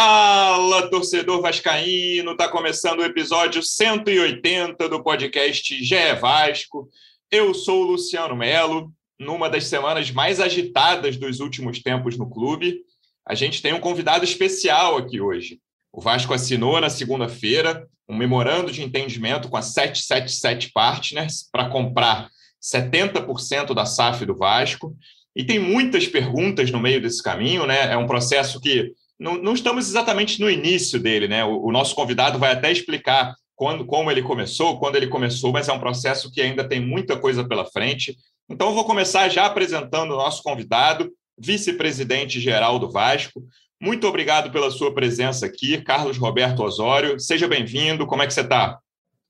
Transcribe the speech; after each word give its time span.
Fala, 0.00 0.88
torcedor 0.88 1.42
vascaíno! 1.42 2.36
Tá 2.36 2.48
começando 2.48 3.00
o 3.00 3.04
episódio 3.04 3.60
180 3.64 4.88
do 4.88 5.02
podcast 5.02 5.84
GE 5.84 6.14
Vasco. 6.20 6.88
Eu 7.28 7.52
sou 7.52 7.82
o 7.82 7.84
Luciano 7.90 8.36
Melo. 8.36 8.92
Numa 9.18 9.50
das 9.50 9.66
semanas 9.66 10.12
mais 10.12 10.38
agitadas 10.38 11.16
dos 11.16 11.40
últimos 11.40 11.82
tempos 11.82 12.16
no 12.16 12.30
clube, 12.30 12.78
a 13.26 13.34
gente 13.34 13.60
tem 13.60 13.72
um 13.72 13.80
convidado 13.80 14.22
especial 14.22 14.96
aqui 14.96 15.20
hoje. 15.20 15.58
O 15.92 16.00
Vasco 16.00 16.32
assinou 16.32 16.80
na 16.80 16.90
segunda-feira 16.90 17.84
um 18.08 18.16
memorando 18.16 18.70
de 18.70 18.84
entendimento 18.84 19.48
com 19.48 19.56
a 19.56 19.62
777 19.62 20.70
Partners 20.72 21.48
para 21.50 21.68
comprar 21.68 22.28
70% 22.62 23.74
da 23.74 23.84
SAF 23.84 24.24
do 24.24 24.36
Vasco. 24.36 24.96
E 25.34 25.42
tem 25.42 25.58
muitas 25.58 26.06
perguntas 26.06 26.70
no 26.70 26.78
meio 26.78 27.02
desse 27.02 27.20
caminho, 27.20 27.66
né? 27.66 27.92
É 27.92 27.96
um 27.96 28.06
processo 28.06 28.60
que 28.60 28.94
não, 29.18 29.36
não 29.36 29.52
estamos 29.52 29.88
exatamente 29.88 30.40
no 30.40 30.48
início 30.48 31.00
dele, 31.00 31.26
né? 31.26 31.44
O, 31.44 31.66
o, 31.66 31.72
nosso 31.72 31.94
convidado 31.94 32.38
vai 32.38 32.52
até 32.52 32.70
explicar 32.70 33.34
quando, 33.56 33.84
como 33.84 34.10
ele 34.10 34.22
começou, 34.22 34.78
quando 34.78 34.96
ele 34.96 35.08
começou, 35.08 35.52
mas 35.52 35.68
é 35.68 35.72
um 35.72 35.80
processo 35.80 36.30
que 36.30 36.40
ainda 36.40 36.66
tem 36.66 36.80
muita 36.80 37.16
coisa 37.16 37.46
pela 37.46 37.64
frente. 37.64 38.16
Então, 38.48 38.68
eu 38.68 38.74
vou 38.74 38.84
começar 38.84 39.28
já 39.28 39.46
apresentando 39.46 40.12
o 40.12 40.16
nosso 40.16 40.42
convidado, 40.42 41.12
vice-presidente 41.36 42.38
geral 42.38 42.78
do 42.78 42.90
Vasco. 42.90 43.42
Muito 43.80 44.06
obrigado 44.06 44.50
pela 44.52 44.70
sua 44.70 44.94
presença 44.94 45.46
aqui, 45.46 45.80
Carlos 45.82 46.16
Roberto 46.16 46.62
Osório. 46.62 47.18
Seja 47.18 47.48
bem-vindo. 47.48 48.06
Como 48.06 48.22
é 48.22 48.26
que 48.26 48.34
você 48.34 48.42
está? 48.42 48.78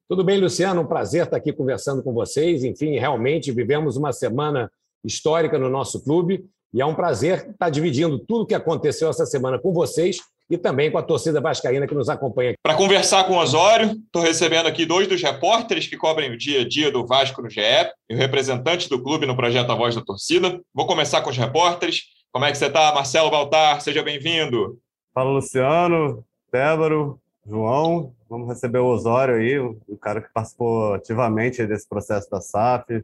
Tudo 0.09 0.25
bem, 0.25 0.41
Luciano? 0.41 0.83
Um 0.83 0.87
prazer 0.87 1.25
estar 1.25 1.37
aqui 1.37 1.53
conversando 1.53 2.03
com 2.03 2.13
vocês. 2.13 2.65
Enfim, 2.65 2.99
realmente 2.99 3.53
vivemos 3.53 3.97
uma 3.97 4.13
semana 4.13 4.71
histórica 5.05 5.59
no 5.59 5.69
nosso 5.69 6.03
clube 6.03 6.45
e 6.73 6.81
é 6.81 6.87
um 6.87 6.95
prazer 6.95 7.49
estar 7.51 7.71
dividindo 7.71 8.19
tudo 8.19 8.43
o 8.43 8.47
que 8.47 8.55
aconteceu 8.55 9.09
essa 9.09 9.25
semana 9.27 9.59
com 9.59 9.73
vocês 9.73 10.19
e 10.51 10.57
também 10.57 10.91
com 10.91 10.99
a 10.99 11.03
torcida 11.03 11.41
vascaína 11.41 11.87
que 11.87 11.95
nos 11.95 12.09
acompanha. 12.09 12.55
Para 12.63 12.75
conversar 12.75 13.25
com 13.25 13.35
o 13.35 13.39
Osório, 13.39 13.93
estou 13.93 14.23
recebendo 14.23 14.67
aqui 14.67 14.87
dois 14.87 15.07
dos 15.07 15.23
repórteres 15.23 15.87
que 15.87 15.97
cobrem 15.97 16.33
o 16.33 16.39
dia 16.39 16.63
a 16.63 16.69
dia 16.69 16.91
do 16.91 17.07
Vasco 17.07 17.43
no 17.43 17.51
GE 17.51 17.61
e 18.09 18.15
o 18.15 18.17
representante 18.17 18.89
do 18.89 19.03
clube 19.03 19.27
no 19.27 19.37
projeto 19.37 19.71
A 19.71 19.75
Voz 19.75 19.95
da 19.95 20.03
Torcida. 20.03 20.61
Vou 20.73 20.87
começar 20.87 21.21
com 21.21 21.31
os 21.31 21.37
repórteres. 21.37 22.05
Como 22.33 22.45
é 22.45 22.51
que 22.51 22.59
você 22.59 22.67
está, 22.67 22.95
Marcelo 22.95 23.31
Baltar? 23.31 23.81
Seja 23.81 24.03
bem-vindo. 24.03 24.79
Fala, 25.13 25.31
Luciano, 25.31 26.25
Débaro, 26.51 27.21
João. 27.47 28.15
Vamos 28.29 28.49
receber 28.49 28.79
o 28.79 28.87
Osório 28.87 29.37
aí, 29.37 29.59
o 29.59 29.97
cara 30.01 30.21
que 30.21 30.29
participou 30.33 30.95
ativamente 30.95 31.67
desse 31.67 31.89
processo 31.89 32.31
da 32.31 32.43
SAF, 32.43 33.03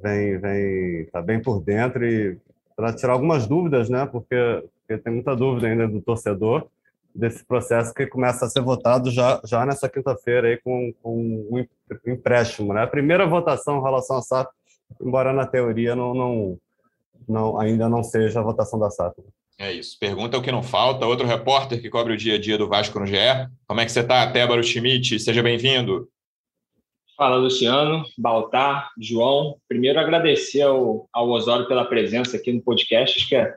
vem, 0.00 0.38
vem, 0.38 1.06
tá 1.06 1.20
bem 1.20 1.42
por 1.42 1.60
dentro 1.60 2.06
e 2.06 2.38
para 2.76 2.92
tirar 2.92 3.12
algumas 3.12 3.46
dúvidas, 3.46 3.88
né? 3.88 4.06
Porque, 4.06 4.64
porque, 4.80 5.02
tem 5.02 5.12
muita 5.12 5.34
dúvida 5.34 5.66
ainda 5.66 5.88
do 5.88 6.00
torcedor 6.00 6.66
desse 7.14 7.44
processo 7.44 7.92
que 7.92 8.06
começa 8.06 8.46
a 8.46 8.48
ser 8.48 8.62
votado 8.62 9.10
já, 9.10 9.40
já 9.44 9.66
nessa 9.66 9.88
quinta-feira 9.88 10.48
aí 10.48 10.56
com, 10.56 10.92
com 11.02 11.18
um 11.50 11.66
empréstimo, 12.06 12.72
né? 12.72 12.82
A 12.82 12.86
primeira 12.86 13.26
votação 13.26 13.78
em 13.78 13.82
relação 13.82 14.16
à 14.16 14.22
SAF, 14.22 14.50
embora 15.00 15.32
na 15.32 15.46
teoria 15.46 15.94
não, 15.94 16.14
não, 16.14 16.58
não 17.28 17.60
ainda 17.60 17.88
não 17.88 18.02
seja 18.02 18.40
a 18.40 18.42
votação 18.42 18.78
da 18.78 18.90
SAF. 18.90 19.14
É 19.58 19.70
isso. 19.70 19.98
Pergunta 19.98 20.38
o 20.38 20.42
que 20.42 20.50
não 20.50 20.62
falta. 20.62 21.06
Outro 21.06 21.26
repórter 21.26 21.80
que 21.80 21.90
cobre 21.90 22.14
o 22.14 22.16
dia 22.16 22.34
a 22.34 22.40
dia 22.40 22.58
do 22.58 22.68
Vasco 22.68 22.98
no 22.98 23.06
GE. 23.06 23.14
Como 23.66 23.80
é 23.80 23.84
que 23.84 23.92
você 23.92 24.00
está, 24.00 24.30
Tébaro 24.30 24.64
Schmidt? 24.64 25.20
Seja 25.20 25.42
bem-vindo. 25.42 26.08
Fala, 27.22 27.36
Luciano, 27.36 28.04
Baltar, 28.18 28.90
João. 28.98 29.54
Primeiro, 29.68 30.00
agradecer 30.00 30.62
ao, 30.62 31.08
ao 31.12 31.28
Osório 31.28 31.68
pela 31.68 31.84
presença 31.84 32.36
aqui 32.36 32.52
no 32.52 32.60
podcast. 32.60 33.16
Acho 33.16 33.28
que 33.28 33.36
é 33.36 33.54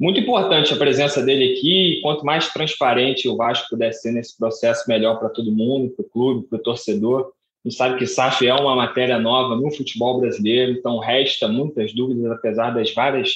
muito 0.00 0.18
importante 0.18 0.74
a 0.74 0.76
presença 0.76 1.22
dele 1.24 1.52
aqui. 1.52 2.00
Quanto 2.02 2.26
mais 2.26 2.52
transparente 2.52 3.28
o 3.28 3.36
Vasco 3.36 3.68
puder 3.70 3.92
ser 3.92 4.10
nesse 4.10 4.36
processo, 4.36 4.82
melhor 4.88 5.16
para 5.20 5.28
todo 5.28 5.52
mundo, 5.52 5.94
para 5.94 6.04
o 6.04 6.08
clube, 6.08 6.48
para 6.48 6.58
o 6.58 6.60
torcedor. 6.60 7.30
A 7.64 7.68
gente 7.68 7.78
sabe 7.78 7.98
que 7.98 8.04
SAF 8.04 8.44
é 8.44 8.52
uma 8.52 8.74
matéria 8.74 9.20
nova 9.20 9.54
no 9.54 9.70
futebol 9.70 10.20
brasileiro, 10.20 10.72
então 10.72 10.98
resta 10.98 11.46
muitas 11.46 11.94
dúvidas, 11.94 12.32
apesar 12.32 12.70
das 12.70 12.92
várias, 12.92 13.30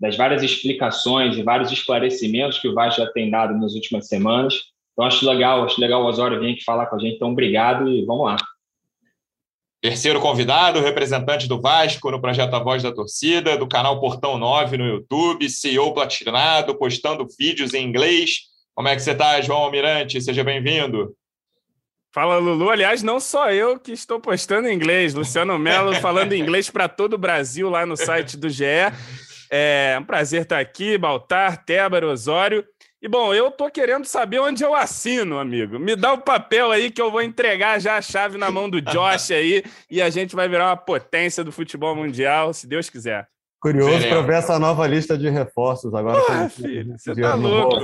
das 0.00 0.16
várias 0.16 0.42
explicações 0.42 1.36
e 1.36 1.42
vários 1.42 1.70
esclarecimentos 1.70 2.58
que 2.58 2.68
o 2.68 2.72
Vasco 2.72 3.02
já 3.02 3.12
tem 3.12 3.30
dado 3.30 3.60
nas 3.60 3.74
últimas 3.74 4.08
semanas. 4.08 4.54
Então, 4.94 5.04
acho 5.04 5.28
legal, 5.28 5.64
acho 5.64 5.78
legal 5.78 6.02
o 6.02 6.06
Osório 6.06 6.40
vir 6.40 6.54
aqui 6.54 6.64
falar 6.64 6.86
com 6.86 6.96
a 6.96 6.98
gente. 6.98 7.16
Então, 7.16 7.32
obrigado 7.32 7.86
e 7.90 8.06
vamos 8.06 8.24
lá. 8.24 8.36
Terceiro 9.82 10.20
convidado, 10.20 10.80
representante 10.80 11.48
do 11.48 11.60
Vasco 11.60 12.08
no 12.08 12.20
projeto 12.20 12.54
A 12.54 12.60
Voz 12.60 12.84
da 12.84 12.94
Torcida, 12.94 13.58
do 13.58 13.66
canal 13.66 13.98
Portão 13.98 14.38
9 14.38 14.76
no 14.76 14.86
YouTube, 14.86 15.50
CEO 15.50 15.92
platinado, 15.92 16.78
postando 16.78 17.26
vídeos 17.36 17.74
em 17.74 17.84
inglês. 17.84 18.42
Como 18.76 18.86
é 18.86 18.94
que 18.94 19.02
você 19.02 19.10
está, 19.10 19.40
João 19.40 19.58
Almirante? 19.58 20.20
Seja 20.20 20.44
bem-vindo. 20.44 21.16
Fala, 22.14 22.38
Lulu. 22.38 22.70
Aliás, 22.70 23.02
não 23.02 23.18
só 23.18 23.50
eu 23.50 23.76
que 23.76 23.90
estou 23.90 24.20
postando 24.20 24.68
em 24.68 24.72
inglês. 24.72 25.14
Luciano 25.14 25.58
Mello 25.58 25.92
falando 26.00 26.32
inglês 26.32 26.70
para 26.70 26.88
todo 26.88 27.14
o 27.14 27.18
Brasil 27.18 27.68
lá 27.68 27.84
no 27.84 27.96
site 27.96 28.36
do 28.36 28.48
GE. 28.48 28.64
É 29.50 29.98
um 30.00 30.04
prazer 30.04 30.42
estar 30.42 30.60
aqui, 30.60 30.96
Baltar, 30.96 31.64
Tébaro, 31.64 32.08
Osório. 32.08 32.64
E 33.02 33.08
bom, 33.08 33.34
eu 33.34 33.50
tô 33.50 33.68
querendo 33.68 34.04
saber 34.04 34.38
onde 34.38 34.62
eu 34.62 34.76
assino, 34.76 35.40
amigo. 35.40 35.76
Me 35.76 35.96
dá 35.96 36.12
o 36.12 36.18
papel 36.18 36.70
aí 36.70 36.88
que 36.88 37.02
eu 37.02 37.10
vou 37.10 37.20
entregar 37.20 37.80
já 37.80 37.96
a 37.96 38.02
chave 38.02 38.38
na 38.38 38.48
mão 38.48 38.70
do 38.70 38.80
Josh 38.80 39.32
aí 39.34 39.64
e 39.90 40.00
a 40.00 40.08
gente 40.08 40.36
vai 40.36 40.48
virar 40.48 40.68
uma 40.68 40.76
potência 40.76 41.42
do 41.42 41.50
futebol 41.50 41.96
mundial, 41.96 42.52
se 42.52 42.64
Deus 42.64 42.88
quiser. 42.88 43.26
Curioso 43.60 44.06
para 44.08 44.22
ver 44.22 44.36
essa 44.36 44.56
nova 44.56 44.86
lista 44.86 45.18
de 45.18 45.28
reforços 45.28 45.92
agora. 45.92 46.20
Porra, 46.20 46.48
filho, 46.48 46.96
você 46.96 47.12
tá 47.14 47.34
louco. 47.34 47.76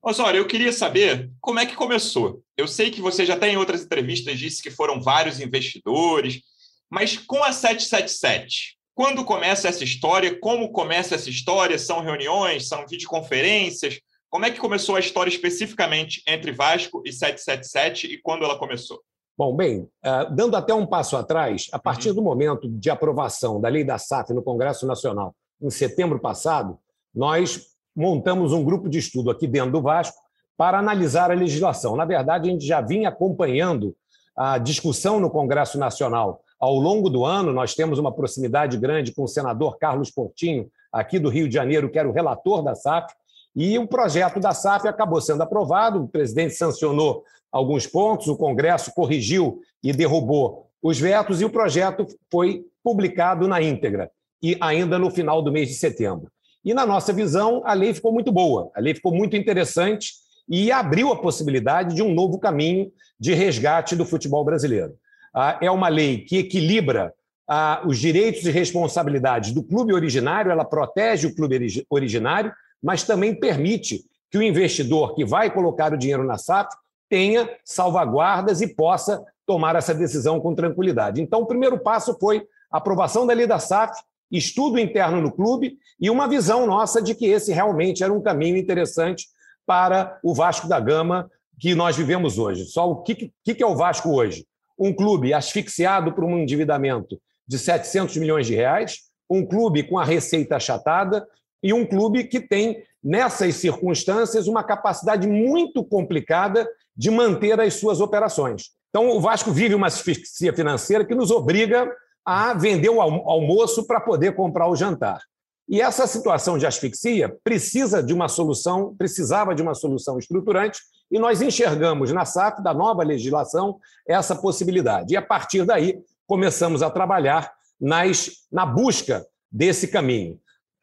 Osório, 0.00 0.38
eu 0.38 0.46
queria 0.46 0.72
saber 0.72 1.30
como 1.40 1.58
é 1.58 1.66
que 1.66 1.74
começou. 1.74 2.40
Eu 2.56 2.68
sei 2.68 2.92
que 2.92 3.00
você 3.00 3.26
já 3.26 3.36
tem 3.36 3.54
em 3.54 3.56
outras 3.56 3.82
entrevistas 3.82 4.38
disse 4.38 4.62
que 4.62 4.70
foram 4.70 5.00
vários 5.00 5.40
investidores, 5.40 6.40
mas 6.88 7.16
com 7.16 7.42
a 7.42 7.50
777, 7.50 8.73
quando 8.94 9.24
começa 9.24 9.68
essa 9.68 9.82
história? 9.82 10.38
Como 10.38 10.70
começa 10.70 11.14
essa 11.14 11.28
história? 11.28 11.78
São 11.78 12.00
reuniões? 12.00 12.68
São 12.68 12.86
videoconferências? 12.86 14.00
Como 14.30 14.44
é 14.44 14.50
que 14.50 14.60
começou 14.60 14.96
a 14.96 15.00
história 15.00 15.30
especificamente 15.30 16.22
entre 16.26 16.52
Vasco 16.52 17.02
e 17.04 17.12
777 17.12 18.06
e 18.06 18.20
quando 18.20 18.44
ela 18.44 18.58
começou? 18.58 19.00
Bom, 19.36 19.54
bem, 19.54 19.80
uh, 19.80 20.32
dando 20.32 20.56
até 20.56 20.72
um 20.72 20.86
passo 20.86 21.16
atrás, 21.16 21.68
a 21.72 21.78
partir 21.78 22.10
uhum. 22.10 22.14
do 22.14 22.22
momento 22.22 22.68
de 22.68 22.88
aprovação 22.88 23.60
da 23.60 23.68
lei 23.68 23.82
da 23.82 23.98
SAF 23.98 24.32
no 24.32 24.42
Congresso 24.42 24.86
Nacional, 24.86 25.34
em 25.60 25.70
setembro 25.70 26.20
passado, 26.20 26.78
nós 27.12 27.66
montamos 27.96 28.52
um 28.52 28.64
grupo 28.64 28.88
de 28.88 28.98
estudo 28.98 29.30
aqui 29.30 29.48
dentro 29.48 29.72
do 29.72 29.82
Vasco 29.82 30.16
para 30.56 30.78
analisar 30.78 31.32
a 31.32 31.34
legislação. 31.34 31.96
Na 31.96 32.04
verdade, 32.04 32.48
a 32.48 32.52
gente 32.52 32.64
já 32.64 32.80
vinha 32.80 33.08
acompanhando 33.08 33.96
a 34.36 34.58
discussão 34.58 35.18
no 35.18 35.30
Congresso 35.30 35.78
Nacional 35.78 36.43
ao 36.64 36.78
longo 36.78 37.10
do 37.10 37.26
ano, 37.26 37.52
nós 37.52 37.74
temos 37.74 37.98
uma 37.98 38.10
proximidade 38.10 38.78
grande 38.78 39.12
com 39.12 39.24
o 39.24 39.28
senador 39.28 39.76
Carlos 39.76 40.10
Portinho, 40.10 40.70
aqui 40.90 41.18
do 41.18 41.28
Rio 41.28 41.46
de 41.46 41.52
Janeiro, 41.52 41.90
que 41.90 41.98
era 41.98 42.08
o 42.08 42.12
relator 42.12 42.62
da 42.62 42.74
SAF, 42.74 43.12
e 43.54 43.78
o 43.78 43.86
projeto 43.86 44.40
da 44.40 44.54
SAF 44.54 44.88
acabou 44.88 45.20
sendo 45.20 45.42
aprovado, 45.42 46.02
o 46.02 46.08
presidente 46.08 46.54
sancionou 46.54 47.22
alguns 47.52 47.86
pontos, 47.86 48.28
o 48.28 48.36
Congresso 48.36 48.94
corrigiu 48.94 49.60
e 49.82 49.92
derrubou 49.92 50.70
os 50.82 50.98
vetos, 50.98 51.42
e 51.42 51.44
o 51.44 51.50
projeto 51.50 52.06
foi 52.32 52.64
publicado 52.82 53.46
na 53.46 53.60
íntegra, 53.60 54.10
e 54.42 54.56
ainda 54.58 54.98
no 54.98 55.10
final 55.10 55.42
do 55.42 55.52
mês 55.52 55.68
de 55.68 55.74
setembro. 55.74 56.30
E, 56.64 56.72
na 56.72 56.86
nossa 56.86 57.12
visão, 57.12 57.60
a 57.66 57.74
lei 57.74 57.92
ficou 57.92 58.10
muito 58.10 58.32
boa, 58.32 58.70
a 58.74 58.80
lei 58.80 58.94
ficou 58.94 59.14
muito 59.14 59.36
interessante 59.36 60.14
e 60.48 60.72
abriu 60.72 61.12
a 61.12 61.20
possibilidade 61.20 61.94
de 61.94 62.02
um 62.02 62.14
novo 62.14 62.38
caminho 62.38 62.90
de 63.20 63.34
resgate 63.34 63.94
do 63.94 64.06
futebol 64.06 64.42
brasileiro. 64.46 64.94
Ah, 65.34 65.58
é 65.60 65.70
uma 65.70 65.88
lei 65.88 66.18
que 66.18 66.38
equilibra 66.38 67.12
ah, 67.48 67.82
os 67.84 67.98
direitos 67.98 68.46
e 68.46 68.50
responsabilidades 68.50 69.52
do 69.52 69.62
clube 69.62 69.92
originário, 69.92 70.50
ela 70.50 70.64
protege 70.64 71.26
o 71.26 71.34
clube 71.34 71.84
originário, 71.90 72.52
mas 72.82 73.02
também 73.02 73.34
permite 73.34 74.04
que 74.30 74.38
o 74.38 74.42
investidor 74.42 75.14
que 75.14 75.24
vai 75.24 75.50
colocar 75.50 75.92
o 75.92 75.98
dinheiro 75.98 76.24
na 76.24 76.38
SAF 76.38 76.74
tenha 77.08 77.48
salvaguardas 77.64 78.60
e 78.60 78.74
possa 78.74 79.24
tomar 79.46 79.76
essa 79.76 79.94
decisão 79.94 80.40
com 80.40 80.54
tranquilidade. 80.54 81.20
Então, 81.20 81.42
o 81.42 81.46
primeiro 81.46 81.78
passo 81.78 82.16
foi 82.18 82.42
aprovação 82.70 83.26
da 83.26 83.34
lei 83.34 83.46
da 83.46 83.58
SAF, 83.58 84.00
estudo 84.30 84.78
interno 84.78 85.20
no 85.20 85.30
clube 85.30 85.76
e 86.00 86.10
uma 86.10 86.26
visão 86.26 86.66
nossa 86.66 87.00
de 87.00 87.14
que 87.14 87.26
esse 87.26 87.52
realmente 87.52 88.02
era 88.02 88.12
um 88.12 88.22
caminho 88.22 88.56
interessante 88.56 89.26
para 89.66 90.18
o 90.22 90.34
Vasco 90.34 90.66
da 90.66 90.80
Gama 90.80 91.30
que 91.60 91.74
nós 91.74 91.96
vivemos 91.96 92.38
hoje. 92.38 92.64
Só 92.64 92.90
o 92.90 93.02
que, 93.02 93.30
que 93.44 93.62
é 93.62 93.66
o 93.66 93.76
Vasco 93.76 94.10
hoje? 94.10 94.46
Um 94.78 94.92
clube 94.92 95.32
asfixiado 95.32 96.12
por 96.12 96.24
um 96.24 96.38
endividamento 96.38 97.20
de 97.46 97.58
700 97.58 98.16
milhões 98.16 98.46
de 98.46 98.54
reais, 98.54 98.98
um 99.28 99.44
clube 99.44 99.82
com 99.82 99.98
a 99.98 100.04
receita 100.04 100.56
achatada 100.56 101.26
e 101.62 101.72
um 101.72 101.86
clube 101.86 102.24
que 102.24 102.40
tem, 102.40 102.82
nessas 103.02 103.54
circunstâncias, 103.56 104.46
uma 104.46 104.62
capacidade 104.62 105.26
muito 105.26 105.84
complicada 105.84 106.68
de 106.96 107.10
manter 107.10 107.58
as 107.60 107.74
suas 107.74 108.00
operações. 108.00 108.70
Então, 108.90 109.10
o 109.10 109.20
Vasco 109.20 109.50
vive 109.50 109.74
uma 109.74 109.88
asfixia 109.88 110.52
financeira 110.52 111.04
que 111.04 111.14
nos 111.14 111.30
obriga 111.30 111.90
a 112.24 112.54
vender 112.54 112.88
o 112.88 113.00
almoço 113.00 113.86
para 113.86 114.00
poder 114.00 114.34
comprar 114.34 114.68
o 114.68 114.76
jantar. 114.76 115.20
E 115.68 115.80
essa 115.80 116.06
situação 116.06 116.58
de 116.58 116.66
asfixia 116.66 117.34
precisa 117.42 118.02
de 118.02 118.12
uma 118.12 118.28
solução, 118.28 118.94
precisava 118.96 119.54
de 119.54 119.62
uma 119.62 119.74
solução 119.74 120.18
estruturante, 120.18 120.80
e 121.10 121.18
nós 121.18 121.40
enxergamos 121.40 122.12
na 122.12 122.24
SAF, 122.24 122.62
da 122.62 122.74
nova 122.74 123.02
legislação, 123.02 123.78
essa 124.06 124.34
possibilidade. 124.34 125.14
E 125.14 125.16
a 125.16 125.22
partir 125.22 125.64
daí, 125.64 125.98
começamos 126.26 126.82
a 126.82 126.90
trabalhar 126.90 127.52
nas, 127.80 128.30
na 128.50 128.64
busca 128.64 129.26
desse 129.50 129.88
caminho. 129.88 130.38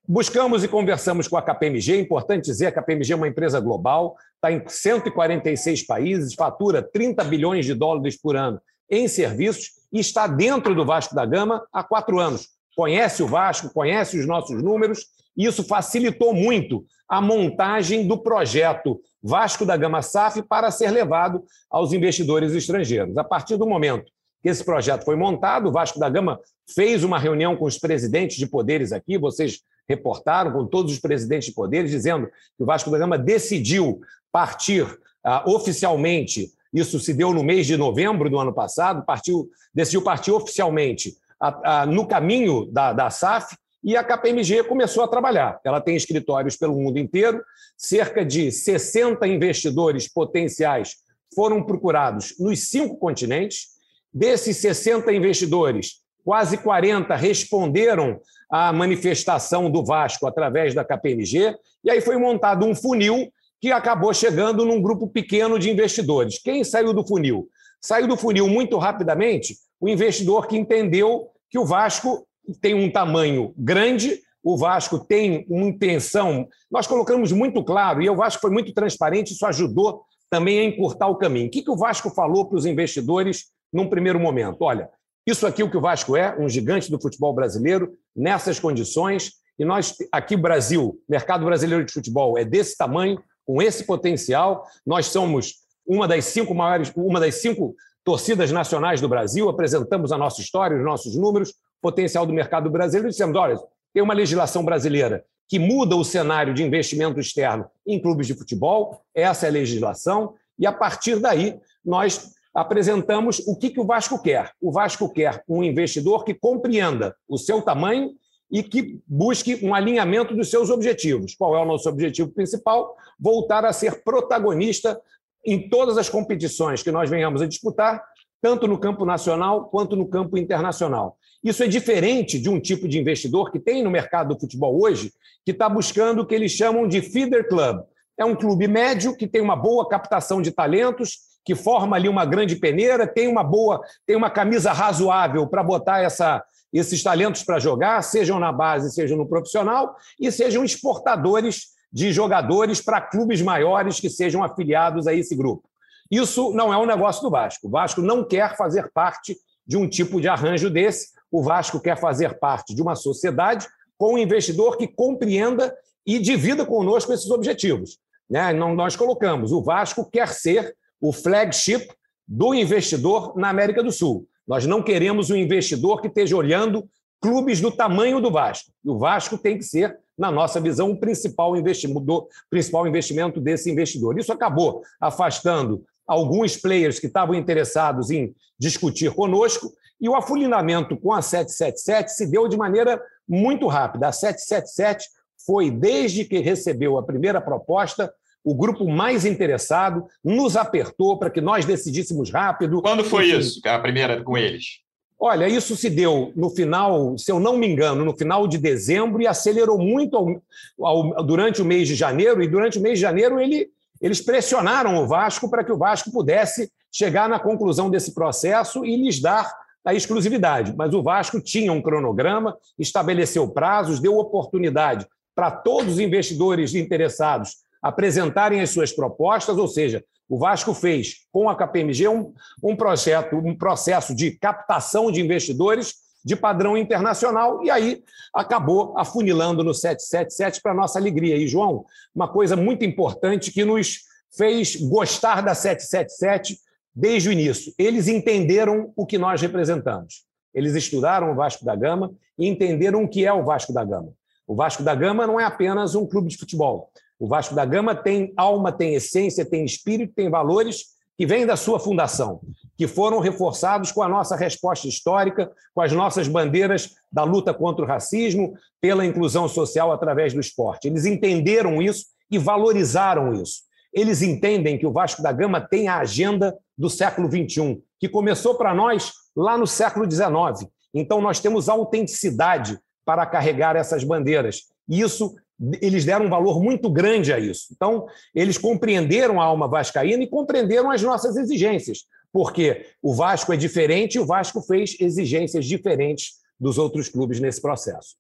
Buscamos 0.07 0.63
e 0.63 0.68
conversamos 0.68 1.27
com 1.27 1.38
a 1.38 1.41
KPMG, 1.41 1.94
é 1.94 2.00
importante 2.00 2.45
dizer, 2.45 2.68
a 2.68 2.71
KPMG 2.71 3.13
é 3.13 3.15
uma 3.15 3.27
empresa 3.27 3.59
global, 3.59 4.15
está 4.35 4.51
em 4.51 4.62
146 4.68 5.85
países, 5.85 6.33
fatura 6.33 6.81
30 6.81 7.24
bilhões 7.24 7.65
de 7.65 7.74
dólares 7.74 8.19
por 8.19 8.35
ano 8.35 8.59
em 8.89 9.07
serviços 9.07 9.71
e 9.91 10.00
está 10.00 10.27
dentro 10.27 10.75
do 10.75 10.85
Vasco 10.85 11.15
da 11.15 11.25
Gama 11.25 11.65
há 11.71 11.83
quatro 11.83 12.19
anos. 12.19 12.50
Conhece 12.75 13.24
o 13.24 13.27
Vasco, 13.27 13.74
conhece 13.74 14.19
os 14.19 14.27
nossos 14.27 14.62
números, 14.62 15.06
isso 15.36 15.63
facilitou 15.63 16.33
muito 16.33 16.86
a 17.07 17.22
montagem 17.22 18.07
do 18.07 18.18
projeto 18.18 19.01
Vasco 19.22 19.66
da 19.66 19.78
Gama 19.78 20.01
SAF 20.01 20.42
para 20.42 20.72
ser 20.72 20.92
levado 20.92 21.44
aos 21.69 21.94
investidores 21.94 22.54
estrangeiros. 22.54 23.18
A 23.18 23.24
partir 23.24 23.57
do 23.57 23.68
momento 23.68 24.12
que 24.42 24.50
esse 24.50 24.63
projeto 24.63 25.06
foi 25.06 25.16
montado, 25.16 25.69
o 25.69 25.72
Vasco 25.72 26.00
da 26.00 26.10
Gama 26.10 26.39
fez 26.74 27.04
uma 27.04 27.19
reunião 27.19 27.56
com 27.56 27.66
os 27.66 27.78
presidentes 27.78 28.38
de 28.38 28.48
poderes 28.48 28.92
aqui, 28.92 29.18
vocês 29.18 29.60
reportaram 29.88 30.51
com 30.51 30.66
todos 30.66 30.94
os 30.94 31.00
presidentes 31.00 31.50
de 31.50 31.54
poderes, 31.54 31.92
dizendo 31.92 32.27
que 32.27 32.63
o 32.63 32.66
Vasco 32.66 32.89
da 32.89 32.98
Gama 32.98 33.18
decidiu 33.18 34.00
partir 34.31 34.84
uh, 34.84 35.54
oficialmente, 35.54 36.50
isso 36.74 37.00
se 37.00 37.13
deu 37.13 37.34
no 37.34 37.44
mês 37.44 37.68
de 37.68 37.77
novembro 37.77 38.30
do 38.30 38.39
ano 38.39 38.54
passado, 38.54 39.06
partiu, 39.06 39.50
decidiu 39.74 40.01
partir 40.01 40.31
oficialmente 40.31 41.18
uh, 41.42 41.84
uh, 41.84 41.92
no 41.92 42.07
caminho 42.07 42.66
da, 42.72 42.94
da 42.94 43.10
SAF, 43.10 43.56
e 43.83 43.98
a 43.98 44.04
KPMG 44.04 44.63
começou 44.63 45.04
a 45.04 45.07
trabalhar. 45.07 45.60
Ela 45.63 45.81
tem 45.81 45.95
escritórios 45.95 46.56
pelo 46.56 46.75
mundo 46.75 47.00
inteiro, 47.00 47.44
cerca 47.78 48.24
de 48.24 48.51
60 48.51 49.28
investidores 49.28 50.07
potenciais 50.07 50.98
foram 51.33 51.63
procurados 51.63 52.36
nos 52.39 52.69
cinco 52.69 52.98
continentes. 52.98 53.69
Desses 54.13 54.57
60 54.57 55.12
investidores, 55.13 56.01
quase 56.24 56.57
40 56.57 57.16
responderam 57.16 58.19
à 58.51 58.72
manifestação 58.74 59.72
do 59.72 59.84
Vasco 59.84 60.27
através 60.27 60.74
da 60.74 60.84
KPMG, 60.84 61.56
e 61.84 61.89
aí 61.89 62.01
foi 62.01 62.18
montado 62.18 62.66
um 62.66 62.75
funil 62.75 63.31
que 63.62 63.72
acabou 63.72 64.13
chegando 64.13 64.66
num 64.66 64.81
grupo 64.81 65.07
pequeno 65.07 65.57
de 65.57 65.69
investidores. 65.69 66.39
Quem 66.39 66.63
saiu 66.63 66.94
do 66.94 67.06
funil? 67.06 67.48
Saiu 67.80 68.07
do 68.07 68.18
funil 68.18 68.48
muito 68.48 68.77
rapidamente 68.77 69.56
o 69.80 69.88
investidor 69.88 70.48
que 70.48 70.57
entendeu 70.57 71.30
que 71.50 71.57
o 71.57 71.66
Vasco 71.66 72.27
tem 72.61 72.73
um 72.73 72.91
tamanho 72.91 73.53
grande, 73.57 74.19
o 74.43 74.57
Vasco 74.57 74.99
tem 74.99 75.45
uma 75.49 75.67
intenção. 75.67 76.47
Nós 76.69 76.88
colocamos 76.88 77.31
muito 77.31 77.63
claro, 77.63 78.01
e 78.01 78.09
o 78.09 78.15
Vasco 78.15 78.41
foi 78.41 78.51
muito 78.51 78.73
transparente, 78.73 79.33
isso 79.33 79.45
ajudou 79.45 80.03
também 80.29 80.59
a 80.59 80.63
encurtar 80.63 81.07
o 81.07 81.17
caminho. 81.17 81.47
O 81.47 81.49
que, 81.51 81.61
que 81.61 81.71
o 81.71 81.77
Vasco 81.77 82.09
falou 82.09 82.47
para 82.47 82.57
os 82.57 82.65
investidores 82.65 83.45
num 83.71 83.89
primeiro 83.89 84.19
momento? 84.19 84.61
Olha, 84.61 84.89
isso 85.27 85.45
aqui 85.45 85.61
é 85.61 85.65
o 85.65 85.69
que 85.69 85.77
o 85.77 85.81
Vasco 85.81 86.15
é, 86.15 86.35
um 86.39 86.49
gigante 86.49 86.89
do 86.89 86.99
futebol 86.99 87.33
brasileiro, 87.33 87.93
nessas 88.15 88.59
condições, 88.59 89.33
e 89.59 89.65
nós, 89.65 89.95
aqui 90.11 90.35
Brasil, 90.35 90.99
mercado 91.07 91.45
brasileiro 91.45 91.85
de 91.85 91.93
futebol 91.93 92.38
é 92.38 92.43
desse 92.43 92.75
tamanho, 92.75 93.21
com 93.45 93.61
esse 93.61 93.83
potencial, 93.83 94.65
nós 94.85 95.07
somos 95.07 95.55
uma 95.85 96.07
das 96.07 96.25
cinco 96.25 96.55
maiores, 96.55 96.91
uma 96.95 97.19
das 97.19 97.35
cinco 97.35 97.75
torcidas 98.03 98.51
nacionais 98.51 99.01
do 99.01 99.09
Brasil, 99.09 99.49
apresentamos 99.49 100.11
a 100.11 100.17
nossa 100.17 100.41
história, 100.41 100.77
os 100.77 100.83
nossos 100.83 101.15
números, 101.15 101.53
potencial 101.81 102.25
do 102.25 102.33
mercado 102.33 102.69
brasileiro, 102.69 103.10
dissemos, 103.10 103.36
olha, 103.36 103.60
tem 103.94 104.04
uma 104.04 104.13
legislação 104.13 104.63
brasileira 104.63 105.25
que 105.48 105.60
muda 105.60 105.95
o 105.95 106.04
cenário 106.04 106.54
de 106.54 106.63
investimento 106.63 107.19
externo 107.19 107.66
em 107.86 108.01
clubes 108.01 108.28
de 108.28 108.33
futebol, 108.33 109.01
essa 109.13 109.48
é 109.48 109.50
a 109.50 109.51
legislação, 109.51 110.33
e 110.57 110.66
a 110.66 110.72
partir 110.72 111.19
daí 111.19 111.60
nós 111.83 112.31
apresentamos 112.54 113.39
o 113.48 113.57
que, 113.57 113.69
que 113.69 113.80
o 113.80 113.86
Vasco 113.86 114.22
quer. 114.22 114.51
O 114.62 114.72
Vasco 114.72 115.12
quer 115.12 115.44
um 115.48 115.63
investidor 115.63 116.24
que 116.24 116.33
compreenda 116.33 117.16
o 117.28 117.38
seu 117.38 117.62
tamanho 117.62 118.12
e 118.51 118.62
que 118.62 119.01
busque 119.07 119.60
um 119.66 119.74
alinhamento 119.74 120.36
dos 120.36 120.50
seus 120.50 120.69
objetivos. 120.69 121.36
Qual 121.36 121.56
é 121.56 121.62
o 121.62 121.66
nosso 121.66 121.88
objetivo 121.88 122.30
principal? 122.31 122.95
Voltar 123.18 123.66
a 123.66 123.72
ser 123.72 124.04
protagonista 124.04 125.00
em 125.45 125.69
todas 125.69 125.98
as 125.98 126.10
competições 126.10 126.84
que 126.84 126.92
nós 126.92 127.10
venhamos 127.10 127.42
a 127.42 127.48
disputar, 127.48 128.04
tanto 128.42 128.68
no 128.68 128.77
campo 128.77 129.06
nacional 129.06 129.69
quanto 129.69 129.95
no 129.95 130.07
campo 130.07 130.38
internacional. 130.38 131.18
Isso 131.43 131.63
é 131.63 131.67
diferente 131.67 132.39
de 132.39 132.49
um 132.49 132.59
tipo 132.59 132.88
de 132.88 132.99
investidor 132.99 133.51
que 133.51 133.59
tem 133.59 133.83
no 133.83 133.89
mercado 133.89 134.33
do 134.33 134.39
futebol 134.39 134.79
hoje, 134.81 135.11
que 135.43 135.51
está 135.51 135.67
buscando 135.67 136.21
o 136.21 136.25
que 136.25 136.35
eles 136.35 136.51
chamam 136.51 136.88
de 136.88 137.01
feeder 137.01 137.47
club. 137.47 137.81
É 138.17 138.23
um 138.23 138.35
clube 138.35 138.67
médio 138.67 139.15
que 139.15 139.27
tem 139.27 139.41
uma 139.41 139.55
boa 139.55 139.88
captação 139.89 140.41
de 140.41 140.51
talentos, 140.51 141.31
que 141.43 141.55
forma 141.55 141.95
ali 141.95 142.07
uma 142.07 142.25
grande 142.25 142.55
peneira, 142.55 143.07
tem 143.07 143.27
uma 143.27 143.43
boa, 143.43 143.81
tem 144.05 144.15
uma 144.15 144.29
camisa 144.29 144.71
razoável 144.71 145.47
para 145.47 145.63
botar 145.63 146.01
essa, 146.01 146.43
esses 146.71 147.01
talentos 147.01 147.43
para 147.43 147.59
jogar, 147.59 148.03
sejam 148.03 148.39
na 148.39 148.51
base, 148.51 148.93
sejam 148.93 149.17
no 149.17 149.27
profissional, 149.27 149.95
e 150.19 150.31
sejam 150.31 150.63
exportadores 150.63 151.69
de 151.91 152.13
jogadores 152.13 152.79
para 152.79 153.01
clubes 153.01 153.41
maiores 153.41 153.99
que 153.99 154.09
sejam 154.09 154.43
afiliados 154.43 155.07
a 155.07 155.13
esse 155.13 155.35
grupo. 155.35 155.67
Isso 156.09 156.53
não 156.53 156.73
é 156.73 156.77
um 156.77 156.85
negócio 156.85 157.21
do 157.21 157.29
Vasco. 157.29 157.67
O 157.67 157.71
Vasco 157.71 158.01
não 158.01 158.23
quer 158.23 158.55
fazer 158.55 158.91
parte 158.93 159.35
de 159.65 159.77
um 159.77 159.88
tipo 159.88 160.21
de 160.21 160.27
arranjo 160.27 160.69
desse. 160.69 161.09
O 161.31 161.42
Vasco 161.42 161.80
quer 161.80 161.98
fazer 161.98 162.38
parte 162.39 162.75
de 162.75 162.81
uma 162.81 162.95
sociedade 162.95 163.68
com 163.98 164.16
um 164.16 164.18
investidor 164.18 164.78
que 164.78 164.88
compreenda 164.88 165.74
e 166.06 166.19
divida 166.19 166.66
conosco 166.66 167.13
esses 167.13 167.30
objetivos. 167.30 168.00
Né? 168.30 168.51
Nós 168.54 168.95
colocamos: 168.95 169.51
o 169.51 169.62
Vasco 169.62 170.10
quer 170.10 170.28
ser 170.30 170.75
o 171.00 171.13
flagship 171.13 171.88
do 172.28 172.54
investidor 172.54 173.36
na 173.38 173.50
América 173.50 173.83
do 173.83 173.92
Sul. 173.92 174.28
Nós 174.48 174.66
não 174.66 174.81
queremos 174.81 175.30
um 175.30 175.36
investidor 175.36 176.01
que 176.01 176.07
esteja 176.07 176.36
olhando 176.36 176.88
clubes 177.22 177.62
do 177.62 177.72
tamanho 177.72 178.19
do 178.19 178.31
Vasco. 178.31 178.72
E 178.84 178.89
o 178.89 178.98
Vasco 178.98 179.38
tem 179.38 179.57
que 179.57 179.63
ser, 179.63 179.98
na 180.18 180.31
nossa 180.31 180.60
visão, 180.60 180.92
o 180.92 181.00
principal 181.00 181.56
investimento, 181.56 182.27
principal 182.50 182.88
investimento 182.88 183.39
desse 183.39 183.69
investidor. 183.69 184.18
Isso 184.18 184.34
acabou 184.34 184.81
afastando 185.00 185.84
alguns 186.07 186.57
players 186.57 187.00
que 187.00 187.07
estavam 187.07 187.36
interessados 187.36 188.10
em 188.10 188.34
discutir 188.60 189.13
conosco, 189.13 189.72
e 190.01 190.09
o 190.09 190.15
afulinamento 190.15 190.98
com 190.98 191.13
a 191.13 191.21
777 191.21 192.12
se 192.12 192.25
deu 192.25 192.48
de 192.48 192.57
maneira 192.57 193.01
muito 193.27 193.68
rápida. 193.68 194.07
A 194.07 194.12
777 194.12 195.07
foi, 195.45 195.69
desde 195.69 196.25
que 196.25 196.39
recebeu 196.39 196.98
a 196.98 197.03
primeira 197.03 197.39
proposta, 197.39 198.12
o 198.43 198.55
grupo 198.55 198.89
mais 198.89 199.24
interessado, 199.25 200.08
nos 200.24 200.58
apertou 200.58 201.20
para 201.20 201.29
que 201.29 201.39
nós 201.39 201.63
decidíssemos 201.63 202.31
rápido. 202.31 202.81
Quando 202.81 203.03
foi 203.03 203.29
Enfim, 203.29 203.38
isso, 203.38 203.62
a 203.65 203.77
primeira 203.77 204.24
com 204.24 204.36
eles? 204.36 204.79
Olha, 205.20 205.48
isso 205.48 205.75
se 205.75 205.88
deu 205.88 206.34
no 206.36 206.50
final, 206.50 207.15
se 207.15 207.31
eu 207.31 207.39
não 207.39 207.55
me 207.55 207.67
engano, 207.67 208.03
no 208.03 208.17
final 208.17 208.48
de 208.48 208.58
dezembro 208.58 209.22
e 209.22 209.27
acelerou 209.27 209.77
muito 209.77 210.17
ao, 210.17 210.41
ao, 210.84 211.24
durante 211.24 211.62
o 211.62 211.65
mês 211.65 211.88
de 211.88 211.93
janeiro. 211.93 212.41
E 212.41 212.48
durante 212.48 212.79
o 212.79 212.81
mês 212.81 212.98
de 212.98 213.01
janeiro 213.03 213.39
ele, 213.39 213.70
eles 214.01 214.20
pressionaram 214.20 214.98
o 214.98 215.08
Vasco 215.08 215.48
para 215.48 215.63
que 215.63 215.72
o 215.72 215.77
Vasco 215.77 216.12
pudesse 216.12 216.72
chegar 216.91 217.29
na 217.29 217.39
conclusão 217.39 217.88
desse 217.88 218.15
processo 218.15 218.84
e 218.84 218.98
lhes 218.98 219.22
dar 219.22 219.61
a 219.85 219.93
exclusividade. 219.93 220.73
Mas 220.77 220.93
o 220.93 221.01
Vasco 221.03 221.41
tinha 221.41 221.71
um 221.73 221.81
cronograma, 221.81 222.57
estabeleceu 222.77 223.50
prazos, 223.50 224.00
deu 224.00 224.17
oportunidade 224.17 225.07
para 225.35 225.51
todos 225.51 225.93
os 225.93 226.00
investidores 226.00 226.75
interessados 226.75 227.57
apresentarem 227.81 228.61
as 228.61 228.69
suas 228.69 228.91
propostas, 228.91 229.57
ou 229.57 229.67
seja, 229.67 230.03
o 230.29 230.38
Vasco 230.38 230.73
fez 230.73 231.25
com 231.31 231.50
a 231.50 231.55
KPMG 231.55 232.07
um, 232.07 232.33
um, 232.63 232.75
projeto, 232.75 233.35
um 233.35 233.57
processo 233.57 234.15
de 234.15 234.31
captação 234.31 235.11
de 235.11 235.19
investidores 235.19 235.95
de 236.23 236.35
padrão 236.35 236.77
internacional, 236.77 237.63
e 237.63 237.71
aí 237.71 238.03
acabou 238.33 238.97
afunilando 238.97 239.63
no 239.63 239.73
777 239.73 240.61
para 240.61 240.73
nossa 240.73 241.00
alegria. 241.00 241.35
E, 241.35 241.47
João, 241.47 241.83
uma 242.13 242.27
coisa 242.27 242.55
muito 242.55 242.85
importante 242.85 243.51
que 243.51 243.65
nos 243.65 244.01
fez 244.38 244.75
gostar 244.75 245.41
da 245.41 245.55
777 245.55 246.57
desde 246.93 247.29
o 247.29 247.31
início. 247.31 247.74
Eles 247.77 248.07
entenderam 248.07 248.91
o 248.95 249.05
que 249.05 249.17
nós 249.17 249.41
representamos. 249.41 250.25
Eles 250.53 250.75
estudaram 250.75 251.31
o 251.31 251.36
Vasco 251.36 251.63
da 251.63 251.75
Gama 251.75 252.12
e 252.38 252.48
entenderam 252.48 253.03
o 253.03 253.07
que 253.07 253.25
é 253.25 253.31
o 253.31 253.43
Vasco 253.43 253.74
da 253.74 253.83
Gama. 253.83 254.10
O 254.48 254.55
Vasco 254.55 254.83
da 254.83 254.93
Gama 254.93 255.25
não 255.25 255.39
é 255.39 255.45
apenas 255.45 255.95
um 255.95 256.05
clube 256.05 256.27
de 256.27 256.38
futebol. 256.38 256.91
O 257.19 257.27
Vasco 257.27 257.55
da 257.55 257.63
Gama 257.63 257.95
tem 257.95 258.33
alma, 258.36 258.71
tem 258.71 258.95
essência, 258.95 259.45
tem 259.45 259.63
espírito, 259.63 260.13
tem 260.13 260.29
valores 260.29 260.88
que 261.17 261.25
vêm 261.25 261.45
da 261.45 261.55
sua 261.55 261.79
fundação, 261.79 262.41
que 262.75 262.88
foram 262.88 263.19
reforçados 263.19 263.91
com 263.91 264.01
a 264.01 264.10
nossa 264.10 264.36
resposta 264.36 264.88
histórica, 264.88 265.51
com 265.74 265.81
as 265.81 265.91
nossas 265.91 266.27
bandeiras 266.27 266.95
da 267.12 267.24
luta 267.24 267.53
contra 267.53 267.86
o 267.86 267.88
racismo, 267.88 268.55
pela 268.81 269.05
inclusão 269.05 269.48
social 269.48 269.91
através 269.91 270.33
do 270.33 270.39
esporte. 270.39 270.88
Eles 270.88 271.05
entenderam 271.05 271.79
isso 271.79 272.07
e 272.31 272.39
valorizaram 272.39 273.33
isso. 273.33 273.62
Eles 273.93 274.21
entendem 274.21 274.77
que 274.77 274.88
o 274.88 274.91
Vasco 274.91 275.21
da 275.21 275.31
Gama 275.31 275.60
tem 275.62 275.88
a 275.88 276.00
agenda 276.00 276.57
do 276.77 276.89
século 276.89 277.29
XXI, 277.29 277.81
que 278.00 278.07
começou 278.07 278.55
para 278.55 278.74
nós 278.74 279.12
lá 279.36 279.57
no 279.57 279.67
século 279.67 280.10
XIX. 280.10 280.69
Então, 280.93 281.21
nós 281.21 281.39
temos 281.39 281.69
autenticidade 281.69 282.79
para 283.05 283.25
carregar 283.25 283.75
essas 283.75 284.03
bandeiras. 284.03 284.69
Isso 284.88 285.36
eles 285.81 286.03
deram 286.05 286.25
um 286.25 286.29
valor 286.29 286.62
muito 286.62 286.89
grande 286.89 287.31
a 287.31 287.38
isso. 287.38 287.67
Então, 287.71 288.07
eles 288.33 288.57
compreenderam 288.57 289.39
a 289.39 289.45
alma 289.45 289.67
vascaína 289.67 290.24
e 290.24 290.27
compreenderam 290.27 290.89
as 290.89 291.01
nossas 291.03 291.38
exigências, 291.38 292.05
porque 292.33 292.88
o 293.01 293.13
Vasco 293.13 293.53
é 293.53 293.57
diferente 293.57 294.15
e 294.15 294.19
o 294.19 294.25
Vasco 294.25 294.62
fez 294.62 294.98
exigências 295.00 295.65
diferentes 295.65 296.39
dos 296.60 296.77
outros 296.77 297.07
clubes 297.10 297.39
nesse 297.39 297.62
processo. 297.62 298.15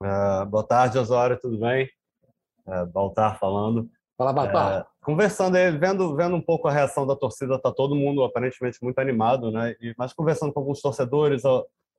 Uh, 0.00 0.46
boa 0.46 0.62
tarde, 0.62 0.98
Osório, 0.98 1.38
tudo 1.40 1.58
bem? 1.58 1.88
Uh, 2.66 2.86
Baltar 2.86 3.38
falando. 3.40 3.90
Fala, 4.16 4.32
Baltar. 4.32 4.82
Uh, 4.82 5.04
conversando 5.04 5.56
aí, 5.56 5.70
vendo, 5.70 6.16
vendo 6.16 6.36
um 6.36 6.40
pouco 6.40 6.68
a 6.68 6.72
reação 6.72 7.06
da 7.06 7.14
torcida, 7.14 7.56
está 7.56 7.70
todo 7.70 7.94
mundo 7.94 8.24
aparentemente 8.24 8.82
muito 8.82 8.98
animado, 8.98 9.50
né? 9.50 9.76
E, 9.80 9.94
mas 9.96 10.12
conversando 10.12 10.52
com 10.52 10.60
alguns 10.60 10.80
torcedores, 10.80 11.42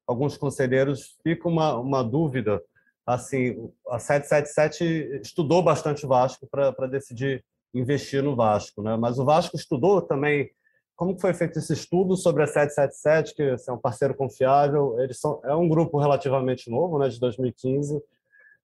alguns 0.07 0.36
conselheiros, 0.38 1.15
fica 1.24 1.47
uma, 1.47 1.75
uma 1.75 2.03
dúvida 2.03 2.62
assim, 3.05 3.71
a 3.88 4.00
777 4.00 5.21
estudou 5.21 5.63
bastante 5.63 6.05
o 6.05 6.09
Vasco 6.09 6.45
para 6.47 6.88
decidir 6.88 7.43
investir 7.74 8.21
no 8.21 8.36
Vasco, 8.36 8.81
né? 8.81 8.97
Mas 8.97 9.17
o 9.17 9.24
Vasco 9.25 9.55
estudou 9.55 10.01
também 10.01 10.50
como 10.95 11.17
foi 11.19 11.33
feito 11.33 11.59
esse 11.59 11.71
estudo 11.74 12.17
sobre 12.17 12.43
a 12.43 12.47
777, 12.47 13.36
que 13.36 13.43
assim, 13.43 13.69
é 13.69 13.74
um 13.74 13.77
parceiro 13.77 14.15
confiável. 14.15 15.00
Eles 15.00 15.19
são 15.19 15.39
é 15.45 15.53
um 15.53 15.69
grupo 15.69 16.00
relativamente 16.00 16.69
novo, 16.71 16.97
né, 16.97 17.07
de 17.07 17.19
2015. 17.19 18.01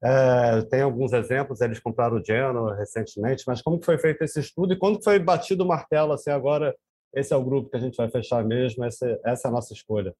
É, 0.04 0.62
tem 0.64 0.82
alguns 0.82 1.14
exemplos, 1.14 1.62
eles 1.62 1.80
compraram 1.80 2.18
o 2.18 2.24
Genoa 2.24 2.76
recentemente, 2.76 3.44
mas 3.48 3.62
como 3.62 3.82
foi 3.82 3.98
feito 3.98 4.22
esse 4.22 4.40
estudo 4.40 4.74
e 4.74 4.78
quando 4.78 5.02
foi 5.02 5.18
batido 5.18 5.64
o 5.64 5.68
martelo 5.68 6.12
assim 6.12 6.30
agora 6.30 6.76
esse 7.16 7.34
é 7.34 7.38
o 7.38 7.44
grupo 7.44 7.70
que 7.70 7.78
a 7.78 7.80
gente 7.80 7.96
vai 7.96 8.10
fechar 8.10 8.44
mesmo, 8.44 8.84
essa, 8.84 9.20
essa 9.24 9.48
é 9.48 9.50
a 9.50 9.52
nossa 9.52 9.72
escolha. 9.74 10.14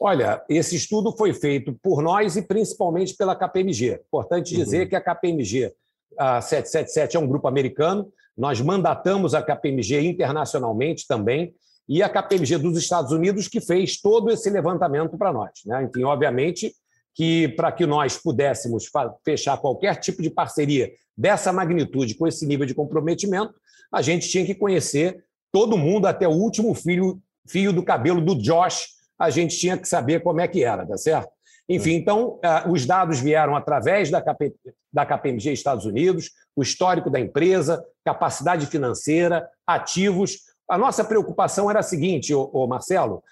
Olha, 0.00 0.42
esse 0.48 0.76
estudo 0.76 1.12
foi 1.16 1.32
feito 1.34 1.78
por 1.82 2.02
nós 2.02 2.36
e 2.36 2.42
principalmente 2.42 3.14
pela 3.16 3.36
KPMG. 3.36 4.00
Importante 4.06 4.56
dizer 4.56 4.82
uhum. 4.82 4.88
que 4.88 4.96
a 4.96 5.00
KPMG 5.00 5.72
a 6.16 6.40
777 6.40 7.16
é 7.16 7.20
um 7.20 7.26
grupo 7.26 7.46
americano, 7.46 8.10
nós 8.36 8.60
mandatamos 8.60 9.34
a 9.34 9.42
KPMG 9.42 10.00
internacionalmente 10.00 11.06
também, 11.06 11.54
e 11.88 12.02
a 12.02 12.08
KPMG 12.08 12.58
dos 12.58 12.76
Estados 12.76 13.12
Unidos 13.12 13.48
que 13.48 13.60
fez 13.60 14.00
todo 14.00 14.30
esse 14.30 14.50
levantamento 14.50 15.16
para 15.16 15.32
nós. 15.32 15.50
Né? 15.64 15.84
Enfim, 15.84 16.04
obviamente 16.04 16.74
que 17.18 17.48
para 17.48 17.72
que 17.72 17.84
nós 17.84 18.16
pudéssemos 18.16 18.88
fechar 19.24 19.56
qualquer 19.58 19.96
tipo 19.96 20.22
de 20.22 20.30
parceria 20.30 20.92
dessa 21.16 21.52
magnitude, 21.52 22.14
com 22.14 22.28
esse 22.28 22.46
nível 22.46 22.64
de 22.64 22.74
comprometimento, 22.74 23.52
a 23.92 24.00
gente 24.00 24.28
tinha 24.28 24.46
que 24.46 24.54
conhecer 24.54 25.24
todo 25.50 25.76
mundo, 25.76 26.06
até 26.06 26.28
o 26.28 26.32
último 26.32 26.72
fio, 26.74 27.20
fio 27.44 27.72
do 27.72 27.82
cabelo 27.82 28.20
do 28.20 28.36
Josh, 28.36 28.90
a 29.18 29.30
gente 29.30 29.58
tinha 29.58 29.76
que 29.76 29.88
saber 29.88 30.22
como 30.22 30.40
é 30.40 30.46
que 30.46 30.62
era, 30.62 30.86
tá 30.86 30.96
certo? 30.96 31.28
Enfim, 31.68 31.94
então, 31.94 32.38
uh, 32.38 32.70
os 32.70 32.86
dados 32.86 33.18
vieram 33.18 33.56
através 33.56 34.10
da, 34.10 34.22
KP, 34.22 34.54
da 34.92 35.04
KPMG 35.04 35.52
Estados 35.52 35.86
Unidos, 35.86 36.30
o 36.54 36.62
histórico 36.62 37.10
da 37.10 37.18
empresa, 37.18 37.84
capacidade 38.04 38.64
financeira, 38.66 39.48
ativos. 39.66 40.38
A 40.70 40.78
nossa 40.78 41.02
preocupação 41.02 41.68
era 41.68 41.80
a 41.80 41.82
seguinte, 41.82 42.32
ô, 42.32 42.48
ô 42.52 42.68
Marcelo, 42.68 43.24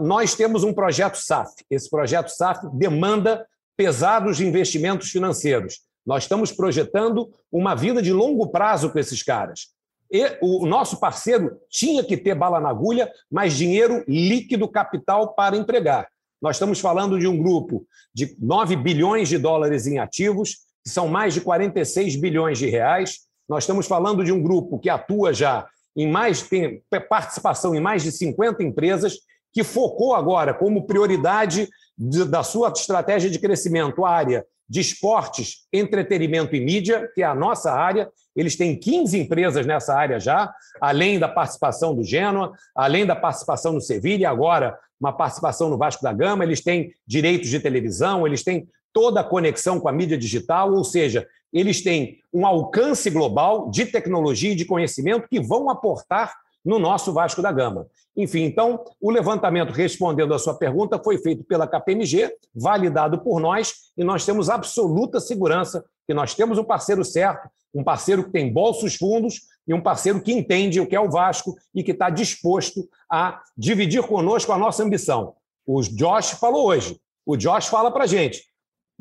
nós 0.00 0.34
temos 0.34 0.64
um 0.64 0.72
projeto 0.72 1.16
SAF. 1.16 1.52
Esse 1.70 1.88
projeto 1.88 2.28
SAF 2.28 2.66
demanda 2.72 3.46
pesados 3.76 4.40
investimentos 4.40 5.10
financeiros. 5.10 5.80
Nós 6.04 6.24
estamos 6.24 6.52
projetando 6.52 7.32
uma 7.50 7.74
vida 7.74 8.02
de 8.02 8.12
longo 8.12 8.48
prazo 8.48 8.90
com 8.90 8.98
esses 8.98 9.22
caras. 9.22 9.68
E 10.10 10.36
o 10.42 10.66
nosso 10.66 11.00
parceiro 11.00 11.58
tinha 11.70 12.04
que 12.04 12.16
ter 12.16 12.34
bala 12.34 12.60
na 12.60 12.68
agulha, 12.68 13.10
mas 13.30 13.54
dinheiro 13.54 14.04
líquido, 14.06 14.68
capital 14.68 15.34
para 15.34 15.56
empregar. 15.56 16.08
Nós 16.40 16.56
estamos 16.56 16.80
falando 16.80 17.18
de 17.18 17.26
um 17.26 17.40
grupo 17.40 17.86
de 18.12 18.36
9 18.38 18.76
bilhões 18.76 19.28
de 19.28 19.38
dólares 19.38 19.86
em 19.86 19.98
ativos, 19.98 20.56
que 20.84 20.90
são 20.90 21.08
mais 21.08 21.32
de 21.32 21.40
46 21.40 22.16
bilhões 22.16 22.58
de 22.58 22.68
reais. 22.68 23.20
Nós 23.48 23.62
estamos 23.62 23.86
falando 23.86 24.24
de 24.24 24.32
um 24.32 24.42
grupo 24.42 24.78
que 24.78 24.90
atua 24.90 25.32
já 25.32 25.66
em 25.96 26.10
mais 26.10 26.42
tem 26.42 26.82
participação 27.08 27.74
em 27.74 27.80
mais 27.80 28.02
de 28.02 28.10
50 28.10 28.62
empresas, 28.62 29.18
que 29.52 29.62
focou 29.62 30.14
agora 30.14 30.54
como 30.54 30.86
prioridade 30.86 31.68
de, 31.96 32.24
da 32.24 32.42
sua 32.42 32.68
estratégia 32.68 33.30
de 33.30 33.38
crescimento 33.38 34.04
a 34.04 34.10
área 34.10 34.46
de 34.68 34.80
esportes, 34.80 35.66
entretenimento 35.70 36.56
e 36.56 36.60
mídia, 36.60 37.10
que 37.14 37.20
é 37.20 37.26
a 37.26 37.34
nossa 37.34 37.70
área. 37.70 38.08
Eles 38.34 38.56
têm 38.56 38.74
15 38.74 39.20
empresas 39.20 39.66
nessa 39.66 39.94
área 39.94 40.18
já, 40.18 40.50
além 40.80 41.18
da 41.18 41.28
participação 41.28 41.94
do 41.94 42.02
Genoa, 42.02 42.52
além 42.74 43.04
da 43.04 43.14
participação 43.14 43.74
no 43.74 43.80
Sevilha, 43.82 44.30
agora 44.30 44.78
uma 44.98 45.12
participação 45.12 45.68
no 45.68 45.76
Vasco 45.76 46.02
da 46.02 46.12
Gama. 46.12 46.44
Eles 46.44 46.62
têm 46.62 46.94
direitos 47.06 47.50
de 47.50 47.60
televisão, 47.60 48.26
eles 48.26 48.42
têm 48.42 48.66
toda 48.92 49.20
a 49.20 49.24
conexão 49.24 49.78
com 49.78 49.88
a 49.88 49.92
mídia 49.92 50.16
digital, 50.16 50.72
ou 50.72 50.84
seja, 50.84 51.26
eles 51.52 51.82
têm 51.82 52.18
um 52.32 52.46
alcance 52.46 53.10
global 53.10 53.70
de 53.70 53.84
tecnologia 53.84 54.52
e 54.52 54.56
de 54.56 54.64
conhecimento 54.64 55.28
que 55.28 55.40
vão 55.40 55.68
aportar 55.68 56.32
no 56.64 56.78
nosso 56.78 57.12
Vasco 57.12 57.42
da 57.42 57.50
Gama. 57.50 57.86
Enfim, 58.16 58.42
então, 58.42 58.84
o 59.00 59.10
levantamento 59.10 59.70
respondendo 59.70 60.34
à 60.34 60.38
sua 60.38 60.54
pergunta 60.54 61.00
foi 61.02 61.18
feito 61.18 61.42
pela 61.44 61.66
KPMG, 61.66 62.34
validado 62.54 63.18
por 63.18 63.40
nós, 63.40 63.74
e 63.96 64.04
nós 64.04 64.24
temos 64.24 64.50
absoluta 64.50 65.18
segurança 65.18 65.84
que 66.06 66.14
nós 66.14 66.34
temos 66.34 66.58
um 66.58 66.64
parceiro 66.64 67.04
certo, 67.04 67.48
um 67.74 67.82
parceiro 67.82 68.24
que 68.24 68.30
tem 68.30 68.52
bolsos 68.52 68.96
fundos 68.96 69.42
e 69.66 69.72
um 69.72 69.80
parceiro 69.80 70.20
que 70.20 70.32
entende 70.32 70.80
o 70.80 70.86
que 70.86 70.96
é 70.96 71.00
o 71.00 71.10
Vasco 71.10 71.56
e 71.74 71.82
que 71.82 71.92
está 71.92 72.10
disposto 72.10 72.88
a 73.10 73.40
dividir 73.56 74.02
conosco 74.02 74.52
a 74.52 74.58
nossa 74.58 74.82
ambição. 74.82 75.34
O 75.66 75.80
Josh 75.80 76.32
falou 76.32 76.66
hoje. 76.66 77.00
O 77.24 77.36
Josh 77.36 77.66
fala 77.66 77.90
para 77.90 78.04
a 78.04 78.06
gente: 78.06 78.44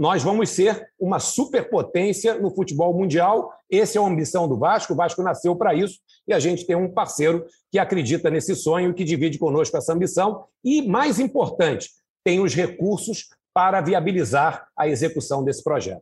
nós 0.01 0.23
vamos 0.23 0.49
ser 0.49 0.89
uma 0.99 1.19
superpotência 1.19 2.33
no 2.39 2.49
futebol 2.49 2.91
mundial. 2.91 3.53
Essa 3.71 3.99
é 3.99 4.01
a 4.01 4.03
ambição 4.03 4.47
do 4.47 4.57
Vasco. 4.57 4.93
O 4.93 4.95
Vasco 4.95 5.21
nasceu 5.21 5.55
para 5.55 5.75
isso 5.75 5.99
e 6.27 6.33
a 6.33 6.39
gente 6.39 6.65
tem 6.65 6.75
um 6.75 6.91
parceiro 6.91 7.45
que 7.71 7.77
acredita 7.77 8.27
nesse 8.27 8.55
sonho 8.55 8.95
que 8.95 9.03
divide 9.03 9.37
conosco 9.37 9.77
essa 9.77 9.93
ambição. 9.93 10.45
E, 10.65 10.81
mais 10.81 11.19
importante, 11.19 11.87
tem 12.23 12.39
os 12.39 12.55
recursos 12.55 13.29
para 13.53 13.79
viabilizar 13.79 14.67
a 14.75 14.87
execução 14.87 15.43
desse 15.43 15.63
projeto. 15.63 16.01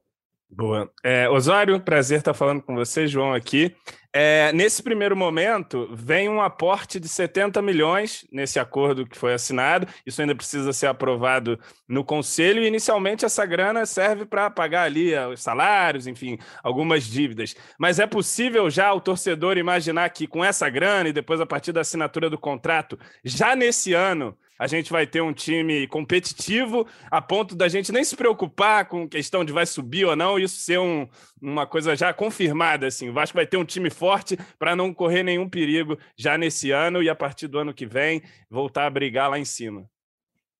Boa. 0.52 0.92
É, 1.04 1.30
Osório, 1.30 1.80
prazer 1.80 2.18
estar 2.20 2.34
falando 2.34 2.62
com 2.64 2.74
você, 2.74 3.08
João, 3.08 3.34
aqui. 3.34 3.76
É, 4.12 4.52
nesse 4.52 4.82
primeiro 4.82 5.16
momento, 5.16 5.88
vem 5.94 6.28
um 6.28 6.42
aporte 6.42 7.00
de 7.00 7.08
70 7.08 7.62
milhões 7.62 8.26
nesse 8.32 8.60
acordo 8.60 9.06
que 9.06 9.16
foi 9.16 9.36
assinado. 9.36 9.88
Isso 10.04 10.20
ainda 10.20 10.34
precisa 10.34 10.74
ser 10.74 10.88
aprovado 10.88 11.60
no 11.88 12.04
Conselho. 12.04 12.64
E, 12.64 12.68
inicialmente, 12.68 13.24
essa 13.24 13.46
grana 13.46 13.86
serve 13.86 14.26
para 14.26 14.50
pagar 14.50 14.86
ali 14.86 15.16
os 15.16 15.40
salários, 15.40 16.08
enfim, 16.08 16.40
algumas 16.64 17.04
dívidas. 17.04 17.56
Mas 17.78 18.00
é 18.00 18.08
possível 18.08 18.72
já 18.72 18.92
o 18.92 19.00
torcedor 19.00 19.56
imaginar 19.56 20.10
que 20.10 20.26
com 20.26 20.44
essa 20.44 20.68
grana 20.68 21.10
e 21.10 21.14
depois 21.14 21.40
a 21.40 21.46
partir 21.46 21.72
da 21.72 21.82
assinatura 21.82 22.28
do 22.28 22.40
contrato, 22.40 22.98
já 23.24 23.56
nesse 23.56 23.94
ano, 23.94 24.36
a 24.60 24.68
gente 24.68 24.92
vai 24.92 25.08
ter 25.08 25.22
um 25.22 25.32
time 25.32 25.88
competitivo 25.88 26.86
a 27.10 27.22
ponto 27.22 27.56
da 27.56 27.70
gente 27.70 27.94
nem 27.94 28.04
se 28.04 28.14
preocupar 28.14 28.90
com 28.90 29.08
questão 29.08 29.46
de 29.46 29.54
vai 29.54 29.66
subir 29.66 30.04
ou 30.04 30.18
não, 30.18 30.38
isso 30.38 30.58
ser 30.58 30.78
um, 30.78 31.08
uma 31.42 31.66
coisa 31.66 31.96
já 31.96 32.14
confirmada. 32.14 32.86
Assim. 32.86 33.08
O 33.08 33.14
Vasco 33.14 33.38
vai 33.38 33.48
ter 33.48 33.56
um 33.56 33.64
time 33.64 33.90
forte 33.90 34.38
para 34.60 34.76
não 34.76 34.94
correr 34.94 35.24
nenhum 35.24 35.48
perigo 35.48 35.98
já 36.18 36.38
nesse 36.38 36.72
ano 36.72 37.02
e 37.02 37.10
a 37.10 37.16
partir 37.16 37.48
do 37.48 37.58
ano 37.58 37.74
que 37.74 37.86
vem 37.86 38.22
voltar 38.50 38.86
a 38.86 38.90
brigar 38.90 39.30
lá 39.30 39.40
em 39.40 39.46
cima. 39.46 39.86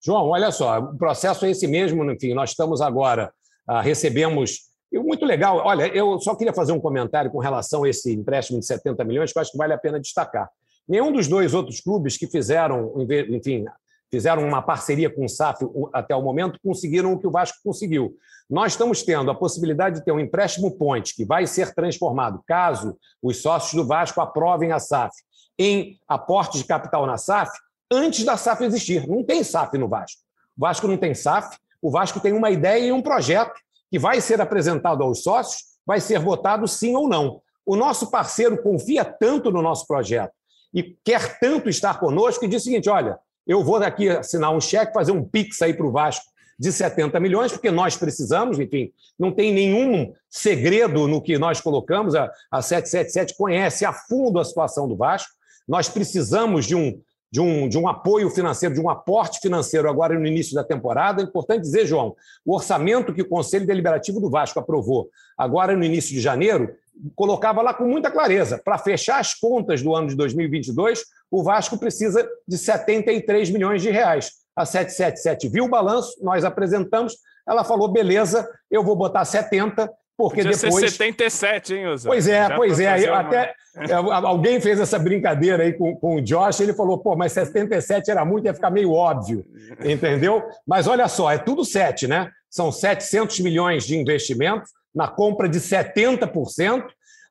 João, 0.02 0.30
olha 0.30 0.50
só, 0.50 0.78
o 0.78 0.96
processo 0.96 1.44
é 1.44 1.50
esse 1.50 1.66
mesmo, 1.66 2.10
enfim, 2.10 2.32
nós 2.32 2.50
estamos 2.50 2.80
agora, 2.80 3.30
uh, 3.68 3.80
recebemos. 3.80 4.70
Muito 4.92 5.24
legal. 5.24 5.58
Olha, 5.58 5.86
eu 5.88 6.18
só 6.18 6.34
queria 6.34 6.54
fazer 6.54 6.72
um 6.72 6.80
comentário 6.80 7.30
com 7.30 7.38
relação 7.38 7.84
a 7.84 7.88
esse 7.88 8.12
empréstimo 8.12 8.58
de 8.58 8.66
70 8.66 9.04
milhões, 9.04 9.30
que 9.30 9.38
eu 9.38 9.42
acho 9.42 9.52
que 9.52 9.58
vale 9.58 9.74
a 9.74 9.78
pena 9.78 10.00
destacar. 10.00 10.48
Nenhum 10.88 11.12
dos 11.12 11.28
dois 11.28 11.54
outros 11.54 11.80
clubes 11.80 12.16
que 12.16 12.26
fizeram, 12.26 12.92
enfim, 13.30 13.66
fizeram 14.10 14.46
uma 14.46 14.60
parceria 14.60 15.08
com 15.08 15.24
o 15.24 15.28
SAF 15.28 15.64
até 15.92 16.14
o 16.14 16.22
momento, 16.22 16.58
conseguiram 16.62 17.12
o 17.12 17.18
que 17.18 17.26
o 17.26 17.30
Vasco 17.30 17.58
conseguiu. 17.64 18.16
Nós 18.48 18.72
estamos 18.72 19.02
tendo 19.02 19.30
a 19.30 19.34
possibilidade 19.34 20.00
de 20.00 20.04
ter 20.04 20.12
um 20.12 20.18
empréstimo 20.18 20.76
ponte 20.76 21.14
que 21.14 21.24
vai 21.24 21.46
ser 21.46 21.72
transformado, 21.72 22.42
caso 22.46 22.96
os 23.22 23.40
sócios 23.40 23.74
do 23.74 23.86
Vasco 23.86 24.20
aprovem 24.20 24.72
a 24.72 24.78
SAF, 24.78 25.14
em 25.58 25.98
aporte 26.08 26.58
de 26.58 26.64
capital 26.64 27.06
na 27.06 27.16
SAF, 27.16 27.50
antes 27.90 28.24
da 28.24 28.36
SAF 28.36 28.64
existir. 28.64 29.06
Não 29.06 29.22
tem 29.22 29.44
SAF 29.44 29.78
no 29.78 29.88
Vasco. 29.88 30.20
O 30.56 30.60
Vasco 30.60 30.88
não 30.88 30.96
tem 30.96 31.14
SAF, 31.14 31.56
o 31.80 31.90
Vasco 31.90 32.18
tem 32.18 32.32
uma 32.32 32.50
ideia 32.50 32.86
e 32.86 32.92
um 32.92 33.02
projeto 33.02 33.54
que 33.90 33.98
vai 33.98 34.20
ser 34.20 34.40
apresentado 34.40 35.02
aos 35.02 35.22
sócios, 35.22 35.62
vai 35.86 36.00
ser 36.00 36.18
votado 36.18 36.66
sim 36.66 36.94
ou 36.94 37.08
não. 37.08 37.40
O 37.64 37.76
nosso 37.76 38.10
parceiro 38.10 38.62
confia 38.62 39.04
tanto 39.04 39.50
no 39.50 39.62
nosso 39.62 39.86
projeto 39.86 40.32
e 40.72 40.96
quer 41.04 41.38
tanto 41.38 41.68
estar 41.68 41.98
conosco 42.00 42.40
que 42.40 42.48
diz 42.48 42.62
o 42.62 42.64
seguinte: 42.64 42.88
olha, 42.88 43.18
eu 43.50 43.64
vou 43.64 43.80
daqui 43.80 44.08
assinar 44.08 44.54
um 44.54 44.60
cheque, 44.60 44.92
fazer 44.92 45.10
um 45.10 45.24
PIX 45.24 45.60
aí 45.62 45.74
para 45.74 45.84
o 45.84 45.90
Vasco 45.90 46.24
de 46.56 46.70
70 46.70 47.18
milhões, 47.18 47.50
porque 47.50 47.68
nós 47.68 47.96
precisamos, 47.96 48.60
enfim, 48.60 48.92
não 49.18 49.32
tem 49.32 49.52
nenhum 49.52 50.12
segredo 50.28 51.08
no 51.08 51.20
que 51.20 51.36
nós 51.36 51.60
colocamos. 51.60 52.14
A, 52.14 52.30
a 52.48 52.62
777 52.62 53.36
conhece 53.36 53.84
a 53.84 53.92
fundo 53.92 54.38
a 54.38 54.44
situação 54.44 54.86
do 54.86 54.94
Vasco. 54.94 55.32
Nós 55.66 55.88
precisamos 55.88 56.64
de 56.64 56.76
um 56.76 57.00
de 57.32 57.40
um, 57.40 57.68
de 57.68 57.78
um 57.78 57.86
apoio 57.86 58.28
financeiro, 58.28 58.74
de 58.74 58.80
um 58.80 58.90
aporte 58.90 59.38
financeiro 59.40 59.88
agora 59.88 60.18
no 60.18 60.26
início 60.26 60.54
da 60.54 60.64
temporada. 60.64 61.22
É 61.22 61.24
importante 61.24 61.62
dizer, 61.62 61.86
João, 61.86 62.14
o 62.44 62.54
orçamento 62.54 63.14
que 63.14 63.22
o 63.22 63.28
Conselho 63.28 63.66
Deliberativo 63.66 64.20
do 64.20 64.28
Vasco 64.28 64.58
aprovou 64.58 65.08
agora 65.38 65.76
no 65.76 65.84
início 65.84 66.12
de 66.12 66.20
janeiro 66.20 66.74
colocava 67.14 67.62
lá 67.62 67.72
com 67.72 67.84
muita 67.84 68.10
clareza: 68.10 68.60
para 68.62 68.78
fechar 68.78 69.20
as 69.20 69.34
contas 69.34 69.82
do 69.82 69.94
ano 69.94 70.08
de 70.08 70.16
2022, 70.16 71.04
o 71.30 71.42
Vasco 71.42 71.78
precisa 71.78 72.28
de 72.46 72.58
73 72.58 73.50
milhões 73.50 73.82
de 73.82 73.90
reais. 73.90 74.32
A 74.56 74.66
777 74.66 75.48
viu 75.48 75.64
o 75.64 75.68
balanço, 75.68 76.22
nós 76.22 76.44
apresentamos, 76.44 77.14
ela 77.48 77.64
falou: 77.64 77.90
beleza, 77.90 78.48
eu 78.70 78.82
vou 78.82 78.96
botar 78.96 79.24
70, 79.24 79.90
porque 80.20 80.42
Podia 80.42 80.56
depois. 80.56 80.84
Ser 80.84 80.90
77, 80.90 81.74
hein, 81.74 81.86
Usa? 81.86 82.06
Pois 82.06 82.28
é, 82.28 82.46
Já 82.46 82.56
pois 82.56 82.78
é. 82.78 83.08
Até 83.08 83.54
é, 83.76 83.94
alguém 83.94 84.60
fez 84.60 84.78
essa 84.78 84.98
brincadeira 84.98 85.62
aí 85.62 85.72
com, 85.72 85.96
com 85.96 86.16
o 86.16 86.20
Josh, 86.20 86.60
ele 86.60 86.74
falou, 86.74 86.98
pô, 86.98 87.16
mas 87.16 87.32
77 87.32 88.10
era 88.10 88.22
muito, 88.22 88.44
ia 88.44 88.52
ficar 88.52 88.70
meio 88.70 88.92
óbvio, 88.92 89.46
entendeu? 89.82 90.42
Mas 90.66 90.86
olha 90.86 91.08
só, 91.08 91.30
é 91.30 91.38
tudo 91.38 91.64
7, 91.64 92.06
né? 92.06 92.30
São 92.50 92.70
700 92.70 93.40
milhões 93.40 93.86
de 93.86 93.96
investimento 93.96 94.64
na 94.94 95.08
compra 95.08 95.48
de 95.48 95.58
70%, 95.58 96.84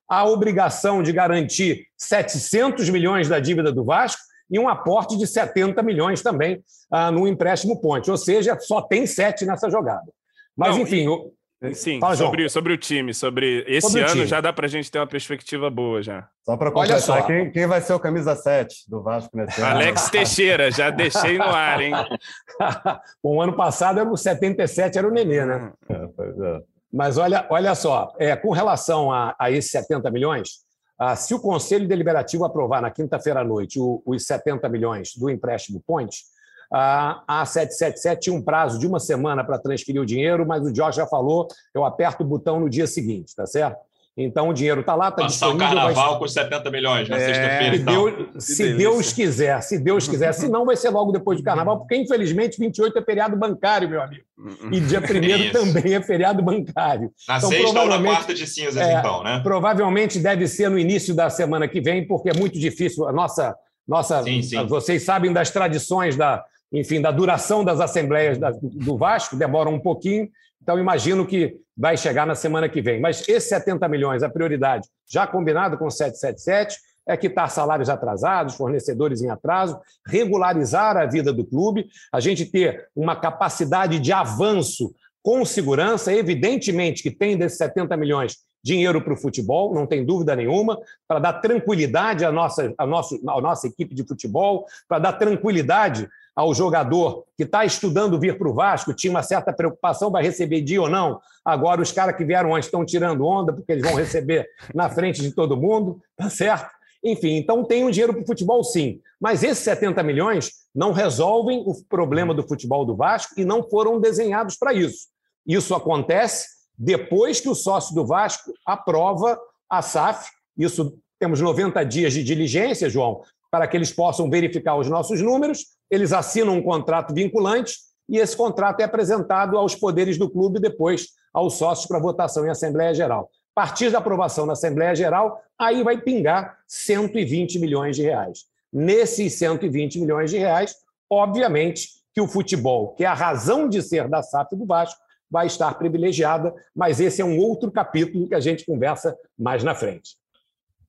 a 0.08 0.24
obrigação 0.24 1.04
de 1.04 1.12
garantir 1.12 1.86
700 1.96 2.90
milhões 2.90 3.28
da 3.28 3.38
dívida 3.38 3.70
do 3.70 3.84
Vasco 3.84 4.20
e 4.50 4.58
um 4.58 4.68
aporte 4.68 5.16
de 5.16 5.28
70 5.28 5.80
milhões 5.84 6.22
também 6.22 6.60
ah, 6.90 7.12
no 7.12 7.28
empréstimo 7.28 7.80
ponte. 7.80 8.10
Ou 8.10 8.16
seja, 8.16 8.58
só 8.58 8.82
tem 8.82 9.06
7 9.06 9.46
nessa 9.46 9.70
jogada. 9.70 10.10
Mas, 10.56 10.74
Não, 10.74 10.82
enfim. 10.82 11.06
E... 11.06 11.39
Sim, 11.74 12.00
Fala, 12.00 12.16
sobre, 12.16 12.48
sobre 12.48 12.72
o 12.72 12.78
time, 12.78 13.12
sobre 13.12 13.64
esse 13.68 13.86
sobre 13.86 14.02
ano 14.02 14.26
já 14.26 14.40
dá 14.40 14.50
para 14.50 14.64
a 14.64 14.68
gente 14.68 14.90
ter 14.90 14.98
uma 14.98 15.06
perspectiva 15.06 15.68
boa 15.68 16.02
já. 16.02 16.26
Só 16.42 16.56
para 16.56 16.70
completar, 16.70 17.26
quem, 17.26 17.50
quem 17.50 17.66
vai 17.66 17.82
ser 17.82 17.92
o 17.92 18.00
camisa 18.00 18.34
7 18.34 18.88
do 18.88 19.02
Vasco 19.02 19.36
nesse 19.36 19.60
ano? 19.60 19.70
Alex 19.72 20.08
Teixeira, 20.08 20.70
já 20.70 20.88
deixei 20.88 21.36
no 21.36 21.44
ar, 21.44 21.82
hein? 21.82 21.92
Bom, 23.22 23.36
o 23.36 23.42
ano 23.42 23.52
passado 23.54 24.00
era 24.00 24.08
o 24.08 24.16
77, 24.16 24.96
era 24.96 25.06
o 25.06 25.10
Nenê, 25.10 25.44
né? 25.44 25.70
É, 25.90 26.06
pois 26.16 26.40
é. 26.40 26.60
Mas 26.90 27.18
olha, 27.18 27.46
olha 27.50 27.74
só, 27.74 28.14
é, 28.18 28.34
com 28.34 28.50
relação 28.52 29.12
a, 29.12 29.36
a 29.38 29.50
esses 29.50 29.70
70 29.70 30.10
milhões, 30.10 30.64
ah, 30.98 31.14
se 31.14 31.34
o 31.34 31.40
Conselho 31.40 31.86
Deliberativo 31.86 32.44
aprovar 32.44 32.80
na 32.80 32.90
quinta-feira 32.90 33.40
à 33.40 33.44
noite 33.44 33.78
o, 33.78 34.02
os 34.04 34.24
70 34.24 34.66
milhões 34.68 35.14
do 35.14 35.28
empréstimo 35.28 35.82
Ponte, 35.86 36.24
a 36.72 37.44
777 37.44 38.20
tinha 38.20 38.36
um 38.36 38.42
prazo 38.42 38.78
de 38.78 38.86
uma 38.86 39.00
semana 39.00 39.42
para 39.42 39.58
transferir 39.58 40.00
o 40.00 40.06
dinheiro, 40.06 40.46
mas 40.46 40.62
o 40.62 40.74
Jorge 40.74 40.98
já 40.98 41.06
falou, 41.06 41.48
eu 41.74 41.84
aperto 41.84 42.22
o 42.22 42.26
botão 42.26 42.60
no 42.60 42.70
dia 42.70 42.86
seguinte, 42.86 43.34
tá 43.34 43.46
certo? 43.46 43.78
Então 44.16 44.48
o 44.48 44.52
dinheiro 44.52 44.80
está 44.80 44.94
lá, 44.94 45.08
está 45.08 45.26
disponível. 45.26 45.58
Passar 45.58 45.72
o 45.72 45.76
carnaval 45.76 46.18
com 46.18 46.28
70 46.28 46.70
milhões 46.70 47.08
na 47.08 47.16
é, 47.16 47.26
sexta-feira. 47.26 47.76
Se, 47.76 47.82
então. 47.82 48.04
Deus, 48.04 48.44
se 48.44 48.74
Deus 48.74 49.12
quiser, 49.12 49.62
se 49.62 49.78
Deus 49.78 50.08
quiser. 50.08 50.32
Se 50.32 50.48
não, 50.48 50.66
vai 50.66 50.76
ser 50.76 50.90
logo 50.90 51.12
depois 51.12 51.38
do 51.38 51.44
carnaval, 51.44 51.78
porque 51.78 51.96
infelizmente 51.96 52.58
28 52.58 52.98
é 52.98 53.02
feriado 53.02 53.36
bancário, 53.36 53.88
meu 53.88 54.02
amigo. 54.02 54.24
E 54.70 54.80
dia 54.80 55.00
1 55.00 55.52
também 55.52 55.94
é 55.94 56.02
feriado 56.02 56.42
bancário. 56.42 57.12
Na 57.26 57.38
então, 57.38 57.48
sexta 57.48 57.80
ou 57.80 57.86
na 57.88 58.02
quarta 58.02 58.34
de 58.34 58.46
cinzas, 58.46 58.76
é, 58.76 58.98
então, 58.98 59.22
né? 59.22 59.40
Provavelmente 59.42 60.18
deve 60.18 60.46
ser 60.46 60.68
no 60.68 60.78
início 60.78 61.14
da 61.14 61.30
semana 61.30 61.66
que 61.68 61.80
vem, 61.80 62.06
porque 62.06 62.30
é 62.30 62.34
muito 62.34 62.58
difícil. 62.58 63.06
A 63.06 63.12
nossa. 63.12 63.54
nossa 63.86 64.22
sim, 64.22 64.42
sim. 64.42 64.66
Vocês 64.66 65.02
sabem 65.02 65.32
das 65.32 65.50
tradições 65.50 66.16
da, 66.16 66.44
enfim, 66.72 67.00
da 67.00 67.10
duração 67.10 67.64
das 67.64 67.80
assembleias 67.80 68.38
do 68.62 68.96
Vasco, 68.96 69.36
demora 69.36 69.68
um 69.68 69.78
pouquinho, 69.78 70.28
então 70.62 70.78
imagino 70.78 71.26
que 71.26 71.56
vai 71.76 71.96
chegar 71.96 72.26
na 72.26 72.34
semana 72.34 72.68
que 72.68 72.80
vem. 72.82 73.00
Mas 73.00 73.26
esses 73.28 73.48
70 73.48 73.88
milhões, 73.88 74.22
a 74.22 74.28
prioridade, 74.28 74.88
já 75.08 75.26
combinado 75.26 75.78
com 75.78 75.86
o 75.86 75.90
777, 75.90 76.78
é 77.08 77.16
quitar 77.16 77.50
salários 77.50 77.88
atrasados, 77.88 78.54
fornecedores 78.54 79.22
em 79.22 79.30
atraso, 79.30 79.80
regularizar 80.06 80.96
a 80.96 81.06
vida 81.06 81.32
do 81.32 81.44
clube, 81.44 81.88
a 82.12 82.20
gente 82.20 82.44
ter 82.44 82.88
uma 82.94 83.16
capacidade 83.16 83.98
de 83.98 84.12
avanço 84.12 84.94
com 85.22 85.44
segurança, 85.44 86.12
evidentemente 86.12 87.02
que 87.02 87.10
tem 87.10 87.36
desses 87.36 87.58
70 87.58 87.96
milhões 87.96 88.38
dinheiro 88.62 89.02
para 89.02 89.14
o 89.14 89.16
futebol, 89.16 89.74
não 89.74 89.86
tem 89.86 90.04
dúvida 90.04 90.36
nenhuma, 90.36 90.78
para 91.08 91.18
dar 91.18 91.32
tranquilidade 91.34 92.24
à 92.24 92.30
nossa, 92.30 92.72
à, 92.76 92.86
nossa, 92.86 93.16
à 93.16 93.40
nossa 93.40 93.66
equipe 93.66 93.94
de 93.94 94.06
futebol, 94.06 94.66
para 94.86 94.98
dar 94.98 95.14
tranquilidade 95.14 96.08
ao 96.40 96.54
jogador 96.54 97.26
que 97.36 97.42
está 97.42 97.66
estudando 97.66 98.18
vir 98.18 98.38
para 98.38 98.48
o 98.48 98.54
Vasco, 98.54 98.94
tinha 98.94 99.10
uma 99.10 99.22
certa 99.22 99.52
preocupação, 99.52 100.10
vai 100.10 100.22
receber 100.22 100.62
dia 100.62 100.80
ou 100.80 100.88
não. 100.88 101.20
Agora, 101.44 101.82
os 101.82 101.92
caras 101.92 102.16
que 102.16 102.24
vieram 102.24 102.54
antes 102.54 102.66
estão 102.66 102.82
tirando 102.82 103.26
onda, 103.26 103.52
porque 103.52 103.70
eles 103.72 103.84
vão 103.84 103.94
receber 103.94 104.48
na 104.74 104.88
frente 104.88 105.20
de 105.20 105.32
todo 105.32 105.54
mundo, 105.54 106.00
tá 106.16 106.30
certo? 106.30 106.70
Enfim, 107.04 107.36
então 107.36 107.62
tem 107.62 107.84
um 107.84 107.90
dinheiro 107.90 108.14
para 108.14 108.22
o 108.22 108.26
futebol, 108.26 108.64
sim. 108.64 109.02
Mas 109.20 109.42
esses 109.42 109.62
70 109.62 110.02
milhões 110.02 110.52
não 110.74 110.92
resolvem 110.92 111.62
o 111.66 111.74
problema 111.90 112.32
do 112.32 112.42
futebol 112.48 112.86
do 112.86 112.96
Vasco 112.96 113.34
e 113.38 113.44
não 113.44 113.62
foram 113.62 114.00
desenhados 114.00 114.56
para 114.56 114.72
isso. 114.72 115.08
Isso 115.46 115.74
acontece 115.74 116.48
depois 116.78 117.38
que 117.38 117.50
o 117.50 117.54
sócio 117.54 117.94
do 117.94 118.06
Vasco 118.06 118.50
aprova 118.64 119.38
a 119.68 119.82
SAF. 119.82 120.30
Isso 120.56 120.98
temos 121.18 121.38
90 121.38 121.84
dias 121.84 122.14
de 122.14 122.24
diligência, 122.24 122.88
João, 122.88 123.20
para 123.50 123.66
que 123.66 123.76
eles 123.76 123.92
possam 123.92 124.30
verificar 124.30 124.76
os 124.76 124.88
nossos 124.88 125.20
números 125.20 125.64
eles 125.90 126.12
assinam 126.12 126.54
um 126.54 126.62
contrato 126.62 127.12
vinculante 127.12 127.74
e 128.08 128.18
esse 128.18 128.36
contrato 128.36 128.80
é 128.80 128.84
apresentado 128.84 129.58
aos 129.58 129.74
poderes 129.74 130.16
do 130.16 130.30
clube 130.30 130.60
depois 130.60 131.08
aos 131.34 131.54
sócios 131.54 131.86
para 131.86 131.98
votação 131.98 132.46
em 132.46 132.50
Assembleia 132.50 132.94
Geral. 132.94 133.28
A 133.56 133.62
partir 133.62 133.90
da 133.90 133.98
aprovação 133.98 134.46
na 134.46 134.52
Assembleia 134.52 134.94
Geral, 134.94 135.40
aí 135.58 135.82
vai 135.82 136.00
pingar 136.00 136.58
120 136.66 137.58
milhões 137.58 137.96
de 137.96 138.02
reais. 138.02 138.44
Nesses 138.72 139.34
120 139.34 140.00
milhões 140.00 140.30
de 140.30 140.38
reais, 140.38 140.76
obviamente 141.10 141.88
que 142.14 142.20
o 142.20 142.28
futebol, 142.28 142.94
que 142.94 143.04
é 143.04 143.06
a 143.06 143.14
razão 143.14 143.68
de 143.68 143.82
ser 143.82 144.08
da 144.08 144.22
SAP 144.22 144.52
do 144.52 144.66
Vasco, 144.66 145.00
vai 145.30 145.46
estar 145.46 145.74
privilegiada, 145.74 146.52
mas 146.74 147.00
esse 147.00 147.22
é 147.22 147.24
um 147.24 147.38
outro 147.38 147.70
capítulo 147.70 148.28
que 148.28 148.34
a 148.34 148.40
gente 148.40 148.64
conversa 148.64 149.16
mais 149.38 149.62
na 149.62 149.74
frente. 149.74 150.16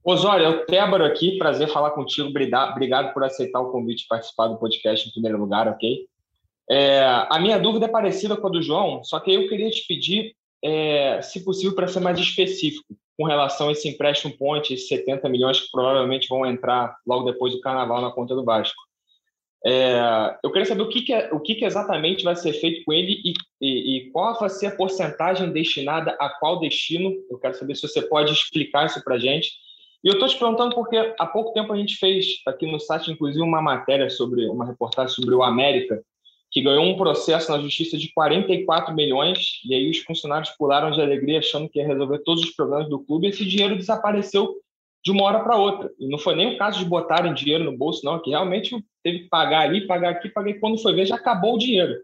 Osório, 0.03 0.49
o 0.49 0.65
Tébaro 0.65 1.05
aqui, 1.05 1.37
prazer 1.37 1.67
falar 1.69 1.91
contigo. 1.91 2.27
Obrigado 2.27 3.13
por 3.13 3.23
aceitar 3.23 3.59
o 3.59 3.71
convite 3.71 4.03
de 4.03 4.07
participar 4.07 4.47
do 4.47 4.57
podcast 4.57 5.07
em 5.07 5.11
primeiro 5.11 5.37
lugar, 5.37 5.67
ok? 5.67 6.07
É, 6.69 7.03
a 7.29 7.37
minha 7.39 7.59
dúvida 7.59 7.85
é 7.85 7.89
parecida 7.89 8.35
com 8.35 8.47
a 8.47 8.49
do 8.49 8.61
João, 8.61 9.03
só 9.03 9.19
que 9.19 9.31
eu 9.31 9.47
queria 9.47 9.69
te 9.69 9.85
pedir, 9.87 10.35
é, 10.63 11.21
se 11.21 11.43
possível, 11.43 11.75
para 11.75 11.87
ser 11.87 11.99
mais 11.99 12.17
específico 12.17 12.95
com 13.17 13.25
relação 13.25 13.69
a 13.69 13.71
esse 13.73 13.87
empréstimo 13.87 14.35
ponte, 14.35 14.73
esses 14.73 14.87
70 14.87 15.29
milhões 15.29 15.59
que 15.59 15.69
provavelmente 15.71 16.27
vão 16.27 16.45
entrar 16.45 16.95
logo 17.05 17.29
depois 17.29 17.53
do 17.53 17.61
carnaval 17.61 18.01
na 18.01 18.11
conta 18.11 18.33
do 18.33 18.43
Vasco. 18.43 18.81
É, 19.63 20.35
eu 20.43 20.51
queria 20.51 20.65
saber 20.65 20.81
o 20.81 20.89
que, 20.89 21.03
que, 21.03 21.13
é, 21.13 21.29
o 21.31 21.39
que, 21.39 21.53
que, 21.53 21.65
exatamente 21.65 22.23
vai 22.23 22.35
ser 22.35 22.53
feito 22.53 22.83
com 22.83 22.91
ele 22.91 23.21
e, 23.23 23.33
e, 23.61 23.97
e, 23.97 24.11
qual 24.11 24.39
vai 24.39 24.49
ser 24.49 24.67
a 24.67 24.75
porcentagem 24.75 25.51
destinada 25.51 26.17
a 26.19 26.29
qual 26.39 26.59
destino. 26.59 27.13
Eu 27.29 27.37
quero 27.37 27.53
saber 27.53 27.75
se 27.75 27.87
você 27.87 28.01
pode 28.01 28.33
explicar 28.33 28.87
isso 28.87 29.03
para 29.03 29.15
a 29.15 29.19
gente. 29.19 29.51
E 30.03 30.07
eu 30.07 30.13
estou 30.13 30.27
te 30.27 30.37
perguntando 30.37 30.73
porque 30.73 31.13
há 31.19 31.25
pouco 31.27 31.53
tempo 31.53 31.71
a 31.71 31.77
gente 31.77 31.95
fez 31.97 32.41
aqui 32.47 32.69
no 32.69 32.79
site, 32.79 33.11
inclusive, 33.11 33.43
uma 33.43 33.61
matéria 33.61 34.09
sobre 34.09 34.47
uma 34.47 34.65
reportagem 34.65 35.13
sobre 35.13 35.35
o 35.35 35.43
América, 35.43 36.01
que 36.51 36.61
ganhou 36.61 36.83
um 36.83 36.97
processo 36.97 37.51
na 37.51 37.59
justiça 37.59 37.97
de 37.97 38.11
44 38.11 38.93
milhões, 38.93 39.61
e 39.63 39.73
aí 39.73 39.89
os 39.89 39.99
funcionários 39.99 40.49
pularam 40.57 40.91
de 40.91 40.99
alegria 40.99 41.39
achando 41.39 41.69
que 41.69 41.79
ia 41.79 41.87
resolver 41.87 42.19
todos 42.19 42.43
os 42.43 42.51
problemas 42.51 42.89
do 42.89 42.99
clube, 42.99 43.27
e 43.27 43.29
esse 43.29 43.45
dinheiro 43.45 43.77
desapareceu 43.77 44.55
de 45.03 45.11
uma 45.11 45.23
hora 45.23 45.39
para 45.39 45.55
outra. 45.55 45.91
E 45.99 46.07
não 46.07 46.17
foi 46.17 46.35
nem 46.35 46.55
o 46.55 46.57
caso 46.57 46.79
de 46.79 46.85
botarem 46.85 47.33
dinheiro 47.33 47.63
no 47.63 47.77
bolso, 47.77 48.03
não, 48.03 48.19
que 48.19 48.31
realmente 48.31 48.75
teve 49.03 49.19
que 49.19 49.29
pagar 49.29 49.61
ali, 49.61 49.87
pagar 49.87 50.11
aqui, 50.11 50.29
pagar 50.29 50.49
e 50.49 50.59
quando 50.59 50.81
foi 50.81 50.93
ver 50.93 51.05
já 51.05 51.15
acabou 51.15 51.55
o 51.55 51.59
dinheiro. 51.59 51.95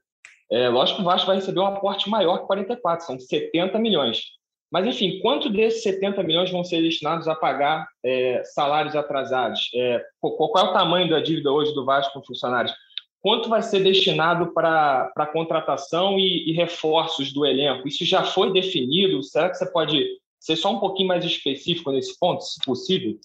É, 0.52 0.70
lógico 0.70 0.98
que 0.98 1.02
o 1.02 1.06
Vasco 1.06 1.28
vai 1.28 1.36
receber 1.36 1.60
um 1.60 1.66
aporte 1.66 2.10
maior 2.10 2.40
que 2.40 2.48
44, 2.48 3.06
são 3.06 3.20
70 3.20 3.78
milhões. 3.80 4.38
Mas, 4.72 4.86
enfim, 4.86 5.20
quanto 5.20 5.50
desses 5.50 5.82
70 5.84 6.22
milhões 6.24 6.52
vão 6.52 6.64
ser 6.64 6.82
destinados 6.82 7.28
a 7.28 7.36
pagar 7.36 7.88
é, 8.04 8.44
salários 8.44 8.96
atrasados? 8.96 9.70
É, 9.74 10.04
qual, 10.20 10.52
é 10.58 10.70
o 10.70 10.74
tamanho 10.74 11.10
da 11.10 11.20
dívida 11.22 11.52
hoje 11.52 11.74
do 11.74 11.86
Vasco 11.86 12.14
com 12.14 12.26
funcionários? 12.26 12.74
Quanto 13.22 13.50
vai 13.50 13.62
ser 13.62 13.82
destinado 13.82 14.54
para 14.54 15.30
contratação 15.34 16.20
e, 16.20 16.50
e, 16.50 16.54
reforços 16.54 17.34
do 17.34 17.46
elenco? 17.46 17.88
Isso 17.88 18.06
já 18.06 18.24
foi 18.24 18.52
definido? 18.52 19.24
Será 19.24 19.50
que 19.50 19.56
você 19.56 19.66
pode 19.72 20.06
ser 20.40 20.56
só 20.56 20.72
um 20.72 20.80
pouquinho 20.80 21.08
mais 21.08 21.26
específico 21.26 21.92
nesse 21.92 22.18
ponto, 22.20 22.44
se 22.44 22.60
possível? 22.64 23.18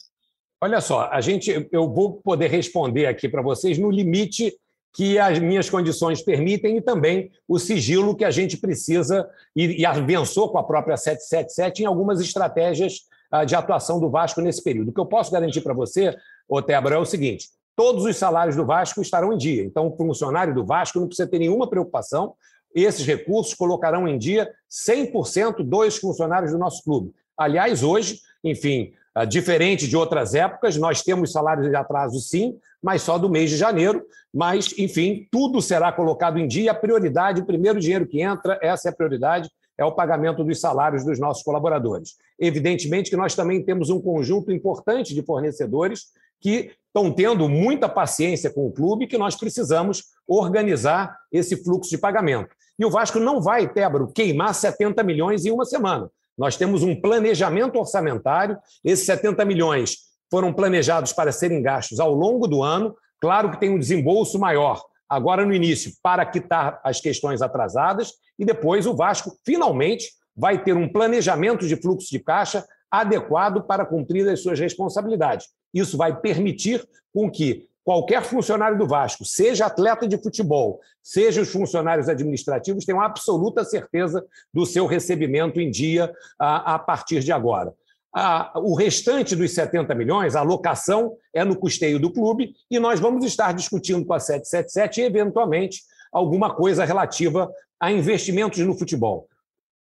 Olha 0.61 0.81
só, 0.81 1.09
a 1.11 1.21
gente, 1.21 1.69
eu 1.73 1.93
vou 1.93 2.21
poder 2.23 2.49
responder 2.49 3.07
aqui 3.07 3.29
para 3.29 3.43
vocês 3.43 3.79
no 3.79 3.91
limite 3.91 4.55
que 4.93 5.19
as 5.19 5.39
minhas 5.39 5.71
condições 5.71 6.23
permitem 6.23 6.77
e 6.77 6.83
também 6.83 7.31
o 7.49 7.59
sigilo 7.59 8.15
que 8.15 8.25
a 8.25 8.31
gente 8.31 8.57
precisa 8.59 9.29
e, 9.57 9.81
e 9.81 9.87
avançou 9.87 10.51
com 10.51 10.59
a 10.59 10.65
própria 10.65 10.97
777 10.97 11.83
em 11.83 11.87
algumas 11.87 12.21
estratégias 12.21 13.07
uh, 13.33 13.47
de 13.47 13.55
atuação 13.55 13.99
do 13.99 14.11
Vasco 14.11 14.41
nesse 14.41 14.63
período. 14.63 14.91
O 14.91 14.93
que 14.93 15.01
eu 15.01 15.07
posso 15.07 15.33
garantir 15.33 15.63
para 15.63 15.73
você, 15.73 16.15
Otebro, 16.47 16.95
é 16.95 16.99
o 16.99 17.07
seguinte: 17.07 17.49
todos 17.75 18.05
os 18.05 18.17
salários 18.17 18.55
do 18.55 18.67
Vasco 18.67 19.01
estarão 19.01 19.33
em 19.33 19.39
dia. 19.39 19.65
Então, 19.65 19.87
o 19.87 19.97
funcionário 19.97 20.55
do 20.55 20.65
Vasco 20.65 21.01
não 21.01 21.07
precisa 21.07 21.29
ter 21.29 21.39
nenhuma 21.39 21.69
preocupação. 21.69 22.35
Esses 22.75 23.07
recursos 23.07 23.55
colocarão 23.55 24.07
em 24.07 24.19
dia 24.19 24.51
100% 24.71 25.63
dos 25.63 25.97
funcionários 25.97 26.53
do 26.53 26.59
nosso 26.59 26.83
clube. 26.83 27.13
Aliás, 27.37 27.83
hoje, 27.83 28.21
enfim, 28.45 28.93
Ah, 28.93 29.02
diferente 29.29 29.87
de 29.87 29.97
outras 29.97 30.35
épocas, 30.35 30.77
nós 30.77 31.03
temos 31.03 31.33
salários 31.33 31.69
de 31.69 31.77
atraso, 31.77 32.19
sim, 32.21 32.57
mas 32.83 33.03
só 33.03 33.19
do 33.19 33.29
mês 33.29 33.51
de 33.51 33.57
janeiro. 33.57 34.05
Mas, 34.33 34.75
enfim, 34.79 35.29
tudo 35.31 35.61
será 35.61 35.93
colocado 35.93 36.39
em 36.39 36.49
dia. 36.49 36.71
A 36.71 36.75
prioridade, 36.75 37.41
o 37.41 37.47
primeiro 37.47 37.79
dinheiro 37.79 38.07
que 38.07 38.23
entra, 38.23 38.59
essa 38.63 38.89
é 38.89 38.91
a 38.91 38.95
prioridade, 38.95 39.51
é 39.77 39.85
o 39.85 39.93
pagamento 39.93 40.43
dos 40.43 40.61
salários 40.61 41.05
dos 41.05 41.19
nossos 41.19 41.43
colaboradores. 41.43 42.17
Evidentemente 42.39 43.11
que 43.11 43.17
nós 43.17 43.35
também 43.35 43.63
temos 43.63 43.91
um 43.91 44.01
conjunto 44.01 44.51
importante 44.51 45.15
de 45.15 45.23
fornecedores 45.23 46.07
que 46.41 46.73
estão 46.87 47.11
tendo 47.13 47.49
muita 47.49 47.89
paciência 47.89 48.51
com 48.51 48.67
o 48.67 48.73
clube 48.73 49.07
que 49.07 49.17
nós 49.17 49.37
precisamos 49.37 50.05
organizar 50.27 51.17
esse 51.31 51.63
fluxo 51.63 51.91
de 51.91 51.99
pagamento. 51.99 52.55
E 52.79 52.85
o 52.85 52.91
Vasco 52.91 53.19
não 53.19 53.41
vai, 53.41 53.69
Tébaro, 53.73 54.09
queimar 54.09 54.55
70 54.55 55.03
milhões 55.03 55.45
em 55.45 55.51
uma 55.51 55.65
semana. 55.65 56.11
Nós 56.37 56.57
temos 56.57 56.83
um 56.83 56.99
planejamento 57.01 57.79
orçamentário, 57.79 58.59
esses 58.85 59.05
70 59.07 59.45
milhões 59.45 59.97
foram 60.31 60.53
planejados 60.53 61.13
para 61.13 61.31
serem 61.31 61.63
gastos 61.63 62.01
ao 62.01 62.15
longo 62.15 62.47
do 62.47 62.63
ano. 62.63 62.97
Claro 63.21 63.51
que 63.51 63.61
tem 63.61 63.71
um 63.71 63.79
desembolso 63.79 64.39
maior 64.39 64.83
agora 65.09 65.45
no 65.45 65.53
início 65.53 65.93
para 66.03 66.25
quitar 66.25 66.81
as 66.83 67.01
questões 67.01 67.43
atrasadas 67.43 68.15
e 68.39 68.45
depois 68.45 68.87
o 68.87 68.97
Vasco 68.97 69.37
finalmente 69.45 70.11
vai 70.35 70.63
ter 70.63 70.75
um 70.75 70.91
planejamento 70.91 71.69
de 71.69 71.77
fluxo 71.77 72.11
de 72.11 72.19
caixa 72.19 72.65
adequado 72.91 73.63
para 73.63 73.85
cumprir 73.85 74.27
as 74.29 74.41
suas 74.41 74.59
responsabilidades. 74.59 75.49
Isso 75.73 75.99
vai 75.99 76.19
permitir 76.19 76.87
com 77.13 77.31
que 77.31 77.69
qualquer 77.85 78.23
funcionário 78.23 78.79
do 78.79 78.87
Vasco, 78.87 79.25
seja 79.25 79.67
atleta 79.67 80.07
de 80.07 80.17
futebol, 80.17 80.81
seja 81.03 81.43
os 81.43 81.51
funcionários 81.51 82.09
administrativos, 82.09 82.85
tenham 82.85 83.01
absoluta 83.01 83.65
certeza 83.65 84.25
do 84.53 84.65
seu 84.65 84.87
recebimento 84.87 85.61
em 85.61 85.71
dia 85.71 86.13
a, 86.39 86.75
a 86.75 86.79
partir 86.79 87.21
de 87.21 87.33
agora. 87.33 87.75
A, 88.15 88.53
o 88.57 88.75
restante 88.75 89.35
dos 89.35 89.53
70 89.53 89.95
milhões, 89.95 90.37
a 90.37 90.41
alocação 90.41 91.17
é 91.35 91.45
no 91.45 91.57
custeio 91.57 91.99
do 91.99 92.13
clube 92.13 92.55
e 92.71 92.79
nós 92.79 93.01
vamos 93.01 93.25
estar 93.25 93.53
discutindo 93.53 94.05
com 94.05 94.13
a 94.13 94.21
777 94.21 95.01
e, 95.01 95.05
eventualmente, 95.05 95.83
alguma 96.13 96.55
coisa 96.55 96.85
relativa 96.85 97.51
a 97.81 97.91
investimentos 97.91 98.59
no 98.59 98.77
futebol. 98.77 99.29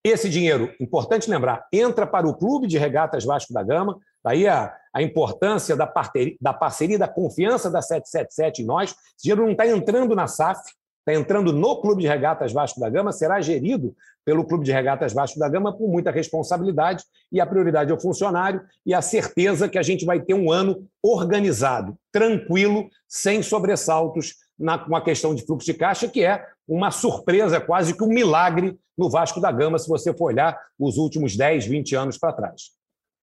Esse 0.02 0.30
dinheiro, 0.30 0.72
importante 0.80 1.28
lembrar, 1.28 1.66
entra 1.70 2.06
para 2.06 2.26
o 2.26 2.34
Clube 2.34 2.66
de 2.66 2.78
Regatas 2.78 3.24
Vasco 3.24 3.52
da 3.52 3.62
Gama, 3.62 3.98
daí 4.24 4.46
a, 4.46 4.74
a 4.94 5.02
importância 5.02 5.76
da 5.76 5.86
parceria, 5.86 6.36
da 6.40 6.52
parceria, 6.52 6.98
da 6.98 7.08
confiança 7.08 7.70
da 7.70 7.80
777 7.80 8.62
em 8.62 8.66
nós. 8.66 8.90
Esse 8.90 9.22
dinheiro 9.24 9.44
não 9.44 9.52
está 9.52 9.66
entrando 9.66 10.14
na 10.14 10.26
SAF, 10.26 10.60
está 10.98 11.14
entrando 11.18 11.52
no 11.52 11.80
Clube 11.80 12.02
de 12.02 12.08
Regatas 12.08 12.52
Vasco 12.52 12.78
da 12.80 12.90
Gama, 12.90 13.12
será 13.12 13.40
gerido 13.40 13.94
pelo 14.24 14.44
Clube 14.44 14.64
de 14.64 14.72
Regatas 14.72 15.12
Vasco 15.12 15.38
da 15.38 15.48
Gama 15.48 15.72
com 15.72 15.88
muita 15.88 16.10
responsabilidade 16.10 17.04
e 17.32 17.40
a 17.40 17.46
prioridade 17.46 17.90
é 17.90 17.94
o 17.94 18.00
funcionário 18.00 18.62
e 18.84 18.92
a 18.92 19.00
certeza 19.00 19.68
que 19.68 19.78
a 19.78 19.82
gente 19.82 20.04
vai 20.04 20.20
ter 20.20 20.34
um 20.34 20.52
ano 20.52 20.86
organizado, 21.02 21.96
tranquilo, 22.12 22.88
sem 23.08 23.42
sobressaltos 23.42 24.34
na, 24.58 24.78
com 24.78 24.94
a 24.94 25.02
questão 25.02 25.34
de 25.34 25.44
fluxo 25.44 25.66
de 25.66 25.74
caixa, 25.74 26.06
que 26.06 26.22
é 26.22 26.46
uma 26.68 26.90
surpresa, 26.90 27.60
quase 27.60 27.96
que 27.96 28.04
um 28.04 28.08
milagre 28.08 28.78
no 28.96 29.08
Vasco 29.08 29.40
da 29.40 29.50
Gama, 29.50 29.78
se 29.78 29.88
você 29.88 30.12
for 30.12 30.26
olhar 30.26 30.58
os 30.78 30.98
últimos 30.98 31.34
10, 31.34 31.66
20 31.66 31.96
anos 31.96 32.18
para 32.18 32.34
trás. 32.34 32.79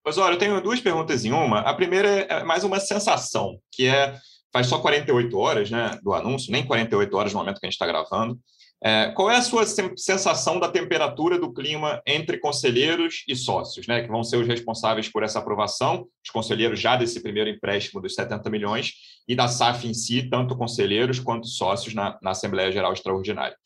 Mas 0.08 0.18
olha, 0.18 0.36
eu 0.36 0.40
tenho 0.40 0.62
duas 0.62 0.80
perguntas 0.80 1.26
em 1.26 1.34
uma. 1.34 1.60
A 1.60 1.74
primeira 1.74 2.08
é 2.08 2.42
mais 2.42 2.64
uma 2.64 2.80
sensação, 2.80 3.60
que 3.70 3.88
é 3.88 4.18
faz 4.54 4.68
só 4.68 4.80
48 4.80 5.38
horas 5.38 5.70
né, 5.70 6.00
do 6.02 6.14
anúncio, 6.14 6.50
nem 6.50 6.66
48 6.66 7.18
horas 7.18 7.34
no 7.34 7.40
momento 7.40 7.60
que 7.60 7.66
a 7.66 7.68
gente 7.68 7.74
está 7.74 7.86
gravando. 7.86 8.40
É, 8.82 9.12
qual 9.12 9.30
é 9.30 9.36
a 9.36 9.42
sua 9.42 9.66
sensação 9.98 10.62
da 10.62 10.70
temperatura 10.70 11.38
do 11.38 11.54
clima 11.54 12.02
entre 12.08 12.38
conselheiros 12.38 13.26
e 13.28 13.36
sócios, 13.36 13.86
né, 13.86 14.02
que 14.02 14.08
vão 14.08 14.24
ser 14.24 14.38
os 14.38 14.48
responsáveis 14.48 15.10
por 15.10 15.24
essa 15.24 15.40
aprovação, 15.40 16.08
os 16.24 16.30
conselheiros 16.30 16.80
já 16.80 16.96
desse 16.96 17.22
primeiro 17.22 17.50
empréstimo 17.50 18.02
dos 18.02 18.16
70 18.16 18.50
milhões, 18.50 18.94
e 19.28 19.36
da 19.36 19.50
SAF 19.50 19.90
em 19.90 19.94
si, 19.94 20.30
tanto 20.30 20.56
conselheiros 20.56 21.20
quanto 21.20 21.48
sócios 21.48 21.94
na, 21.94 22.18
na 22.22 22.32
Assembleia 22.32 22.72
Geral 22.72 22.94
Extraordinária? 22.94 23.58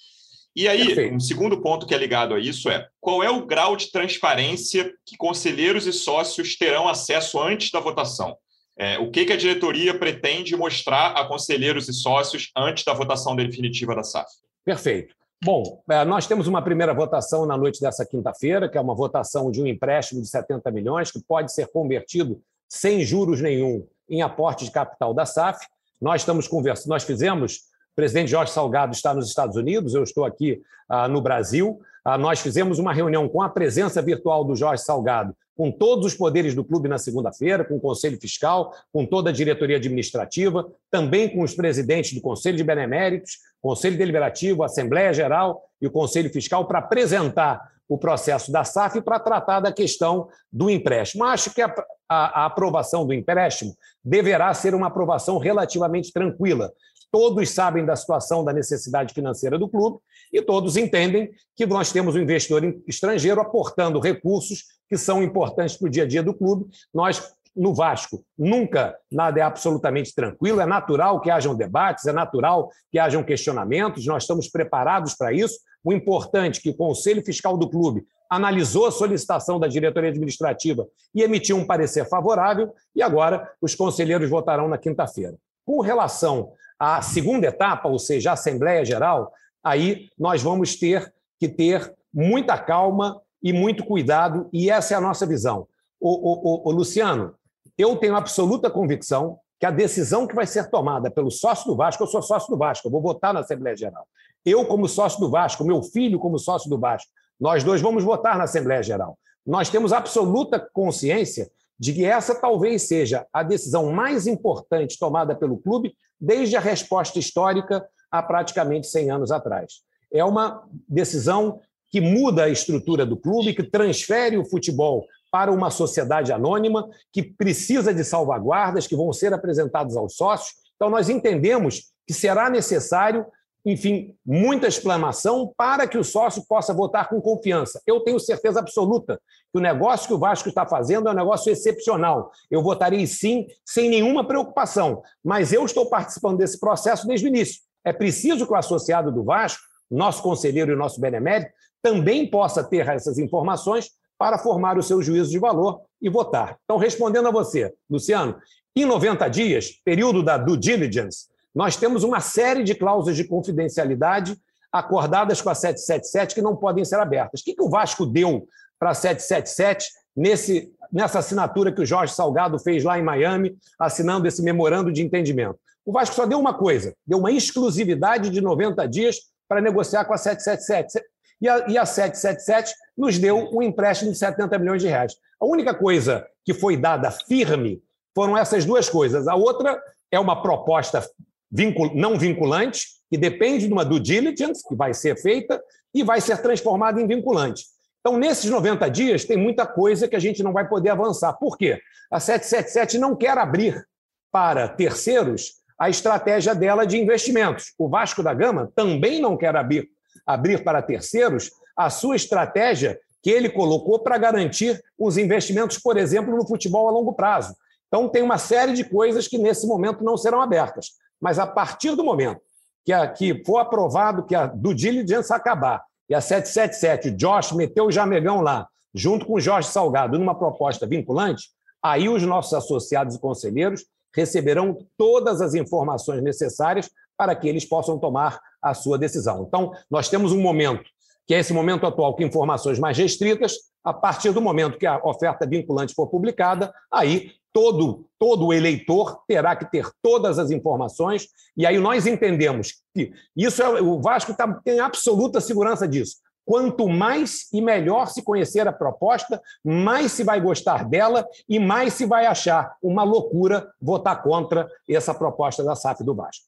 E 0.55 0.67
aí, 0.67 0.87
Perfeito. 0.87 1.15
um 1.15 1.19
segundo 1.19 1.61
ponto 1.61 1.85
que 1.85 1.95
é 1.95 1.97
ligado 1.97 2.33
a 2.33 2.39
isso 2.39 2.69
é 2.69 2.87
qual 2.99 3.23
é 3.23 3.29
o 3.29 3.45
grau 3.45 3.75
de 3.75 3.91
transparência 3.91 4.93
que 5.05 5.15
conselheiros 5.15 5.87
e 5.87 5.93
sócios 5.93 6.57
terão 6.57 6.87
acesso 6.87 7.41
antes 7.41 7.71
da 7.71 7.79
votação? 7.79 8.37
É, 8.77 8.97
o 8.97 9.11
que, 9.11 9.25
que 9.25 9.33
a 9.33 9.37
diretoria 9.37 9.97
pretende 9.97 10.55
mostrar 10.55 11.11
a 11.11 11.25
conselheiros 11.25 11.87
e 11.87 11.93
sócios 11.93 12.51
antes 12.55 12.83
da 12.83 12.93
votação 12.93 13.35
definitiva 13.35 13.95
da 13.95 14.03
SAF? 14.03 14.29
Perfeito. 14.65 15.15
Bom, 15.43 15.81
é, 15.89 16.05
nós 16.05 16.27
temos 16.27 16.47
uma 16.47 16.61
primeira 16.61 16.93
votação 16.93 17.45
na 17.45 17.57
noite 17.57 17.81
dessa 17.81 18.05
quinta-feira, 18.05 18.69
que 18.69 18.77
é 18.77 18.81
uma 18.81 18.93
votação 18.93 19.49
de 19.49 19.61
um 19.61 19.65
empréstimo 19.65 20.21
de 20.21 20.27
70 20.27 20.69
milhões, 20.71 21.11
que 21.11 21.19
pode 21.19 21.51
ser 21.53 21.67
convertido 21.67 22.41
sem 22.69 23.03
juros 23.03 23.41
nenhum 23.41 23.87
em 24.09 24.21
aporte 24.21 24.65
de 24.65 24.71
capital 24.71 25.13
da 25.13 25.25
SAF. 25.25 25.65
Nós 25.99 26.21
estamos 26.21 26.47
conversando, 26.47 26.89
nós 26.89 27.03
fizemos, 27.03 27.61
o 27.91 27.95
presidente 27.95 28.31
Jorge 28.31 28.51
Salgado 28.51 28.93
está 28.93 29.13
nos 29.13 29.27
Estados 29.27 29.55
Unidos, 29.55 29.93
eu 29.93 30.03
estou 30.03 30.25
aqui 30.25 30.61
ah, 30.89 31.07
no 31.07 31.21
Brasil. 31.21 31.79
Ah, 32.03 32.17
nós 32.17 32.39
fizemos 32.39 32.79
uma 32.79 32.93
reunião 32.93 33.27
com 33.27 33.41
a 33.41 33.49
presença 33.49 34.01
virtual 34.01 34.43
do 34.43 34.55
Jorge 34.55 34.83
Salgado 34.83 35.35
com 35.61 35.71
todos 35.71 36.07
os 36.07 36.15
poderes 36.15 36.55
do 36.55 36.63
clube 36.63 36.89
na 36.89 36.97
segunda-feira, 36.97 37.63
com 37.63 37.75
o 37.75 37.79
Conselho 37.79 38.19
Fiscal, 38.19 38.73
com 38.91 39.05
toda 39.05 39.29
a 39.29 39.33
diretoria 39.33 39.77
administrativa, 39.77 40.67
também 40.89 41.29
com 41.29 41.43
os 41.43 41.53
presidentes 41.53 42.13
do 42.13 42.21
Conselho 42.21 42.57
de 42.57 42.63
Beneméritos, 42.63 43.37
Conselho 43.61 43.95
Deliberativo, 43.95 44.63
Assembleia 44.63 45.13
Geral 45.13 45.61
e 45.79 45.85
o 45.85 45.91
Conselho 45.91 46.31
Fiscal, 46.31 46.65
para 46.65 46.79
apresentar 46.79 47.61
o 47.87 47.95
processo 47.95 48.51
da 48.51 48.63
SAF 48.63 49.01
para 49.01 49.19
tratar 49.19 49.59
da 49.59 49.71
questão 49.71 50.29
do 50.51 50.67
empréstimo. 50.67 51.25
Acho 51.25 51.53
que 51.53 51.61
a, 51.61 51.71
a, 52.09 52.41
a 52.41 52.45
aprovação 52.45 53.05
do 53.05 53.13
empréstimo 53.13 53.75
deverá 54.03 54.53
ser 54.55 54.73
uma 54.73 54.87
aprovação 54.87 55.37
relativamente 55.37 56.11
tranquila. 56.11 56.71
Todos 57.11 57.49
sabem 57.49 57.85
da 57.85 57.95
situação 57.95 58.43
da 58.43 58.53
necessidade 58.53 59.13
financeira 59.13 59.59
do 59.59 59.67
clube 59.67 59.99
e 60.31 60.41
todos 60.41 60.77
entendem 60.77 61.29
que 61.55 61.65
nós 61.65 61.91
temos 61.91 62.15
um 62.15 62.19
investidor 62.19 62.63
estrangeiro 62.87 63.41
aportando 63.41 63.99
recursos 63.99 64.63
que 64.87 64.97
são 64.97 65.21
importantes 65.21 65.75
para 65.75 65.87
o 65.87 65.89
dia 65.89 66.03
a 66.03 66.07
dia 66.07 66.23
do 66.23 66.33
clube. 66.33 66.67
Nós, 66.93 67.33
no 67.53 67.73
Vasco, 67.73 68.23
nunca 68.37 68.97
nada 69.11 69.41
é 69.41 69.43
absolutamente 69.43 70.15
tranquilo, 70.15 70.61
é 70.61 70.65
natural 70.65 71.19
que 71.19 71.29
hajam 71.29 71.53
debates, 71.53 72.05
é 72.05 72.13
natural 72.13 72.69
que 72.89 72.97
hajam 72.97 73.23
questionamentos, 73.23 74.05
nós 74.05 74.23
estamos 74.23 74.47
preparados 74.47 75.13
para 75.13 75.33
isso. 75.33 75.59
O 75.83 75.91
importante 75.91 76.59
é 76.59 76.61
que 76.61 76.69
o 76.69 76.77
Conselho 76.77 77.23
Fiscal 77.25 77.57
do 77.57 77.69
clube 77.69 78.05
analisou 78.29 78.85
a 78.85 78.91
solicitação 78.91 79.59
da 79.59 79.67
diretoria 79.67 80.09
administrativa 80.09 80.87
e 81.13 81.21
emitiu 81.21 81.57
um 81.57 81.67
parecer 81.67 82.07
favorável, 82.07 82.73
e 82.95 83.03
agora 83.03 83.51
os 83.61 83.75
conselheiros 83.75 84.29
votarão 84.29 84.69
na 84.69 84.77
quinta-feira. 84.77 85.35
Com 85.65 85.81
relação 85.81 86.53
à 86.81 86.99
segunda 86.99 87.45
etapa, 87.45 87.87
ou 87.87 87.99
seja, 87.99 88.31
a 88.31 88.33
Assembleia 88.33 88.83
Geral, 88.83 89.31
aí 89.63 90.09
nós 90.17 90.41
vamos 90.41 90.75
ter 90.75 91.13
que 91.39 91.47
ter 91.47 91.93
muita 92.11 92.57
calma 92.57 93.21
e 93.43 93.53
muito 93.53 93.85
cuidado, 93.85 94.49
e 94.51 94.67
essa 94.71 94.95
é 94.95 94.97
a 94.97 95.01
nossa 95.01 95.27
visão. 95.27 95.67
O, 95.99 96.09
o, 96.09 96.69
o 96.69 96.71
Luciano, 96.71 97.35
eu 97.77 97.95
tenho 97.97 98.15
absoluta 98.15 98.67
convicção 98.67 99.37
que 99.59 99.65
a 99.67 99.69
decisão 99.69 100.25
que 100.25 100.33
vai 100.33 100.47
ser 100.47 100.71
tomada 100.71 101.11
pelo 101.11 101.29
sócio 101.29 101.67
do 101.67 101.75
Vasco, 101.75 102.01
eu 102.01 102.07
sou 102.07 102.19
sócio 102.23 102.49
do 102.49 102.57
Vasco, 102.57 102.87
eu 102.87 102.91
vou 102.91 102.99
votar 102.99 103.31
na 103.31 103.41
Assembleia 103.41 103.77
Geral. 103.77 104.07
Eu, 104.43 104.65
como 104.65 104.89
sócio 104.89 105.19
do 105.19 105.29
Vasco, 105.29 105.63
meu 105.63 105.83
filho, 105.83 106.17
como 106.17 106.39
sócio 106.39 106.67
do 106.67 106.79
Vasco, 106.79 107.11
nós 107.39 107.63
dois 107.63 107.79
vamos 107.79 108.03
votar 108.03 108.39
na 108.39 108.45
Assembleia 108.45 108.81
Geral. 108.81 109.19
Nós 109.45 109.69
temos 109.69 109.93
absoluta 109.93 110.59
consciência 110.73 111.47
de 111.81 111.93
que 111.93 112.05
essa 112.05 112.35
talvez 112.35 112.83
seja 112.83 113.25
a 113.33 113.41
decisão 113.41 113.91
mais 113.91 114.27
importante 114.27 114.99
tomada 114.99 115.35
pelo 115.35 115.57
clube 115.57 115.95
desde 116.19 116.55
a 116.55 116.59
resposta 116.59 117.17
histórica 117.17 117.83
há 118.11 118.21
praticamente 118.21 118.85
100 118.85 119.09
anos 119.09 119.31
atrás. 119.31 119.81
É 120.13 120.23
uma 120.23 120.63
decisão 120.87 121.59
que 121.89 121.99
muda 121.99 122.43
a 122.43 122.49
estrutura 122.49 123.03
do 123.03 123.17
clube, 123.17 123.55
que 123.55 123.63
transfere 123.63 124.37
o 124.37 124.45
futebol 124.45 125.07
para 125.31 125.51
uma 125.51 125.71
sociedade 125.71 126.31
anônima, 126.31 126.87
que 127.11 127.23
precisa 127.23 127.91
de 127.91 128.03
salvaguardas 128.03 128.85
que 128.85 128.95
vão 128.95 129.11
ser 129.11 129.33
apresentadas 129.33 129.97
aos 129.97 130.15
sócios. 130.15 130.53
Então, 130.75 130.87
nós 130.87 131.09
entendemos 131.09 131.91
que 132.05 132.13
será 132.13 132.47
necessário, 132.47 133.25
enfim, 133.65 134.15
muita 134.25 134.67
exclamação 134.67 135.53
para 135.55 135.87
que 135.87 135.97
o 135.97 136.03
sócio 136.03 136.43
possa 136.47 136.73
votar 136.73 137.09
com 137.09 137.21
confiança. 137.21 137.81
Eu 137.85 137.99
tenho 138.01 138.19
certeza 138.19 138.59
absoluta 138.59 139.19
que 139.51 139.59
o 139.59 139.61
negócio 139.61 140.07
que 140.07 140.13
o 140.13 140.19
Vasco 140.19 140.49
está 140.49 140.65
fazendo 140.65 141.07
é 141.07 141.11
um 141.11 141.15
negócio 141.15 141.51
excepcional. 141.51 142.31
Eu 142.49 142.63
votarei 142.63 143.05
sim, 143.05 143.45
sem 143.65 143.89
nenhuma 143.89 144.25
preocupação, 144.25 145.01
mas 145.23 145.53
eu 145.53 145.63
estou 145.65 145.87
participando 145.87 146.37
desse 146.37 146.59
processo 146.59 147.05
desde 147.05 147.27
o 147.27 147.29
início. 147.29 147.61
É 147.85 147.93
preciso 147.93 148.45
que 148.45 148.53
o 148.53 148.55
associado 148.55 149.11
do 149.11 149.23
Vasco, 149.23 149.61
nosso 149.89 150.23
conselheiro 150.23 150.71
e 150.71 150.75
nosso 150.75 150.99
benemérito, 150.99 151.51
também 151.81 152.29
possa 152.29 152.63
ter 152.63 152.87
essas 152.87 153.17
informações 153.17 153.89
para 154.17 154.37
formar 154.37 154.77
o 154.77 154.83
seu 154.83 155.01
juízo 155.01 155.31
de 155.31 155.39
valor 155.39 155.81
e 156.01 156.09
votar. 156.09 156.57
Então, 156.63 156.77
respondendo 156.77 157.27
a 157.27 157.31
você, 157.31 157.73
Luciano, 157.89 158.37
em 158.75 158.85
90 158.85 159.27
dias, 159.27 159.71
período 159.83 160.23
da 160.23 160.37
due 160.37 160.57
diligence, 160.57 161.30
nós 161.53 161.75
temos 161.75 162.03
uma 162.03 162.19
série 162.19 162.63
de 162.63 162.75
cláusulas 162.75 163.17
de 163.17 163.23
confidencialidade 163.23 164.37
acordadas 164.71 165.41
com 165.41 165.49
a 165.49 165.55
777 165.55 166.35
que 166.35 166.41
não 166.41 166.55
podem 166.55 166.85
ser 166.85 166.95
abertas. 166.95 167.41
O 167.41 167.43
que, 167.43 167.53
que 167.53 167.61
o 167.61 167.69
Vasco 167.69 168.05
deu 168.05 168.47
para 168.79 168.91
a 168.91 168.93
777 168.93 169.89
nesse, 170.15 170.71
nessa 170.91 171.19
assinatura 171.19 171.71
que 171.71 171.81
o 171.81 171.85
Jorge 171.85 172.13
Salgado 172.13 172.57
fez 172.57 172.83
lá 172.83 172.97
em 172.97 173.03
Miami, 173.03 173.57
assinando 173.77 174.27
esse 174.27 174.41
memorando 174.41 174.91
de 174.91 175.01
entendimento. 175.01 175.59
O 175.85 175.91
Vasco 175.91 176.15
só 176.15 176.25
deu 176.25 176.39
uma 176.39 176.53
coisa, 176.53 176.93
deu 177.05 177.19
uma 177.19 177.31
exclusividade 177.31 178.29
de 178.29 178.39
90 178.39 178.87
dias 178.87 179.17
para 179.47 179.61
negociar 179.61 180.05
com 180.05 180.13
a 180.13 180.17
777. 180.17 181.05
E 181.41 181.49
a, 181.49 181.67
e 181.67 181.77
a 181.77 181.85
777 181.85 182.73
nos 182.95 183.17
deu 183.17 183.49
um 183.51 183.61
empréstimo 183.61 184.11
de 184.11 184.17
70 184.17 184.57
milhões 184.59 184.81
de 184.81 184.87
reais. 184.87 185.15
A 185.39 185.45
única 185.45 185.73
coisa 185.73 186.25
que 186.45 186.53
foi 186.53 186.77
dada 186.77 187.09
firme 187.09 187.81
foram 188.13 188.37
essas 188.37 188.63
duas 188.63 188.89
coisas. 188.89 189.27
A 189.27 189.35
outra 189.35 189.81
é 190.11 190.19
uma 190.19 190.41
proposta 190.41 191.03
vincul 191.51 191.93
não 191.93 192.17
vinculante, 192.17 192.87
que 193.09 193.17
depende 193.17 193.67
de 193.67 193.73
uma 193.73 193.83
due 193.83 193.99
diligence, 193.99 194.67
que 194.67 194.75
vai 194.75 194.93
ser 194.93 195.19
feita, 195.19 195.61
e 195.93 196.03
vai 196.03 196.21
ser 196.21 196.41
transformada 196.41 197.01
em 197.01 197.07
vinculante. 197.07 197.65
Então, 197.99 198.17
nesses 198.17 198.49
90 198.49 198.89
dias, 198.89 199.25
tem 199.25 199.37
muita 199.37 199.65
coisa 199.67 200.07
que 200.07 200.15
a 200.15 200.19
gente 200.19 200.41
não 200.41 200.53
vai 200.53 200.67
poder 200.67 200.89
avançar. 200.89 201.33
Por 201.33 201.57
quê? 201.57 201.79
A 202.09 202.19
777 202.19 202.97
não 202.97 203.15
quer 203.15 203.37
abrir 203.37 203.85
para 204.31 204.67
terceiros 204.67 205.61
a 205.77 205.89
estratégia 205.89 206.55
dela 206.55 206.85
de 206.85 206.97
investimentos. 206.97 207.73
O 207.77 207.89
Vasco 207.89 208.23
da 208.23 208.33
Gama 208.33 208.71
também 208.75 209.19
não 209.19 209.37
quer 209.37 209.55
abrir, 209.55 209.89
abrir 210.25 210.63
para 210.63 210.81
terceiros 210.81 211.51
a 211.75 211.89
sua 211.89 212.15
estratégia 212.15 212.99
que 213.21 213.29
ele 213.29 213.49
colocou 213.49 213.99
para 213.99 214.17
garantir 214.17 214.81
os 214.97 215.17
investimentos, 215.17 215.77
por 215.77 215.97
exemplo, 215.97 216.35
no 216.35 216.47
futebol 216.47 216.87
a 216.87 216.91
longo 216.91 217.13
prazo. 217.13 217.55
Então, 217.87 218.09
tem 218.09 218.23
uma 218.23 218.37
série 218.37 218.73
de 218.73 218.83
coisas 218.83 219.27
que, 219.27 219.37
nesse 219.37 219.67
momento, 219.67 220.03
não 220.03 220.17
serão 220.17 220.41
abertas. 220.41 220.91
Mas, 221.21 221.37
a 221.37 221.45
partir 221.45 221.95
do 221.95 222.03
momento 222.03 222.41
que, 222.83 222.91
a, 222.91 223.07
que 223.07 223.43
for 223.45 223.59
aprovado 223.59 224.25
que 224.25 224.33
a 224.33 224.47
do 224.47 224.73
diligence 224.73 225.31
acabar 225.31 225.83
e 226.09 226.15
a 226.15 226.19
777, 226.19 227.09
o 227.09 227.15
Josh 227.15 227.51
meteu 227.53 227.85
o 227.85 227.91
Jamegão 227.91 228.41
lá, 228.41 228.67
junto 228.93 229.25
com 229.25 229.35
o 229.35 229.39
Jorge 229.39 229.69
Salgado, 229.69 230.17
numa 230.19 230.35
proposta 230.35 230.85
vinculante, 230.85 231.49
aí 231.81 232.09
os 232.09 232.23
nossos 232.23 232.53
associados 232.53 233.15
e 233.15 233.19
conselheiros 233.19 233.85
receberão 234.13 234.77
todas 234.97 235.41
as 235.41 235.53
informações 235.53 236.21
necessárias 236.21 236.89
para 237.17 237.35
que 237.35 237.47
eles 237.47 237.65
possam 237.65 237.97
tomar 237.97 238.39
a 238.61 238.73
sua 238.73 238.97
decisão. 238.97 239.45
Então, 239.47 239.71
nós 239.89 240.09
temos 240.09 240.31
um 240.31 240.41
momento, 240.41 240.83
que 241.25 241.33
é 241.33 241.39
esse 241.39 241.53
momento 241.53 241.85
atual, 241.85 242.15
com 242.15 242.23
informações 242.23 242.77
mais 242.77 242.97
restritas. 242.97 243.53
A 243.83 243.93
partir 243.93 244.31
do 244.31 244.41
momento 244.41 244.77
que 244.77 244.85
a 244.85 244.99
oferta 245.03 245.47
vinculante 245.47 245.95
for 245.95 246.07
publicada, 246.07 246.73
aí 246.91 247.31
todo, 247.53 248.05
todo 248.17 248.53
eleitor 248.53 249.21
terá 249.27 249.55
que 249.55 249.69
ter 249.69 249.89
todas 250.01 250.39
as 250.39 250.51
informações, 250.51 251.27
e 251.55 251.65
aí 251.65 251.77
nós 251.77 252.07
entendemos 252.07 252.81
que 252.93 253.11
isso 253.35 253.61
é, 253.61 253.81
o 253.81 254.01
Vasco 254.01 254.33
tá, 254.35 254.59
tem 254.63 254.79
absoluta 254.79 255.41
segurança 255.41 255.87
disso. 255.87 256.17
Quanto 256.43 256.87
mais 256.89 257.47
e 257.53 257.61
melhor 257.61 258.07
se 258.07 258.23
conhecer 258.23 258.67
a 258.67 258.73
proposta, 258.73 259.41
mais 259.63 260.11
se 260.11 260.23
vai 260.23 260.41
gostar 260.41 260.87
dela 260.87 261.25
e 261.47 261.59
mais 261.59 261.93
se 261.93 262.05
vai 262.05 262.25
achar 262.25 262.75
uma 262.81 263.03
loucura 263.03 263.71
votar 263.79 264.23
contra 264.23 264.67
essa 264.89 265.13
proposta 265.13 265.63
da 265.63 265.75
SAF 265.75 266.03
do 266.03 266.15
Vasco. 266.15 266.45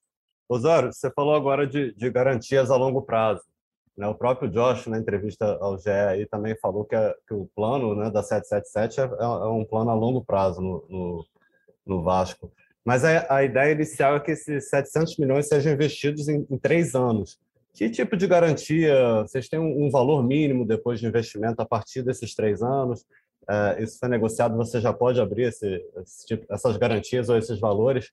Osório, 0.50 0.92
você 0.92 1.10
falou 1.12 1.36
agora 1.36 1.66
de, 1.66 1.94
de 1.94 2.10
garantias 2.10 2.70
a 2.70 2.76
longo 2.76 3.02
prazo. 3.02 3.42
Né? 3.98 4.08
O 4.08 4.16
próprio 4.16 4.50
Josh, 4.50 4.88
na 4.88 4.98
entrevista 4.98 5.58
ao 5.62 5.78
GE, 5.78 5.90
aí, 5.90 6.26
também 6.26 6.56
falou 6.58 6.84
que, 6.86 6.96
é, 6.96 7.16
que 7.28 7.34
o 7.34 7.48
plano 7.56 7.96
né, 7.96 8.10
da 8.10 8.24
777 8.24 9.00
é, 9.00 9.24
é, 9.24 9.48
um 9.48 9.66
plano 9.66 9.92
a 9.92 9.94
longo 9.94 10.24
prazo 10.24 10.62
no, 10.62 10.86
no, 10.90 11.26
no 11.86 12.04
Vasco. 12.04 12.52
Mas 12.84 13.06
a, 13.06 13.34
a, 13.34 13.44
ideia 13.44 13.72
inicial 13.72 14.16
é 14.16 14.20
que 14.20 14.32
esses 14.32 14.70
700 14.70 15.18
milhões 15.18 15.48
sejam 15.48 15.74
investidos 15.74 16.28
em, 16.28 16.46
em 16.50 16.58
três 16.58 16.96
anos. 16.96 17.40
Que 17.74 17.90
tipo 17.90 18.18
de 18.18 18.28
garantia? 18.28 19.22
Vocês 19.22 19.48
têm 19.48 19.60
um, 19.60 19.86
um 19.86 19.90
valor 19.90 20.24
mínimo 20.24 20.66
depois 20.66 21.00
de 21.00 21.08
investimento 21.08 21.62
a 21.62 21.66
partir 21.66 22.04
desses 22.04 22.36
três 22.36 22.62
anos? 22.62 23.06
É, 23.50 23.84
isso 23.84 24.00
foi 24.00 24.10
negociado, 24.10 24.56
você 24.56 24.80
já 24.80 24.94
pode 24.94 25.20
abrir 25.20 25.44
esse, 25.44 25.84
esse 25.98 26.26
tipo, 26.26 26.46
essas 26.52 26.78
garantias 26.78 27.30
ou 27.30 27.38
esses 27.38 27.60
valores? 27.60 28.12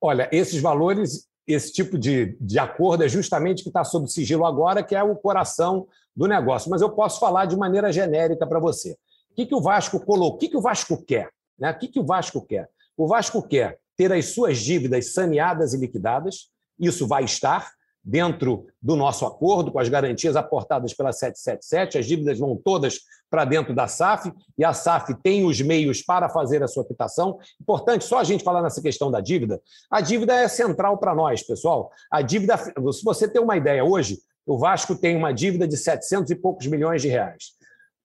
Olha, 0.00 0.28
esses 0.32 0.60
valores 0.60 1.28
esse 1.48 1.72
tipo 1.72 1.96
de, 1.98 2.36
de 2.38 2.58
acordo 2.58 3.02
é 3.02 3.08
justamente 3.08 3.62
que 3.62 3.70
está 3.70 3.82
sob 3.82 4.06
sigilo 4.06 4.44
agora, 4.44 4.82
que 4.82 4.94
é 4.94 5.02
o 5.02 5.16
coração 5.16 5.88
do 6.14 6.26
negócio. 6.26 6.70
Mas 6.70 6.82
eu 6.82 6.90
posso 6.90 7.18
falar 7.18 7.46
de 7.46 7.56
maneira 7.56 7.90
genérica 7.90 8.46
para 8.46 8.60
você. 8.60 8.92
O 9.30 9.34
que, 9.34 9.46
que 9.46 9.54
o 9.54 9.60
Vasco 9.60 9.98
colocou? 9.98 10.36
O 10.36 10.38
que, 10.38 10.48
que 10.48 10.56
o 10.56 10.60
Vasco 10.60 11.02
quer? 11.02 11.30
Né? 11.58 11.70
O 11.70 11.78
que, 11.78 11.88
que 11.88 11.98
o 11.98 12.04
Vasco 12.04 12.44
quer? 12.44 12.68
O 12.94 13.06
Vasco 13.06 13.42
quer 13.42 13.78
ter 13.96 14.12
as 14.12 14.26
suas 14.26 14.58
dívidas 14.58 15.14
saneadas 15.14 15.72
e 15.72 15.78
liquidadas. 15.78 16.50
Isso 16.78 17.06
vai 17.06 17.24
estar 17.24 17.72
dentro 18.08 18.66
do 18.80 18.96
nosso 18.96 19.26
acordo, 19.26 19.70
com 19.70 19.78
as 19.78 19.90
garantias 19.90 20.34
aportadas 20.34 20.94
pela 20.94 21.12
777. 21.12 21.98
As 21.98 22.06
dívidas 22.06 22.38
vão 22.38 22.56
todas 22.56 23.00
para 23.28 23.44
dentro 23.44 23.74
da 23.74 23.86
SAF 23.86 24.32
e 24.56 24.64
a 24.64 24.72
SAF 24.72 25.14
tem 25.22 25.44
os 25.44 25.60
meios 25.60 26.00
para 26.00 26.26
fazer 26.30 26.62
a 26.62 26.66
sua 26.66 26.86
quitação. 26.86 27.38
Importante, 27.60 28.06
só 28.06 28.18
a 28.18 28.24
gente 28.24 28.42
falar 28.42 28.62
nessa 28.62 28.80
questão 28.80 29.10
da 29.10 29.20
dívida. 29.20 29.60
A 29.90 30.00
dívida 30.00 30.34
é 30.34 30.48
central 30.48 30.96
para 30.96 31.14
nós, 31.14 31.42
pessoal. 31.42 31.90
A 32.10 32.22
dívida, 32.22 32.56
se 32.56 33.04
você 33.04 33.28
tem 33.28 33.42
uma 33.42 33.58
ideia 33.58 33.84
hoje, 33.84 34.18
o 34.46 34.56
Vasco 34.56 34.96
tem 34.96 35.14
uma 35.14 35.30
dívida 35.30 35.68
de 35.68 35.76
700 35.76 36.30
e 36.30 36.34
poucos 36.34 36.66
milhões 36.66 37.02
de 37.02 37.08
reais. 37.08 37.58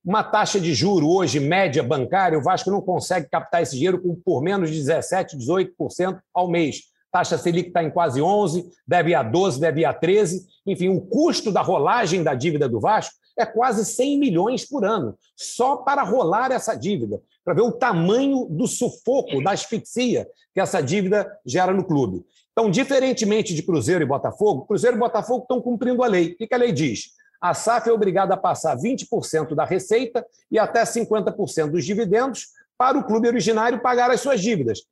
Uma 0.04 0.22
taxa 0.22 0.60
de 0.60 0.74
juro 0.74 1.08
hoje, 1.08 1.40
média 1.40 1.82
bancária, 1.82 2.38
o 2.38 2.44
Vasco 2.44 2.70
não 2.70 2.82
consegue 2.82 3.30
captar 3.30 3.62
esse 3.62 3.78
dinheiro 3.78 4.02
por 4.26 4.42
menos 4.44 4.70
de 4.70 4.82
17%, 4.82 5.38
18% 5.38 6.20
ao 6.34 6.50
mês 6.50 6.92
taxa 7.14 7.38
Selic 7.38 7.68
está 7.68 7.84
em 7.84 7.92
quase 7.92 8.20
11, 8.20 8.72
deve 8.88 9.14
a 9.14 9.22
12, 9.22 9.60
deve 9.60 9.86
a 9.86 9.94
13. 9.94 10.48
Enfim, 10.66 10.90
o 10.90 11.00
custo 11.00 11.52
da 11.52 11.62
rolagem 11.62 12.24
da 12.24 12.34
dívida 12.34 12.68
do 12.68 12.80
Vasco 12.80 13.14
é 13.38 13.46
quase 13.46 13.86
100 13.86 14.20
milhões 14.20 14.68
por 14.68 14.84
ano, 14.84 15.16
só 15.36 15.78
para 15.78 16.02
rolar 16.02 16.52
essa 16.52 16.74
dívida, 16.74 17.22
para 17.46 17.54
ver 17.54 17.62
o 17.62 17.72
tamanho 17.72 18.48
do 18.50 18.68
sufoco, 18.68 19.44
da 19.44 19.52
asfixia 19.52 20.28
que 20.54 20.60
essa 20.60 20.82
dívida 20.82 21.32
gera 21.46 21.72
no 21.72 21.84
clube. 21.84 22.26
Então, 22.52 22.70
diferentemente 22.70 23.54
de 23.54 23.62
Cruzeiro 23.62 24.04
e 24.04 24.08
Botafogo, 24.08 24.66
Cruzeiro 24.66 24.98
e 24.98 25.00
Botafogo 25.00 25.44
estão 25.44 25.62
cumprindo 25.62 26.04
a 26.04 26.08
lei. 26.08 26.34
O 26.34 26.48
que 26.48 26.54
a 26.54 26.58
lei 26.58 26.72
diz? 26.72 27.12
A 27.40 27.54
SAF 27.54 27.90
é 27.90 27.92
obrigada 27.92 28.34
a 28.34 28.38
passar 28.38 28.76
20% 28.76 29.54
da 29.54 29.66
receita 29.66 30.26
e 30.50 30.58
até 30.58 30.84
50% 30.84 31.70
dos 31.70 31.86
dividendos 31.86 32.48
para 32.78 32.98
o 32.98 33.04
clube 33.04 33.28
originário 33.28 33.82
pagar 33.82 34.10
as 34.10 34.22
suas 34.22 34.42
dívidas 34.42 34.84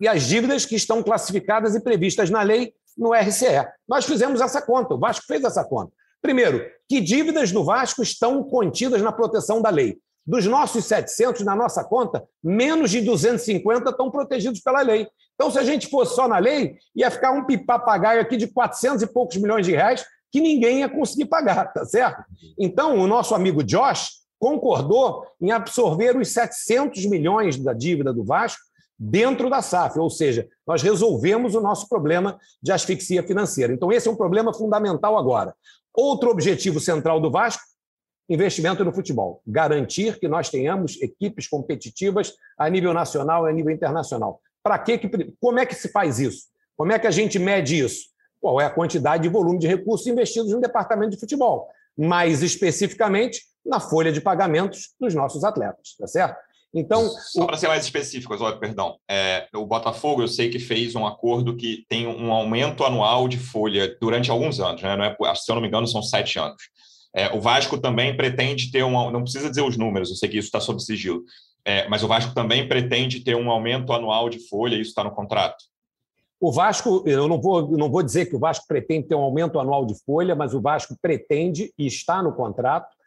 e 0.00 0.06
as 0.06 0.22
dívidas 0.22 0.64
que 0.64 0.76
estão 0.76 1.02
classificadas 1.02 1.74
e 1.74 1.80
previstas 1.80 2.30
na 2.30 2.42
lei 2.42 2.72
no 2.96 3.12
RCE. 3.12 3.66
Nós 3.88 4.04
fizemos 4.04 4.40
essa 4.40 4.60
conta, 4.60 4.94
o 4.94 4.98
Vasco 4.98 5.26
fez 5.26 5.44
essa 5.44 5.64
conta. 5.64 5.92
Primeiro, 6.20 6.64
que 6.88 7.00
dívidas 7.00 7.52
do 7.52 7.64
Vasco 7.64 8.02
estão 8.02 8.42
contidas 8.42 9.00
na 9.02 9.12
proteção 9.12 9.62
da 9.62 9.70
lei? 9.70 9.98
Dos 10.26 10.44
nossos 10.46 10.84
700 10.84 11.42
na 11.42 11.56
nossa 11.56 11.82
conta, 11.84 12.24
menos 12.42 12.90
de 12.90 13.00
250 13.00 13.90
estão 13.90 14.10
protegidos 14.10 14.60
pela 14.60 14.82
lei. 14.82 15.08
Então, 15.34 15.50
se 15.50 15.58
a 15.58 15.62
gente 15.62 15.88
fosse 15.88 16.16
só 16.16 16.26
na 16.26 16.38
lei, 16.38 16.76
ia 16.94 17.10
ficar 17.10 17.30
um 17.30 17.46
papagaio 17.64 18.20
aqui 18.20 18.36
de 18.36 18.48
400 18.48 19.02
e 19.02 19.06
poucos 19.06 19.36
milhões 19.36 19.64
de 19.64 19.72
reais 19.72 20.04
que 20.30 20.40
ninguém 20.40 20.80
ia 20.80 20.88
conseguir 20.88 21.26
pagar, 21.26 21.72
tá 21.72 21.84
certo? 21.84 22.22
Então, 22.58 22.98
o 22.98 23.06
nosso 23.06 23.34
amigo 23.34 23.62
Josh 23.62 24.18
concordou 24.38 25.24
em 25.40 25.50
absorver 25.50 26.16
os 26.16 26.28
700 26.28 27.06
milhões 27.06 27.56
da 27.56 27.72
dívida 27.72 28.12
do 28.12 28.24
Vasco 28.24 28.67
dentro 28.98 29.48
da 29.48 29.62
SAF, 29.62 29.98
ou 29.98 30.10
seja, 30.10 30.48
nós 30.66 30.82
resolvemos 30.82 31.54
o 31.54 31.60
nosso 31.60 31.88
problema 31.88 32.38
de 32.60 32.72
asfixia 32.72 33.22
financeira. 33.22 33.72
Então, 33.72 33.92
esse 33.92 34.08
é 34.08 34.10
um 34.10 34.16
problema 34.16 34.52
fundamental 34.52 35.16
agora. 35.16 35.54
Outro 35.94 36.30
objetivo 36.30 36.80
central 36.80 37.20
do 37.20 37.30
Vasco, 37.30 37.62
investimento 38.28 38.84
no 38.84 38.92
futebol. 38.92 39.40
Garantir 39.46 40.18
que 40.18 40.28
nós 40.28 40.50
tenhamos 40.50 41.00
equipes 41.00 41.46
competitivas 41.46 42.34
a 42.58 42.68
nível 42.68 42.92
nacional 42.92 43.46
e 43.46 43.50
a 43.50 43.52
nível 43.52 43.72
internacional. 43.72 44.40
Para 44.62 44.78
que, 44.78 45.00
como 45.40 45.58
é 45.58 45.66
que 45.66 45.74
se 45.74 45.88
faz 45.90 46.18
isso? 46.18 46.46
Como 46.76 46.92
é 46.92 46.98
que 46.98 47.06
a 47.06 47.10
gente 47.10 47.38
mede 47.38 47.78
isso? 47.78 48.08
Qual 48.40 48.60
é 48.60 48.66
a 48.66 48.70
quantidade 48.70 49.22
de 49.22 49.28
volume 49.28 49.58
de 49.58 49.66
recursos 49.66 50.06
investidos 50.06 50.52
no 50.52 50.60
departamento 50.60 51.12
de 51.12 51.20
futebol? 51.20 51.68
Mais 51.96 52.42
especificamente, 52.42 53.42
na 53.64 53.80
folha 53.80 54.12
de 54.12 54.20
pagamentos 54.20 54.94
dos 55.00 55.14
nossos 55.14 55.42
atletas, 55.42 55.96
tá 55.98 56.06
certo? 56.06 56.38
Então, 56.74 57.08
só 57.08 57.46
para 57.46 57.56
ser 57.56 57.68
mais 57.68 57.84
específico, 57.84 58.34
Oswaldo, 58.34 58.60
perdão, 58.60 58.96
é, 59.10 59.48
o 59.54 59.64
Botafogo 59.64 60.22
eu 60.22 60.28
sei 60.28 60.50
que 60.50 60.58
fez 60.58 60.94
um 60.94 61.06
acordo 61.06 61.56
que 61.56 61.86
tem 61.88 62.06
um 62.06 62.30
aumento 62.30 62.84
anual 62.84 63.26
de 63.26 63.38
folha 63.38 63.96
durante 64.00 64.30
alguns 64.30 64.60
anos, 64.60 64.82
né? 64.82 64.94
Não 64.94 65.04
é, 65.04 65.34
se 65.34 65.50
eu 65.50 65.54
não 65.54 65.62
me 65.62 65.68
engano, 65.68 65.86
são 65.86 66.02
sete 66.02 66.38
anos. 66.38 66.62
É, 67.14 67.34
o 67.34 67.40
Vasco 67.40 67.78
também 67.78 68.14
pretende 68.14 68.70
ter 68.70 68.84
um, 68.84 69.10
não 69.10 69.22
precisa 69.22 69.48
dizer 69.48 69.62
os 69.62 69.78
números, 69.78 70.10
eu 70.10 70.16
sei 70.16 70.28
que 70.28 70.36
isso 70.36 70.48
está 70.48 70.60
sob 70.60 70.80
sigilo, 70.82 71.22
é, 71.64 71.88
mas 71.88 72.02
o 72.02 72.08
Vasco 72.08 72.34
também 72.34 72.68
pretende 72.68 73.20
ter 73.20 73.34
um 73.34 73.50
aumento 73.50 73.92
anual 73.94 74.28
de 74.28 74.46
folha, 74.46 74.76
isso 74.76 74.90
está 74.90 75.02
no 75.02 75.10
contrato. 75.10 75.64
O 76.38 76.52
Vasco, 76.52 77.02
eu 77.06 77.26
não 77.26 77.40
vou, 77.40 77.66
não 77.76 77.90
vou 77.90 78.02
dizer 78.02 78.26
que 78.26 78.36
o 78.36 78.38
Vasco 78.38 78.66
pretende 78.68 79.08
ter 79.08 79.14
um 79.14 79.22
aumento 79.22 79.58
anual 79.58 79.86
de 79.86 79.94
folha, 80.04 80.36
mas 80.36 80.54
o 80.54 80.60
Vasco 80.60 80.94
pretende 81.00 81.72
e 81.76 81.86
está 81.86 82.22
no 82.22 82.32
contrato 82.32 82.97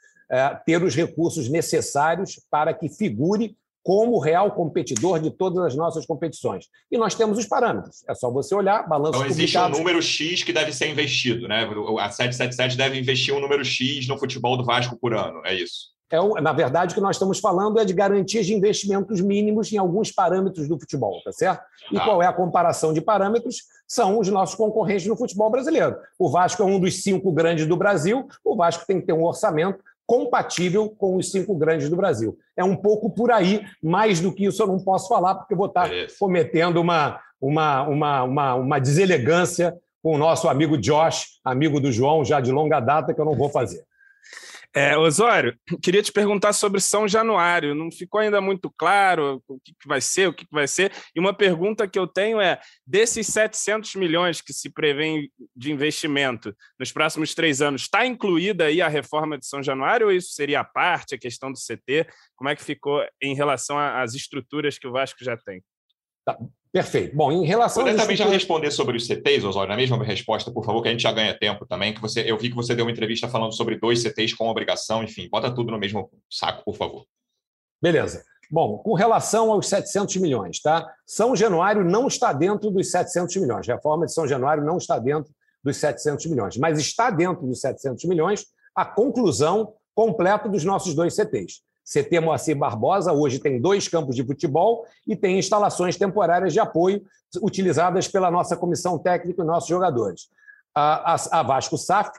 ter 0.65 0.83
os 0.83 0.95
recursos 0.95 1.49
necessários 1.49 2.39
para 2.49 2.73
que 2.73 2.89
figure 2.89 3.55
como 3.83 4.19
real 4.19 4.51
competidor 4.51 5.19
de 5.19 5.31
todas 5.31 5.65
as 5.65 5.75
nossas 5.75 6.05
competições. 6.05 6.65
E 6.91 6.97
nós 6.97 7.15
temos 7.15 7.37
os 7.37 7.45
parâmetros. 7.45 8.03
É 8.07 8.13
só 8.13 8.29
você 8.29 8.53
olhar, 8.53 8.87
balanço 8.87 9.17
Então, 9.17 9.25
existe 9.25 9.57
um 9.57 9.69
número 9.69 10.01
X 10.01 10.43
que 10.43 10.53
deve 10.53 10.71
ser 10.71 10.89
investido, 10.89 11.47
né? 11.47 11.63
A 11.99 12.09
777 12.09 12.77
deve 12.77 12.99
investir 12.99 13.33
um 13.33 13.39
número 13.39 13.65
X 13.65 14.07
no 14.07 14.17
futebol 14.17 14.55
do 14.55 14.63
Vasco 14.63 14.97
por 14.99 15.13
ano, 15.13 15.41
é 15.45 15.55
isso? 15.55 15.91
é, 16.37 16.41
na 16.41 16.51
verdade, 16.51 16.91
o 16.91 16.95
que 16.95 17.01
nós 17.01 17.15
estamos 17.15 17.39
falando 17.39 17.79
é 17.79 17.85
de 17.85 17.93
garantias 17.93 18.45
de 18.45 18.53
investimentos 18.53 19.21
mínimos 19.21 19.71
em 19.71 19.77
alguns 19.77 20.11
parâmetros 20.11 20.67
do 20.67 20.77
futebol, 20.77 21.21
tá 21.23 21.31
certo? 21.31 21.63
E 21.89 21.97
ah. 21.97 22.03
qual 22.03 22.21
é 22.21 22.27
a 22.27 22.33
comparação 22.33 22.91
de 22.93 22.99
parâmetros? 22.99 23.63
São 23.87 24.19
os 24.19 24.27
nossos 24.27 24.55
concorrentes 24.55 25.07
no 25.07 25.15
futebol 25.15 25.49
brasileiro. 25.49 25.95
O 26.19 26.29
Vasco 26.29 26.61
é 26.61 26.65
um 26.65 26.79
dos 26.79 27.01
cinco 27.01 27.31
grandes 27.31 27.65
do 27.65 27.77
Brasil, 27.77 28.27
o 28.43 28.55
Vasco 28.55 28.85
tem 28.85 28.99
que 28.99 29.07
ter 29.07 29.13
um 29.13 29.23
orçamento 29.23 29.81
compatível 30.11 30.89
com 30.89 31.15
os 31.15 31.31
cinco 31.31 31.55
grandes 31.55 31.89
do 31.89 31.95
Brasil. 31.95 32.37
É 32.57 32.65
um 32.65 32.75
pouco 32.75 33.09
por 33.09 33.31
aí, 33.31 33.63
mais 33.81 34.19
do 34.19 34.33
que 34.33 34.43
isso 34.43 34.61
eu 34.61 34.67
não 34.67 34.77
posso 34.77 35.07
falar, 35.07 35.35
porque 35.35 35.53
eu 35.53 35.57
vou 35.57 35.67
estar 35.67 35.89
é 35.89 36.07
cometendo 36.19 36.81
uma, 36.81 37.17
uma, 37.39 37.83
uma, 37.83 38.23
uma, 38.23 38.55
uma 38.55 38.79
deselegância 38.79 39.73
com 40.03 40.13
o 40.13 40.17
nosso 40.17 40.49
amigo 40.49 40.77
Josh, 40.77 41.39
amigo 41.45 41.79
do 41.79 41.93
João, 41.93 42.25
já 42.25 42.41
de 42.41 42.51
longa 42.51 42.81
data, 42.81 43.13
que 43.13 43.21
eu 43.21 43.23
não 43.23 43.37
vou 43.37 43.47
fazer. 43.47 43.85
É, 44.73 44.97
Osório, 44.97 45.59
queria 45.83 46.01
te 46.01 46.13
perguntar 46.13 46.53
sobre 46.53 46.79
São 46.79 47.05
Januário. 47.05 47.75
Não 47.75 47.91
ficou 47.91 48.21
ainda 48.21 48.39
muito 48.39 48.71
claro 48.77 49.43
o 49.45 49.59
que, 49.59 49.73
vai 49.85 49.99
ser, 49.99 50.29
o 50.29 50.33
que, 50.33 50.45
que 50.45 50.53
vai 50.53 50.65
ser. 50.65 50.93
E 51.13 51.19
uma 51.19 51.33
pergunta 51.33 51.87
que 51.87 51.99
eu 51.99 52.07
tenho 52.07 52.39
é: 52.39 52.57
desses 52.87 53.27
700 53.27 53.95
milhões 53.95 54.41
que 54.41 54.53
se 54.53 54.69
prevê 54.69 55.29
de 55.53 55.73
investimento 55.73 56.55
nos 56.79 56.91
próximos 56.91 57.35
três 57.35 57.61
anos, 57.61 57.81
está 57.83 58.05
incluída 58.05 58.65
aí 58.65 58.81
a 58.81 58.87
reforma 58.87 59.37
de 59.37 59.45
São 59.45 59.61
Januário 59.61 60.07
ou 60.07 60.13
isso 60.13 60.31
seria 60.31 60.61
a 60.61 60.65
parte, 60.65 61.15
a 61.15 61.19
questão 61.19 61.51
do 61.51 61.59
CT? 61.59 62.07
Como 62.35 62.49
é 62.49 62.55
que 62.55 62.63
ficou 62.63 63.03
em 63.21 63.35
relação 63.35 63.77
às 63.77 64.13
estruturas 64.13 64.79
que 64.79 64.87
o 64.87 64.91
Vasco 64.93 65.21
já 65.21 65.35
tem? 65.35 65.61
Tá. 66.25 66.37
Perfeito. 66.71 67.15
Bom, 67.15 67.31
em 67.31 67.45
relação 67.45 67.83
Poder 67.83 67.97
também 67.97 68.15
já 68.15 68.25
responder 68.25 68.71
sobre 68.71 68.95
os 68.95 69.05
CTs, 69.05 69.43
Osório, 69.43 69.69
na 69.69 69.75
mesma 69.75 70.01
resposta, 70.03 70.49
por 70.51 70.63
favor, 70.63 70.81
que 70.81 70.87
a 70.87 70.91
gente 70.91 71.03
já 71.03 71.11
ganha 71.11 71.37
tempo 71.37 71.65
também, 71.65 71.93
que 71.93 71.99
você, 71.99 72.21
eu 72.21 72.37
vi 72.37 72.49
que 72.49 72.55
você 72.55 72.73
deu 72.73 72.85
uma 72.85 72.91
entrevista 72.91 73.27
falando 73.27 73.53
sobre 73.53 73.77
dois 73.77 74.01
CTs 74.01 74.33
com 74.33 74.47
obrigação, 74.47 75.03
enfim, 75.03 75.27
bota 75.29 75.53
tudo 75.53 75.69
no 75.69 75.77
mesmo 75.77 76.09
saco, 76.29 76.63
por 76.63 76.75
favor. 76.75 77.05
Beleza. 77.81 78.23
Bom, 78.49 78.77
com 78.77 78.93
relação 78.93 79.51
aos 79.51 79.67
700 79.67 80.17
milhões, 80.17 80.61
tá? 80.61 80.89
São 81.05 81.35
Januário 81.35 81.83
não 81.83 82.07
está 82.07 82.31
dentro 82.31 82.71
dos 82.71 82.89
700 82.91 83.35
milhões. 83.37 83.69
A 83.69 83.75
reforma 83.75 84.05
de 84.05 84.13
São 84.13 84.27
Januário 84.27 84.63
não 84.63 84.77
está 84.77 84.97
dentro 84.97 85.33
dos 85.63 85.77
700 85.77 86.25
milhões, 86.27 86.57
mas 86.57 86.79
está 86.79 87.09
dentro 87.09 87.45
dos 87.47 87.59
700 87.61 88.05
milhões 88.05 88.45
a 88.75 88.85
conclusão 88.85 89.73
completa 89.93 90.49
dos 90.49 90.63
nossos 90.63 90.93
dois 90.93 91.13
CTs. 91.15 91.61
CT 91.83 92.19
Moacir 92.19 92.57
Barbosa 92.57 93.11
hoje 93.11 93.39
tem 93.39 93.59
dois 93.59 93.87
campos 93.87 94.15
de 94.15 94.23
futebol 94.23 94.85
e 95.07 95.15
tem 95.15 95.39
instalações 95.39 95.97
temporárias 95.97 96.53
de 96.53 96.59
apoio 96.59 97.01
utilizadas 97.41 98.07
pela 98.07 98.29
nossa 98.29 98.55
comissão 98.55 98.97
técnica 98.97 99.41
e 99.41 99.45
nossos 99.45 99.69
jogadores. 99.69 100.29
A, 100.73 101.15
a, 101.15 101.39
a 101.39 101.43
Vasco 101.43 101.77
SAF 101.77 102.11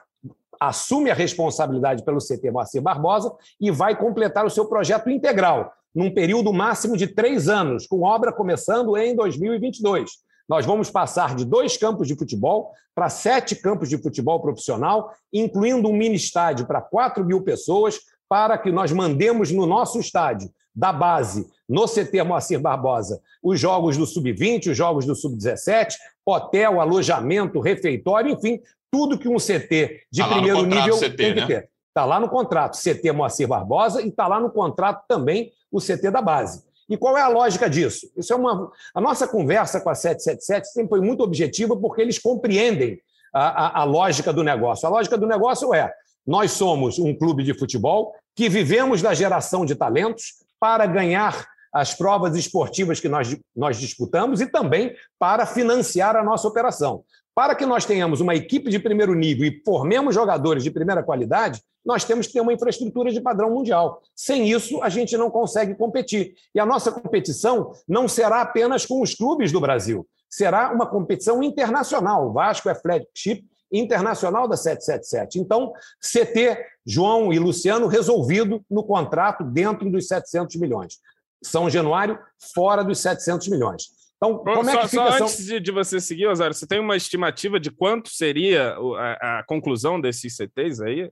assume 0.59 1.09
a 1.09 1.13
responsabilidade 1.13 2.03
pelo 2.03 2.19
CT 2.19 2.51
Moacir 2.51 2.81
Barbosa 2.81 3.33
e 3.59 3.71
vai 3.71 3.97
completar 3.97 4.45
o 4.45 4.49
seu 4.49 4.65
projeto 4.65 5.09
integral, 5.09 5.73
num 5.93 6.13
período 6.13 6.53
máximo 6.53 6.95
de 6.95 7.07
três 7.07 7.49
anos, 7.49 7.85
com 7.85 8.01
obra 8.01 8.31
começando 8.31 8.95
em 8.97 9.15
2022. 9.15 10.11
Nós 10.47 10.65
vamos 10.65 10.89
passar 10.89 11.35
de 11.35 11.45
dois 11.45 11.77
campos 11.77 12.07
de 12.07 12.15
futebol 12.15 12.71
para 12.93 13.09
sete 13.09 13.55
campos 13.55 13.89
de 13.89 13.97
futebol 13.97 14.39
profissional, 14.41 15.13
incluindo 15.31 15.89
um 15.89 15.93
mini 15.93 16.15
estádio 16.15 16.65
para 16.65 16.81
4 16.81 17.25
mil 17.25 17.41
pessoas, 17.41 17.99
para 18.33 18.57
que 18.57 18.71
nós 18.71 18.91
mandemos 18.91 19.51
no 19.51 19.67
nosso 19.67 19.99
estádio, 19.99 20.49
da 20.75 20.91
base, 20.91 21.47
no 21.69 21.85
CT 21.85 22.23
Moacir 22.23 22.59
Barbosa, 22.59 23.21
os 23.43 23.59
jogos 23.59 23.95
do 23.95 24.07
Sub-20, 24.07 24.71
os 24.71 24.75
jogos 24.75 25.05
do 25.05 25.13
Sub-17, 25.13 25.93
hotel, 26.25 26.81
alojamento, 26.81 27.59
refeitório, 27.59 28.31
enfim, 28.31 28.59
tudo 28.91 29.19
que 29.19 29.29
um 29.29 29.37
CT 29.37 30.07
de 30.11 30.21
tá 30.23 30.29
primeiro 30.29 30.65
nível 30.65 30.97
CT, 30.97 31.15
tem 31.15 31.33
que 31.35 31.41
né? 31.41 31.45
ter. 31.45 31.69
Está 31.89 32.05
lá 32.05 32.19
no 32.19 32.27
contrato, 32.27 32.75
CT 32.75 33.11
Moacir 33.11 33.47
Barbosa, 33.47 34.01
e 34.01 34.07
está 34.07 34.25
lá 34.25 34.39
no 34.39 34.49
contrato 34.49 35.03
também 35.07 35.51
o 35.71 35.79
CT 35.79 36.09
da 36.09 36.19
base. 36.19 36.63
E 36.89 36.97
qual 36.97 37.15
é 37.15 37.21
a 37.21 37.27
lógica 37.27 37.69
disso? 37.69 38.11
Isso 38.17 38.33
é 38.33 38.35
uma. 38.35 38.71
A 38.95 38.99
nossa 38.99 39.27
conversa 39.27 39.79
com 39.79 39.91
a 39.91 39.95
777 39.95 40.73
sempre 40.73 40.89
foi 40.89 41.01
muito 41.01 41.21
objetiva, 41.21 41.77
porque 41.77 42.01
eles 42.01 42.17
compreendem 42.17 42.97
a, 43.31 43.81
a, 43.81 43.81
a 43.81 43.83
lógica 43.83 44.33
do 44.33 44.41
negócio. 44.41 44.87
A 44.87 44.89
lógica 44.89 45.19
do 45.19 45.27
negócio 45.27 45.71
é: 45.71 45.93
nós 46.25 46.51
somos 46.53 46.97
um 46.97 47.13
clube 47.13 47.43
de 47.43 47.53
futebol 47.53 48.15
que 48.35 48.49
vivemos 48.49 49.01
da 49.01 49.13
geração 49.13 49.65
de 49.65 49.75
talentos 49.75 50.33
para 50.59 50.85
ganhar 50.85 51.45
as 51.73 51.93
provas 51.93 52.35
esportivas 52.35 52.99
que 52.99 53.09
nós, 53.09 53.35
nós 53.55 53.77
disputamos 53.77 54.41
e 54.41 54.45
também 54.45 54.95
para 55.17 55.45
financiar 55.45 56.15
a 56.15 56.23
nossa 56.23 56.47
operação. 56.47 57.03
Para 57.35 57.55
que 57.55 57.65
nós 57.65 57.83
tenhamos 57.83 58.21
uma 58.21 58.35
equipe 58.35 58.69
de 58.69 58.77
primeiro 58.77 59.15
nível 59.15 59.47
e 59.47 59.61
formemos 59.65 60.13
jogadores 60.13 60.63
de 60.63 60.69
primeira 60.69 61.01
qualidade, 61.01 61.59
nós 61.83 62.05
temos 62.05 62.27
que 62.27 62.33
ter 62.33 62.41
uma 62.41 62.53
infraestrutura 62.53 63.11
de 63.11 63.19
padrão 63.19 63.49
mundial. 63.49 64.01
Sem 64.15 64.49
isso, 64.49 64.81
a 64.83 64.89
gente 64.89 65.17
não 65.17 65.31
consegue 65.31 65.73
competir. 65.73 66.35
E 66.53 66.59
a 66.59 66.65
nossa 66.65 66.91
competição 66.91 67.73
não 67.87 68.07
será 68.07 68.41
apenas 68.41 68.85
com 68.85 69.01
os 69.01 69.15
clubes 69.15 69.51
do 69.51 69.59
Brasil, 69.59 70.07
será 70.29 70.71
uma 70.71 70.85
competição 70.85 71.41
internacional. 71.41 72.29
O 72.29 72.33
Vasco 72.33 72.69
é 72.69 72.75
flagship 72.75 73.43
internacional 73.73 74.47
da 74.47 74.55
777. 74.55 75.39
Então, 75.39 75.73
CT, 75.99 76.63
João 76.85 77.33
e 77.33 77.39
Luciano, 77.39 77.87
resolvido 77.87 78.63
no 78.69 78.83
contrato 78.83 79.43
dentro 79.43 79.89
dos 79.89 80.07
700 80.07 80.55
milhões. 80.57 80.99
São 81.43 81.69
Januário, 81.69 82.17
fora 82.53 82.83
dos 82.83 82.99
700 82.99 83.47
milhões. 83.49 83.83
Então, 84.15 84.37
como 84.37 84.63
só, 84.63 84.71
é 84.71 84.81
que 84.83 84.87
fica? 84.87 85.11
Só 85.17 85.23
antes 85.23 85.45
de, 85.45 85.59
de, 85.59 85.71
você 85.71 85.99
seguir, 85.99 86.27
Osório, 86.27 86.53
você 86.53 86.65
tem 86.65 86.79
uma 86.79 86.95
estimativa 86.95 87.59
de 87.59 87.69
quanto 87.69 88.09
seria 88.09 88.73
a, 88.97 89.39
a 89.39 89.43
conclusão 89.45 89.99
desses 89.99 90.37
CTs 90.37 90.79
aí? 90.81 91.11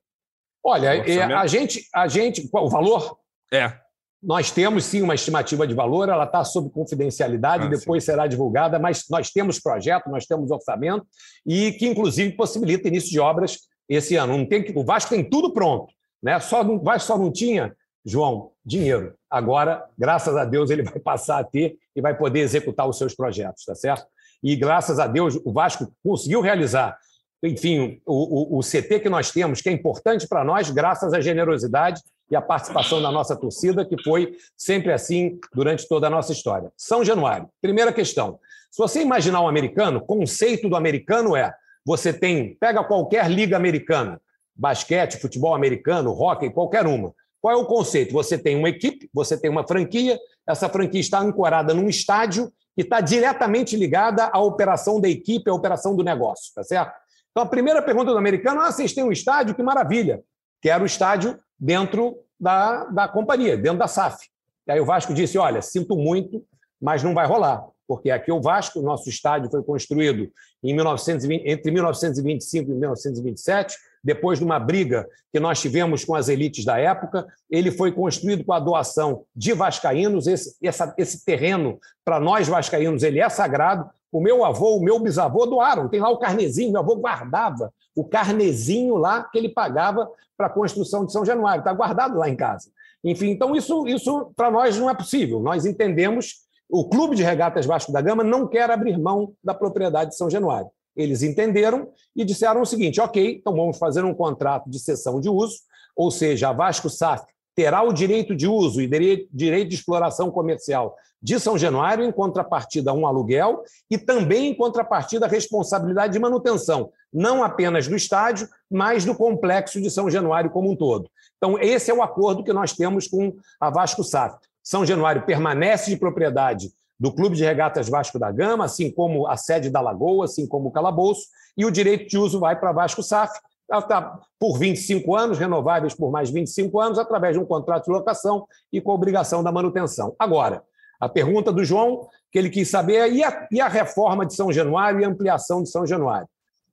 Olha, 0.64 0.96
é, 0.96 1.22
a 1.24 1.48
gente, 1.48 1.86
a 1.94 2.08
gente, 2.08 2.48
o 2.54 2.70
valor? 2.70 3.18
É. 3.52 3.78
Nós 4.22 4.52
temos 4.52 4.86
sim 4.86 5.02
uma 5.02 5.16
estimativa 5.16 5.66
de 5.66 5.74
valor, 5.74 6.08
ela 6.08 6.26
está 6.26 6.44
sob 6.44 6.70
confidencialidade, 6.70 7.66
ah, 7.66 7.70
depois 7.70 8.04
sim. 8.04 8.12
será 8.12 8.28
divulgada, 8.28 8.78
mas 8.78 9.06
nós 9.10 9.32
temos 9.32 9.60
projeto, 9.60 10.10
nós 10.10 10.26
temos 10.28 10.52
orçamento 10.52 11.06
e 11.46 11.72
que, 11.72 11.88
inclusive, 11.88 12.36
possibilita 12.36 12.88
início 12.88 13.10
de 13.10 13.20
obras 13.20 13.60
esse 13.90 14.16
ano. 14.16 14.38
Não 14.38 14.46
tem 14.46 14.64
o 14.76 14.84
Vasco 14.84 15.10
tem 15.10 15.28
tudo 15.28 15.52
pronto, 15.52 15.92
né? 16.22 16.40
Só 16.40 16.62
o 16.62 16.80
Vasco 16.84 17.08
só 17.08 17.18
não 17.18 17.32
tinha, 17.32 17.76
João, 18.06 18.52
dinheiro. 18.64 19.16
Agora, 19.30 19.86
graças 19.98 20.36
a 20.36 20.46
Deus, 20.46 20.70
ele 20.70 20.84
vai 20.90 21.00
passar 21.00 21.40
a 21.40 21.44
ter 21.44 21.78
e 21.96 22.02
vai 22.02 22.16
poder 22.16 22.42
executar 22.42 22.88
os 22.88 23.00
seus 23.00 23.16
projetos, 23.16 23.66
tá 23.66 23.74
certo? 23.74 24.06
E 24.44 24.56
graças 24.56 25.00
a 25.00 25.08
Deus, 25.08 25.40
o 25.44 25.52
Vasco 25.52 25.92
conseguiu 26.04 26.42
realizar 26.42 26.96
enfim, 27.44 28.00
o, 28.06 28.56
o, 28.56 28.60
o, 28.60 28.62
CT 28.62 29.00
que 29.00 29.10
nós 29.10 29.32
temos, 29.32 29.62
que 29.62 29.70
é 29.70 29.72
importante 29.72 30.28
para 30.28 30.44
nós, 30.44 30.70
graças 30.70 31.12
à 31.12 31.20
generosidade 31.20 32.00
e 32.32 32.36
à 32.36 32.42
participação 32.42 33.02
da 33.02 33.12
nossa 33.12 33.36
torcida, 33.36 33.86
que 33.86 34.02
foi 34.02 34.38
sempre 34.56 34.94
assim 34.94 35.38
durante 35.54 35.86
toda 35.88 36.08
a 36.08 36.10
nossa 36.10 36.32
história. 36.32 36.72
São 36.78 37.04
Januário, 37.04 37.50
primeira 37.62 37.92
questão. 37.92 38.40
Se 38.72 38.78
você 38.78 39.02
imaginar 39.02 39.42
um 39.42 39.50
americano, 39.50 40.00
o 40.00 40.06
conceito 40.06 40.70
do 40.70 40.78
americano 40.78 41.36
é: 41.36 41.54
você 41.86 42.14
tem, 42.14 42.56
pega 42.58 42.84
qualquer 42.86 43.30
liga 43.30 43.58
americana, 43.58 44.20
basquete, 44.56 45.20
futebol 45.20 45.54
americano, 45.54 46.12
hockey, 46.12 46.50
qualquer 46.50 46.88
uma. 46.88 47.14
Qual 47.42 47.54
é 47.54 47.58
o 47.58 47.66
conceito? 47.66 48.14
Você 48.14 48.38
tem 48.38 48.56
uma 48.56 48.70
equipe, 48.70 49.10
você 49.14 49.38
tem 49.38 49.50
uma 49.50 49.68
franquia, 49.68 50.18
essa 50.48 50.70
franquia 50.70 51.02
está 51.02 51.20
ancorada 51.20 51.74
num 51.74 51.90
estádio 51.90 52.52
que 52.76 52.84
está 52.84 53.02
diretamente 53.02 53.76
ligada 53.76 54.30
à 54.32 54.40
operação 54.40 55.02
da 55.02 55.10
equipe, 55.10 55.50
à 55.50 55.54
operação 55.54 55.96
do 55.96 56.04
negócio, 56.04 56.54
tá 56.56 56.64
certo? 56.64 56.94
Então, 57.32 57.44
a 57.44 57.48
primeira 57.48 57.82
pergunta 57.82 58.12
do 58.12 58.18
americano: 58.18 58.62
ah, 58.62 58.72
vocês 58.72 58.94
têm 58.94 59.04
um 59.04 59.12
estádio? 59.12 59.54
Que 59.54 59.64
maravilha! 59.64 60.24
Quero 60.62 60.84
o 60.84 60.86
estádio 60.86 61.38
dentro 61.62 62.18
da, 62.40 62.86
da 62.86 63.08
companhia, 63.08 63.56
dentro 63.56 63.78
da 63.78 63.88
SAF. 63.88 64.28
E 64.68 64.72
aí 64.72 64.80
o 64.80 64.86
Vasco 64.86 65.14
disse: 65.14 65.38
olha, 65.38 65.62
sinto 65.62 65.96
muito, 65.96 66.44
mas 66.82 67.04
não 67.04 67.14
vai 67.14 67.28
rolar, 67.28 67.64
porque 67.88 68.10
aqui 68.10 68.32
o 68.32 68.42
Vasco, 68.42 68.82
nosso 68.82 69.08
estádio 69.08 69.52
foi 69.52 69.62
construído 69.62 70.32
em 70.64 70.74
1920, 70.74 71.48
entre 71.48 71.72
1925 71.72 72.72
e 72.72 72.74
1927, 72.74 73.78
depois 74.04 74.40
de 74.40 74.46
uma 74.46 74.60
briga 74.60 75.08
que 75.32 75.40
nós 75.40 75.62
tivemos 75.62 76.04
com 76.04 76.16
as 76.16 76.28
elites 76.28 76.66
da 76.66 76.80
época. 76.80 77.28
Ele 77.50 77.70
foi 77.70 77.92
construído 77.92 78.44
com 78.44 78.54
a 78.54 78.60
doação 78.60 79.24
de 79.36 79.54
vascaínos. 79.54 80.26
Esse, 80.26 80.56
essa, 80.64 80.94
esse 80.98 81.24
terreno, 81.24 81.80
para 82.04 82.20
nós 82.20 82.48
vascaínos, 82.48 83.04
ele 83.04 83.20
é 83.20 83.30
sagrado. 83.30 83.88
O 84.12 84.20
meu 84.20 84.44
avô, 84.44 84.76
o 84.76 84.84
meu 84.84 85.00
bisavô 85.00 85.46
doaram. 85.46 85.88
Tem 85.88 86.00
lá 86.00 86.10
o 86.10 86.18
carnezinho, 86.18 86.72
meu 86.72 86.82
avô 86.82 86.96
guardava 86.96 87.74
o 87.96 88.04
carnezinho 88.04 88.96
lá 88.96 89.24
que 89.24 89.38
ele 89.38 89.50
pagava 89.50 90.10
para 90.38 90.48
a 90.48 90.50
construção 90.50 91.06
de 91.06 91.12
São 91.12 91.26
Januário. 91.26 91.62
Está 91.62 91.74
guardado 91.74 92.18
lá 92.18 92.28
em 92.28 92.36
casa. 92.36 92.70
Enfim, 93.04 93.30
então 93.30 93.56
isso, 93.56 93.88
isso 93.88 94.32
para 94.36 94.52
nós 94.52 94.78
não 94.78 94.90
é 94.90 94.94
possível. 94.94 95.40
Nós 95.40 95.66
entendemos, 95.66 96.42
o 96.70 96.88
Clube 96.88 97.16
de 97.16 97.24
Regatas 97.24 97.66
Vasco 97.66 97.92
da 97.92 98.02
Gama 98.02 98.24
não 98.24 98.48
quer 98.48 98.70
abrir 98.70 98.98
mão 98.98 99.34
da 99.44 99.54
propriedade 99.54 100.12
de 100.12 100.18
São 100.18 100.30
Januário. 100.30 100.70
Eles 100.96 101.24
entenderam 101.24 101.90
e 102.16 102.26
disseram 102.26 102.62
o 102.62 102.66
seguinte: 102.66 103.00
ok, 103.00 103.38
então 103.40 103.56
vamos 103.56 103.78
fazer 103.78 104.04
um 104.04 104.14
contrato 104.14 104.70
de 104.70 104.80
cessão 104.80 105.20
de 105.20 105.30
uso, 105.30 105.58
ou 105.96 106.12
seja, 106.12 106.50
a 106.50 106.54
Vasco 106.54 106.90
SAF 106.90 107.26
terá 107.56 107.82
o 107.82 107.94
direito 107.94 108.36
de 108.36 108.48
uso 108.48 108.82
e 108.82 108.88
direito 108.88 109.70
de 109.70 109.76
exploração 109.76 110.32
comercial 110.32 110.96
de 111.22 111.40
São 111.40 111.58
Januário 111.58 112.04
em 112.04 112.12
contrapartida 112.12 112.92
a 112.92 112.94
um 112.94 113.06
aluguel 113.06 113.64
e 113.90 113.98
também 113.98 114.48
em 114.48 114.56
contrapartida 114.56 115.26
a 115.26 115.30
responsabilidade 115.30 116.14
de 116.14 116.20
manutenção, 116.20 116.92
não 117.14 117.44
apenas 117.44 117.88
do 117.88 117.96
estádio, 117.96 118.48
mas 118.70 119.06
do 119.06 119.14
complexo 119.14 119.80
de 119.80 119.92
São 119.92 120.10
Januário 120.10 120.50
como 120.50 120.72
um 120.72 120.76
todo. 120.76 121.10
Então, 121.38 121.60
esse 121.60 121.92
é 121.92 121.94
o 121.94 122.02
acordo 122.02 122.44
que 122.44 122.54
nós 122.54 122.74
temos 122.74 123.08
com 123.08 123.36
a 123.60 123.70
Vasco 123.70 124.04
SAF. 124.04 124.38
São 124.64 124.86
Januário 124.86 125.26
permanece 125.26 125.90
de 125.90 125.98
propriedade 125.98 126.72
do 127.00 127.12
Clube 127.12 127.36
de 127.36 127.44
Regatas 127.44 127.90
Vasco 127.90 128.20
da 128.20 128.32
Gama, 128.32 128.66
assim 128.66 128.92
como 128.92 129.28
a 129.28 129.36
sede 129.36 129.70
da 129.70 129.82
Lagoa, 129.82 130.26
assim 130.26 130.48
como 130.48 130.70
o 130.70 130.72
Calabouço, 130.72 131.28
e 131.58 131.66
o 131.66 131.72
direito 131.72 132.08
de 132.08 132.18
uso 132.18 132.40
vai 132.40 132.60
para 132.60 132.72
Vasco 132.72 133.02
SAF, 133.02 133.40
está 133.80 134.20
por 134.40 134.58
25 134.58 135.16
anos, 135.16 135.40
renováveis 135.40 135.94
por 135.94 136.12
mais 136.12 136.30
25 136.30 136.80
anos, 136.80 137.00
através 137.00 137.36
de 137.36 137.40
um 137.40 137.46
contrato 137.46 137.86
de 137.86 137.92
locação 137.92 138.46
e 138.72 138.80
com 138.80 138.92
obrigação 138.92 139.44
da 139.44 139.52
manutenção. 139.52 140.16
Agora, 140.20 140.64
a 141.02 141.10
pergunta 141.10 141.52
do 141.52 141.66
João, 141.66 142.08
que 142.32 142.38
ele 142.38 142.50
quis 142.50 142.70
saber, 142.70 142.96
é, 142.96 143.10
e 143.10 143.24
a, 143.24 143.48
e 143.52 143.60
a 143.60 143.68
reforma 143.68 144.24
de 144.24 144.36
São 144.36 144.54
Januário 144.54 145.02
e 145.02 145.04
a 145.04 145.08
ampliação 145.08 145.64
de 145.64 145.70
São 145.70 145.86
Januário? 145.86 146.28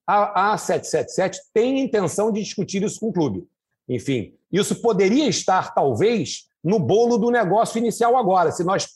A, 0.06 0.52
a 0.52 0.58
777 0.58 1.40
tem 1.52 1.80
intenção 1.80 2.30
de 2.30 2.42
discutir 2.42 2.82
isso 2.82 3.00
com 3.00 3.08
o 3.08 3.12
clube. 3.12 3.48
Enfim, 3.88 4.34
isso 4.52 4.82
poderia 4.82 5.26
estar, 5.26 5.74
talvez, 5.74 6.46
no 6.62 6.78
bolo 6.78 7.16
do 7.16 7.30
negócio 7.30 7.78
inicial 7.78 8.16
agora, 8.18 8.52
se 8.52 8.62
nós 8.62 8.86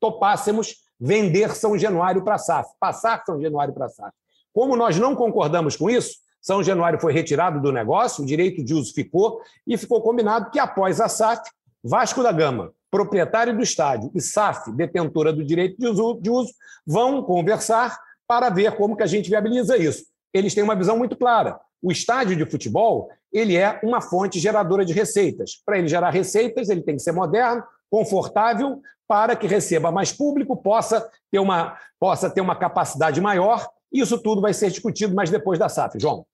topássemos 0.00 0.76
vender 0.98 1.54
São 1.54 1.78
Januário 1.78 2.24
para 2.24 2.36
a 2.36 2.38
SAF, 2.38 2.70
passar 2.80 3.22
São 3.24 3.40
Januário 3.40 3.74
para 3.74 3.86
a 3.86 3.90
SAF. 3.90 4.12
Como 4.52 4.76
nós 4.76 4.98
não 4.98 5.14
concordamos 5.14 5.76
com 5.76 5.90
isso, 5.90 6.16
são 6.40 6.62
Januário 6.62 6.98
foi 6.98 7.12
retirado 7.12 7.60
do 7.60 7.70
negócio, 7.70 8.24
o 8.24 8.26
direito 8.26 8.64
de 8.64 8.72
uso 8.72 8.94
ficou, 8.94 9.42
e 9.66 9.76
ficou 9.76 10.00
combinado 10.00 10.50
que, 10.50 10.58
após 10.58 11.00
a 11.00 11.08
SAF, 11.08 11.42
Vasco 11.84 12.22
da 12.22 12.32
Gama, 12.32 12.72
proprietário 12.90 13.56
do 13.56 13.62
estádio, 13.62 14.10
e 14.14 14.20
SAF, 14.20 14.72
detentora 14.72 15.32
do 15.32 15.44
direito 15.44 15.78
de 15.78 15.86
uso, 15.86 16.18
de 16.20 16.30
uso, 16.30 16.52
vão 16.86 17.22
conversar 17.22 17.98
para 18.26 18.50
ver 18.50 18.76
como 18.76 18.96
que 18.96 19.02
a 19.02 19.06
gente 19.06 19.30
viabiliza 19.30 19.76
isso. 19.76 20.04
Eles 20.32 20.54
têm 20.54 20.64
uma 20.64 20.76
visão 20.76 20.96
muito 20.96 21.16
clara. 21.16 21.58
O 21.82 21.90
estádio 21.90 22.36
de 22.36 22.44
futebol 22.50 23.08
ele 23.32 23.56
é 23.56 23.78
uma 23.82 24.00
fonte 24.00 24.38
geradora 24.38 24.84
de 24.84 24.92
receitas. 24.92 25.60
Para 25.64 25.78
ele 25.78 25.88
gerar 25.88 26.10
receitas, 26.10 26.68
ele 26.68 26.82
tem 26.82 26.96
que 26.96 27.02
ser 27.02 27.12
moderno, 27.12 27.62
confortável, 27.88 28.80
para 29.06 29.34
que 29.34 29.46
receba 29.46 29.90
mais 29.90 30.12
público, 30.12 30.56
possa 30.56 31.08
ter 31.30 31.38
uma, 31.38 31.76
possa 31.98 32.30
ter 32.30 32.40
uma 32.40 32.56
capacidade 32.56 33.20
maior. 33.20 33.68
Isso 33.92 34.18
tudo 34.18 34.40
vai 34.40 34.52
ser 34.52 34.70
discutido 34.70 35.14
mais 35.14 35.30
depois 35.30 35.58
da 35.58 35.68
SAF. 35.68 35.98
João. 35.98 36.24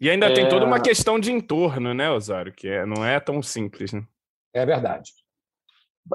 E 0.00 0.10
ainda 0.10 0.26
é... 0.26 0.32
tem 0.32 0.48
toda 0.48 0.64
uma 0.64 0.80
questão 0.80 1.18
de 1.18 1.32
entorno, 1.32 1.94
né, 1.94 2.10
Osório? 2.10 2.52
Que 2.52 2.68
é, 2.68 2.86
não 2.86 3.04
é 3.04 3.18
tão 3.18 3.42
simples, 3.42 3.92
né? 3.92 4.04
É 4.54 4.64
verdade. 4.64 5.12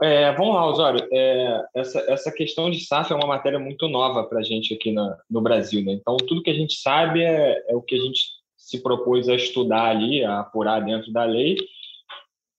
É, 0.01 0.31
vamos 0.33 0.55
lá, 0.55 0.65
Osório. 0.67 1.07
É, 1.11 1.65
essa, 1.75 1.99
essa 2.11 2.31
questão 2.31 2.69
de 2.69 2.79
SAF 2.85 3.11
é 3.11 3.15
uma 3.15 3.27
matéria 3.27 3.59
muito 3.59 3.87
nova 3.89 4.23
para 4.23 4.39
a 4.39 4.43
gente 4.43 4.73
aqui 4.73 4.91
na, 4.91 5.17
no 5.29 5.41
Brasil. 5.41 5.83
Né? 5.83 5.93
Então, 5.93 6.15
tudo 6.15 6.41
que 6.41 6.49
a 6.49 6.53
gente 6.53 6.75
sabe 6.75 7.21
é, 7.21 7.63
é 7.67 7.75
o 7.75 7.81
que 7.81 7.95
a 7.95 7.99
gente 7.99 8.23
se 8.55 8.81
propôs 8.81 9.27
a 9.27 9.35
estudar 9.35 9.89
ali, 9.89 10.23
a 10.23 10.39
apurar 10.39 10.79
dentro 10.79 11.11
da 11.11 11.25
lei. 11.25 11.57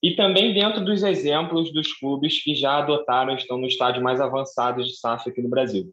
E 0.01 0.15
também 0.15 0.53
dentro 0.53 0.83
dos 0.83 1.01
exemplos 1.01 1.71
dos 1.71 1.93
clubes 1.93 2.43
que 2.43 2.53
já 2.53 2.77
adotaram, 2.77 3.35
estão 3.35 3.57
no 3.57 3.67
estádio 3.67 4.03
mais 4.03 4.19
avançado 4.21 4.83
de 4.83 4.95
SAF 4.95 5.29
aqui 5.29 5.41
no 5.41 5.49
Brasil. 5.49 5.91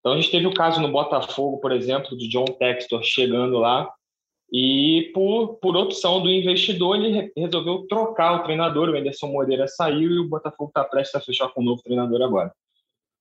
Então, 0.00 0.12
a 0.12 0.16
gente 0.16 0.30
teve 0.30 0.46
o 0.46 0.54
caso 0.54 0.80
no 0.80 0.92
Botafogo, 0.92 1.58
por 1.58 1.72
exemplo, 1.72 2.16
de 2.16 2.28
John 2.28 2.44
Textor 2.44 3.02
chegando 3.02 3.58
lá 3.58 3.90
e 4.52 5.10
por, 5.12 5.54
por 5.56 5.76
opção 5.76 6.22
do 6.22 6.30
investidor, 6.30 6.96
ele 6.96 7.32
resolveu 7.36 7.86
trocar 7.88 8.40
o 8.40 8.42
treinador. 8.44 8.88
O 8.88 8.96
Anderson 8.96 9.26
Moreira 9.26 9.66
saiu 9.66 10.10
e 10.10 10.18
o 10.20 10.28
Botafogo 10.28 10.68
está 10.70 10.84
prestes 10.84 11.14
a 11.16 11.20
fechar 11.20 11.48
com 11.48 11.60
um 11.60 11.64
novo 11.64 11.82
treinador 11.82 12.22
agora. 12.22 12.52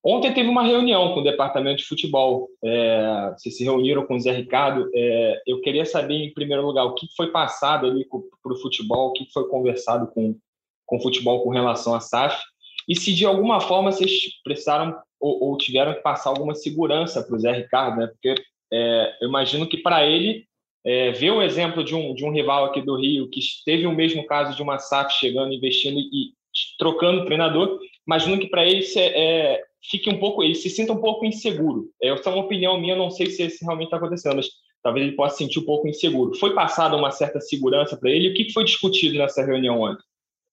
Ontem 0.04 0.32
teve 0.32 0.48
uma 0.48 0.62
reunião 0.62 1.16
com 1.16 1.22
o 1.22 1.24
departamento 1.24 1.78
de 1.78 1.88
futebol. 1.88 2.48
É, 2.64 3.34
vocês 3.36 3.58
se 3.58 3.64
reuniram 3.64 4.06
com 4.06 4.16
o 4.16 4.20
Zé 4.20 4.34
Ricardo. 4.34 4.88
É, 4.94 5.42
eu 5.48 5.62
queria 5.62 5.84
saber, 5.84 6.14
em 6.14 6.32
primeiro 6.32 6.64
lugar, 6.64 6.86
o 6.86 6.94
que 6.94 7.08
foi 7.18 7.32
passado 7.32 7.88
ali 7.88 8.06
para 8.06 8.54
o 8.54 8.62
futebol, 8.62 9.10
o 9.10 9.14
que 9.14 9.26
foi 9.34 9.48
conversado 9.48 10.06
com, 10.14 10.38
com 10.86 10.98
o 10.98 11.02
futebol 11.02 11.44
com 11.44 11.50
relação 11.50 11.96
à 11.96 12.00
SAF, 12.00 12.40
e 12.88 12.96
se 12.96 13.16
de 13.16 13.26
alguma 13.26 13.60
forma 13.60 13.92
vocês 13.92 14.12
precisaram 14.44 14.96
ou, 15.20 15.44
ou 15.44 15.58
tiveram 15.58 15.96
que 15.96 16.02
passar 16.02 16.30
alguma 16.30 16.54
segurança 16.54 17.24
para 17.24 17.36
o 17.36 17.40
Zé 17.40 17.52
Ricardo, 17.52 17.98
né? 17.98 18.08
Porque 18.08 18.36
é, 18.72 19.18
eu 19.22 19.28
imagino 19.28 19.68
que 19.68 19.78
para 19.78 20.06
ele 20.06 20.46
é, 20.86 21.12
ver 21.12 21.32
o 21.32 21.42
exemplo 21.42 21.84
de 21.84 21.96
um, 21.96 22.14
de 22.14 22.24
um 22.24 22.32
rival 22.32 22.66
aqui 22.66 22.82
do 22.82 22.96
Rio 22.96 23.28
que 23.30 23.42
teve 23.66 23.88
o 23.88 23.96
mesmo 23.96 24.26
caso 24.28 24.56
de 24.56 24.62
uma 24.62 24.78
SAF 24.78 25.14
chegando, 25.14 25.52
investindo 25.52 26.00
e 26.00 26.34
trocando 26.78 27.26
treinador, 27.26 27.80
imagino 28.08 28.40
que 28.40 28.48
para 28.48 28.66
ele 28.66 28.84
se, 28.84 29.00
é, 29.00 29.62
fique 29.90 30.10
um 30.10 30.20
pouco, 30.20 30.44
ele 30.44 30.54
se 30.54 30.70
sinta 30.70 30.94
um 30.94 31.02
pouco 31.02 31.26
inseguro. 31.26 31.90
É, 32.02 32.10
essa 32.10 32.30
é 32.30 32.34
uma 32.34 32.44
opinião 32.44 32.80
minha, 32.80 32.96
não 32.96 33.10
sei 33.10 33.28
se 33.28 33.44
isso 33.44 33.66
realmente 33.66 33.88
está 33.88 33.98
acontecendo, 33.98 34.36
mas 34.36 34.48
talvez 34.84 35.08
ele 35.08 35.16
possa 35.16 35.38
se 35.38 35.44
sentir 35.44 35.60
um 35.60 35.66
pouco 35.66 35.88
inseguro. 35.88 36.38
Foi 36.38 36.54
passada 36.54 36.96
uma 36.96 37.10
certa 37.10 37.42
segurança 37.42 37.98
para 37.98 38.12
ele? 38.12 38.30
O 38.30 38.34
que 38.36 38.54
foi 38.54 38.64
discutido 38.64 39.18
nessa 39.18 39.44
reunião 39.44 39.82
ontem? 39.82 40.04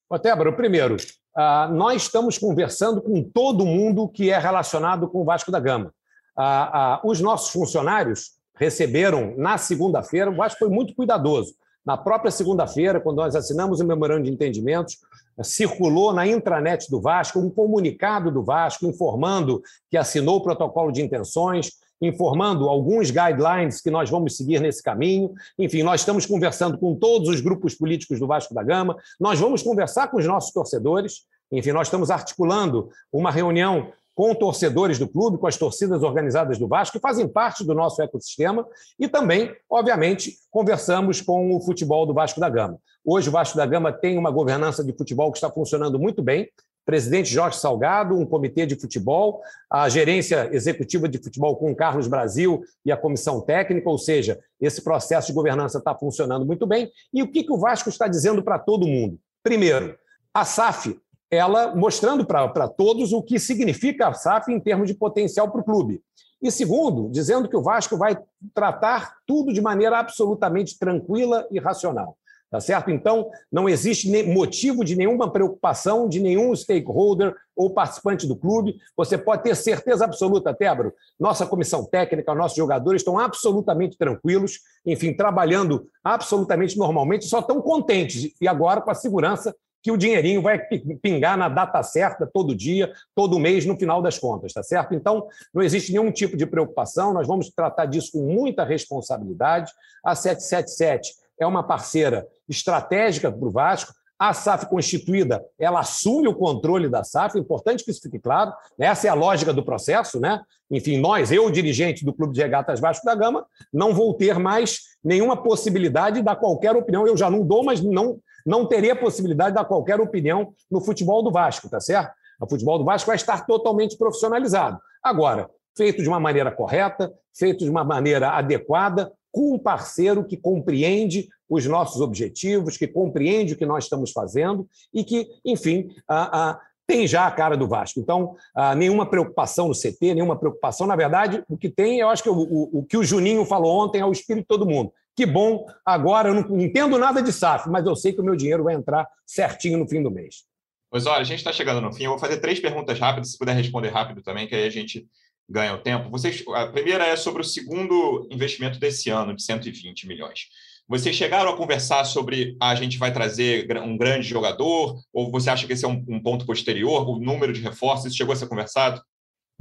Otébaro, 0.09 0.55
primeiro, 0.55 0.97
uh, 0.97 1.73
nós 1.73 2.03
estamos 2.03 2.39
conversando 2.39 3.03
com 3.03 3.23
todo 3.23 3.67
mundo 3.67 4.09
que 4.09 4.31
é 4.31 4.39
relacionado 4.39 5.09
com 5.09 5.21
o 5.21 5.25
Vasco 5.25 5.51
da 5.51 5.61
Gama. 5.61 5.93
Uh, 6.37 7.07
uh, 7.07 7.11
os 7.11 7.21
nossos 7.21 7.53
funcionários 7.53 8.42
receberam 8.55 9.35
na 9.37 9.59
segunda-feira, 9.59 10.31
o 10.31 10.37
Vasco 10.37 10.59
foi 10.59 10.69
muito 10.69 10.95
cuidadoso. 10.95 11.55
Na 11.85 11.97
própria 11.97 12.31
segunda-feira, 12.31 13.01
quando 13.01 13.17
nós 13.17 13.35
assinamos 13.35 13.81
o 13.81 13.85
memorando 13.85 14.25
de 14.25 14.31
entendimentos, 14.31 14.99
circulou 15.43 16.13
na 16.13 16.27
intranet 16.27 16.89
do 16.91 17.01
Vasco 17.01 17.41
um 17.41 17.51
comunicado 17.51 18.31
do 18.31 18.43
Vasco 18.43 18.87
informando 18.87 19.63
que 19.91 19.97
assinou 19.97 20.37
o 20.37 20.43
protocolo 20.43 20.93
de 20.93 21.03
intenções, 21.03 21.73
informando 22.01 22.69
alguns 22.69 23.11
guidelines 23.11 23.81
que 23.81 23.91
nós 23.91 24.11
vamos 24.11 24.37
seguir 24.37 24.61
nesse 24.61 24.83
caminho. 24.83 25.33
Enfim, 25.59 25.83
nós 25.83 26.01
estamos 26.01 26.27
conversando 26.27 26.79
com 26.79 26.95
todos 26.95 27.29
os 27.29 27.41
grupos 27.41 27.75
políticos 27.75 28.21
do 28.21 28.27
Vasco 28.27 28.55
da 28.55 28.63
Gama, 28.63 28.97
nós 29.19 29.41
vamos 29.41 29.63
conversar 29.63 30.09
com 30.09 30.19
os 30.19 30.27
nossos 30.27 30.53
torcedores. 30.53 31.23
Enfim, 31.51 31.73
nós 31.73 31.89
estamos 31.89 32.11
articulando 32.11 32.89
uma 33.13 33.31
reunião 33.31 33.93
com 34.15 34.35
torcedores 34.35 34.99
do 34.99 35.09
clube, 35.09 35.39
com 35.39 35.47
as 35.47 35.57
torcidas 35.57 36.03
organizadas 36.03 36.59
do 36.59 36.69
Vasco, 36.69 36.99
que 36.99 37.03
fazem 37.03 37.27
parte 37.27 37.65
do 37.65 37.75
nosso 37.75 38.03
ecossistema, 38.03 38.67
e 38.99 39.09
também, 39.09 39.55
obviamente, 39.71 40.37
conversamos 40.51 41.21
com 41.21 41.55
o 41.55 41.61
futebol 41.61 42.07
do 42.07 42.15
Vasco 42.15 42.41
da 42.41 42.49
Gama. 42.49 42.79
Hoje, 43.05 43.29
o 43.29 43.33
Vasco 43.33 43.57
da 43.57 43.67
Gama 43.67 43.93
tem 43.93 44.19
uma 44.19 44.31
governança 44.31 44.85
de 44.85 44.93
futebol 44.93 45.33
que 45.33 45.39
está 45.39 45.51
funcionando 45.51 45.99
muito 45.99 46.23
bem. 46.23 46.49
Presidente 46.85 47.33
Jorge 47.33 47.59
Salgado, 47.59 48.17
um 48.17 48.27
comitê 48.27 48.67
de 48.67 48.75
futebol, 48.75 49.41
a 49.71 49.89
gerência 49.89 50.49
executiva 50.53 51.09
de 51.09 51.19
futebol 51.19 51.57
com 51.57 51.71
o 51.71 51.77
Carlos 51.77 52.09
Brasil 52.09 52.63
e 52.85 52.91
a 52.91 52.97
comissão 52.97 53.41
técnica, 53.41 53.89
ou 53.89 53.97
seja, 53.97 54.41
esse 54.61 54.83
processo 54.83 55.29
de 55.29 55.33
governança 55.33 55.79
está 55.79 55.95
funcionando 55.95 56.45
muito 56.45 56.67
bem. 56.67 56.91
E 57.15 57.23
o 57.23 57.31
que, 57.31 57.45
que 57.45 57.53
o 57.53 57.59
Vasco 57.59 57.89
está 57.89 58.09
dizendo 58.09 58.43
para 58.43 58.59
todo 58.59 58.87
mundo? 58.87 59.17
Primeiro, 59.45 59.97
a 60.35 60.45
SAF 60.45 60.99
ela 61.33 61.75
mostrando 61.75 62.27
para 62.27 62.69
todos 62.69 63.15
o 63.15 63.23
que 63.23 63.39
significa 63.39 64.07
a 64.07 64.13
SAF 64.13 64.53
em 64.53 64.61
termos 64.61 64.87
de 64.87 64.93
potencial 64.93 65.51
para 65.51 65.63
o 65.63 65.65
clube. 65.65 66.03
E 66.43 66.51
segundo, 66.51 67.09
dizendo 67.11 67.49
que 67.49 67.57
o 67.57 67.63
Vasco 67.63 67.97
vai 67.97 68.19
tratar 68.53 69.15
tudo 69.27 69.51
de 69.51 69.63
maneira 69.63 69.99
absolutamente 69.99 70.79
tranquila 70.79 71.49
e 71.51 71.59
racional. 71.59 72.19
Tá 72.51 72.61
certo? 72.61 72.91
Então, 72.91 73.31
não 73.51 73.67
existe 73.67 74.11
motivo 74.25 74.85
de 74.85 74.95
nenhuma 74.95 75.33
preocupação 75.33 76.07
de 76.07 76.21
nenhum 76.21 76.55
stakeholder 76.55 77.35
ou 77.57 77.73
participante 77.73 78.27
do 78.27 78.37
clube. 78.37 78.77
Você 78.95 79.17
pode 79.17 79.43
ter 79.43 79.57
certeza 79.57 80.05
absoluta, 80.05 80.53
Tebro. 80.53 80.93
Nossa 81.19 81.47
comissão 81.47 81.83
técnica, 81.83 82.35
nossos 82.35 82.59
jogadores 82.59 83.01
estão 83.01 83.19
absolutamente 83.19 83.97
tranquilos, 83.97 84.59
enfim, 84.85 85.15
trabalhando 85.15 85.89
absolutamente 86.05 86.77
normalmente, 86.77 87.25
só 87.25 87.39
estão 87.39 87.63
contentes. 87.63 88.35
E 88.39 88.47
agora 88.47 88.83
com 88.83 88.91
a 88.91 88.95
segurança 88.95 89.57
que 89.83 89.91
o 89.91 89.97
dinheirinho 89.97 90.41
vai 90.41 90.59
pingar 91.03 91.37
na 91.37 91.49
data 91.49 91.83
certa, 91.83 92.27
todo 92.27 92.55
dia, 92.55 92.93
todo 93.15 93.39
mês, 93.39 93.67
no 93.67 93.77
final 93.77 94.01
das 94.01 94.19
contas, 94.19 94.53
tá 94.53 94.63
certo? 94.63 94.95
Então, 94.95 95.27
não 95.53 95.63
existe 95.63 95.93
nenhum 95.93 96.13
tipo 96.13 96.37
de 96.37 96.47
preocupação, 96.47 97.13
nós 97.13 97.27
vamos 97.27 97.51
tratar 97.51 97.87
disso 97.87 98.13
com 98.13 98.23
muita 98.23 98.65
responsabilidade. 98.65 99.73
A 100.05 100.15
777 100.15 101.15
é 101.41 101.47
uma 101.47 101.63
parceira 101.63 102.27
estratégica 102.49 103.31
para 103.31 103.49
o 103.49 103.51
Vasco. 103.51 103.93
A 104.19 104.33
SAF 104.33 104.67
constituída, 104.67 105.45
ela 105.59 105.81
assume 105.81 106.29
o 106.29 106.35
controle 106.35 106.89
da 106.89 107.03
SAF, 107.03 107.37
é 107.37 107.41
importante 107.41 107.83
que 107.83 107.91
isso 107.91 108.01
fique 108.01 108.21
claro. 108.21 108.53
Essa 108.79 109.09
é 109.09 109.11
a 109.11 109.15
lógica 109.15 109.53
do 109.53 109.65
processo, 109.65 110.21
né? 110.21 110.41
Enfim, 110.71 110.99
nós, 110.99 111.33
eu, 111.33 111.51
dirigente 111.51 112.05
do 112.05 112.13
Clube 112.13 112.33
de 112.33 112.41
Regatas 112.41 112.79
Vasco 112.79 113.05
da 113.05 113.17
Gama, 113.17 113.45
não 113.73 113.93
vou 113.93 114.15
ter 114.15 114.39
mais 114.39 114.79
nenhuma 115.03 115.37
possibilidade 115.37 116.17
de 116.17 116.23
dar 116.23 116.37
qualquer 116.37 116.77
opinião. 116.77 117.05
Eu 117.05 117.17
já 117.17 117.29
não 117.29 117.45
dou, 117.45 117.65
mas 117.65 117.81
não 117.81 118.21
não 118.45 118.67
teria 118.67 118.97
possibilidade 118.97 119.51
de 119.51 119.57
dar 119.57 119.65
qualquer 119.65 120.01
opinião 120.01 120.53
no 120.71 120.81
futebol 120.81 121.23
do 121.23 121.31
Vasco, 121.31 121.69
tá 121.69 121.81
certo? 121.81 122.13
O 122.41 122.49
futebol 122.49 122.79
do 122.79 122.85
Vasco 122.85 123.07
vai 123.07 123.17
estar 123.17 123.47
totalmente 123.47 123.97
profissionalizado. 123.97 124.79
Agora, 125.03 125.49
feito 125.77 126.03
de 126.03 126.09
uma 126.09 126.21
maneira 126.21 126.51
correta, 126.51 127.13
feito 127.35 127.65
de 127.65 127.71
uma 127.71 127.85
maneira 127.85 128.31
adequada, 128.31 129.13
com 129.31 129.55
um 129.55 129.59
parceiro 129.59 130.25
que 130.25 130.37
compreende 130.37 131.29
os 131.49 131.67
nossos 131.67 132.01
objetivos, 132.01 132.77
que 132.77 132.87
compreende 132.87 133.55
o 133.55 133.57
que 133.57 133.67
nós 133.67 133.85
estamos 133.85 134.13
fazendo 134.13 134.69
e 134.93 135.03
que, 135.03 135.27
enfim, 135.45 135.89
a, 136.07 136.51
a, 136.51 136.61
tem 136.87 137.07
já 137.07 137.27
a 137.27 137.31
cara 137.31 137.57
do 137.57 137.67
Vasco. 137.67 137.99
Então, 137.99 138.37
a, 138.55 138.75
nenhuma 138.75 139.09
preocupação 139.09 139.69
no 139.69 139.75
CT, 139.75 140.15
nenhuma 140.15 140.39
preocupação. 140.39 140.87
Na 140.87 140.97
verdade, 140.97 141.43
o 141.49 141.57
que 141.57 141.71
tem, 141.71 142.01
eu 142.01 142.09
acho 142.09 142.23
que 142.23 142.29
o, 142.29 142.35
o, 142.35 142.79
o 142.81 142.85
que 142.85 142.97
o 142.97 143.05
Juninho 143.05 143.45
falou 143.47 143.85
ontem 143.85 144.01
é 144.01 144.07
o 144.07 144.13
espírito 144.13 144.45
de 144.45 144.49
todo 144.49 144.67
mundo. 144.67 144.93
Que 145.15 145.27
bom, 145.27 145.67
agora 145.85 146.31
eu 146.31 146.35
não 146.35 146.61
entendo 146.61 146.97
nada 146.99 147.23
de 147.23 147.33
SAF, 147.33 147.69
mas 147.69 147.85
eu 147.85 147.95
sei 147.95 148.13
que 148.13 148.21
o 148.21 148.25
meu 148.25 148.35
dinheiro 148.35 148.65
vai 148.65 148.75
entrar 148.75 149.07
certinho 149.27 149.79
no 149.79 149.87
fim 149.87 150.03
do 150.03 150.11
mês. 150.11 150.45
Pois 150.91 151.07
olha, 151.07 151.21
a 151.21 151.25
gente 151.25 151.39
está 151.39 151.53
chegando 151.53 151.81
no 151.81 151.93
fim. 151.93 152.05
Eu 152.05 152.11
vou 152.11 152.19
fazer 152.19 152.39
três 152.39 152.61
perguntas 152.61 152.99
rápidas, 152.99 153.33
se 153.33 153.39
puder 153.39 153.55
responder 153.55 153.89
rápido 153.89 154.23
também, 154.23 154.47
que 154.47 154.55
aí 154.55 154.67
a 154.67 154.71
gente 154.71 155.07
ganha 155.49 155.75
o 155.75 155.79
tempo. 155.79 156.11
Vocês, 156.11 156.43
a 156.55 156.67
primeira 156.67 157.07
é 157.07 157.17
sobre 157.17 157.43
o 157.43 157.45
segundo 157.45 158.27
investimento 158.31 158.79
desse 158.79 159.11
ano, 159.11 159.35
de 159.35 159.43
120 159.43 160.07
milhões. 160.07 160.49
Vocês 160.89 161.15
chegaram 161.15 161.51
a 161.51 161.57
conversar 161.57 162.05
sobre 162.05 162.57
a 162.61 162.75
gente 162.75 162.99
vai 162.99 163.13
trazer 163.13 163.67
um 163.79 163.97
grande 163.97 164.27
jogador, 164.27 164.99
ou 165.13 165.31
você 165.31 165.49
acha 165.49 165.67
que 165.67 165.73
esse 165.73 165.85
é 165.85 165.89
um, 165.89 166.05
um 166.09 166.23
ponto 166.23 166.45
posterior, 166.45 167.09
o 167.09 167.19
número 167.19 167.53
de 167.53 167.61
reforços, 167.61 168.07
isso 168.07 168.17
chegou 168.17 168.33
a 168.33 168.37
ser 168.37 168.49
conversado? 168.49 169.01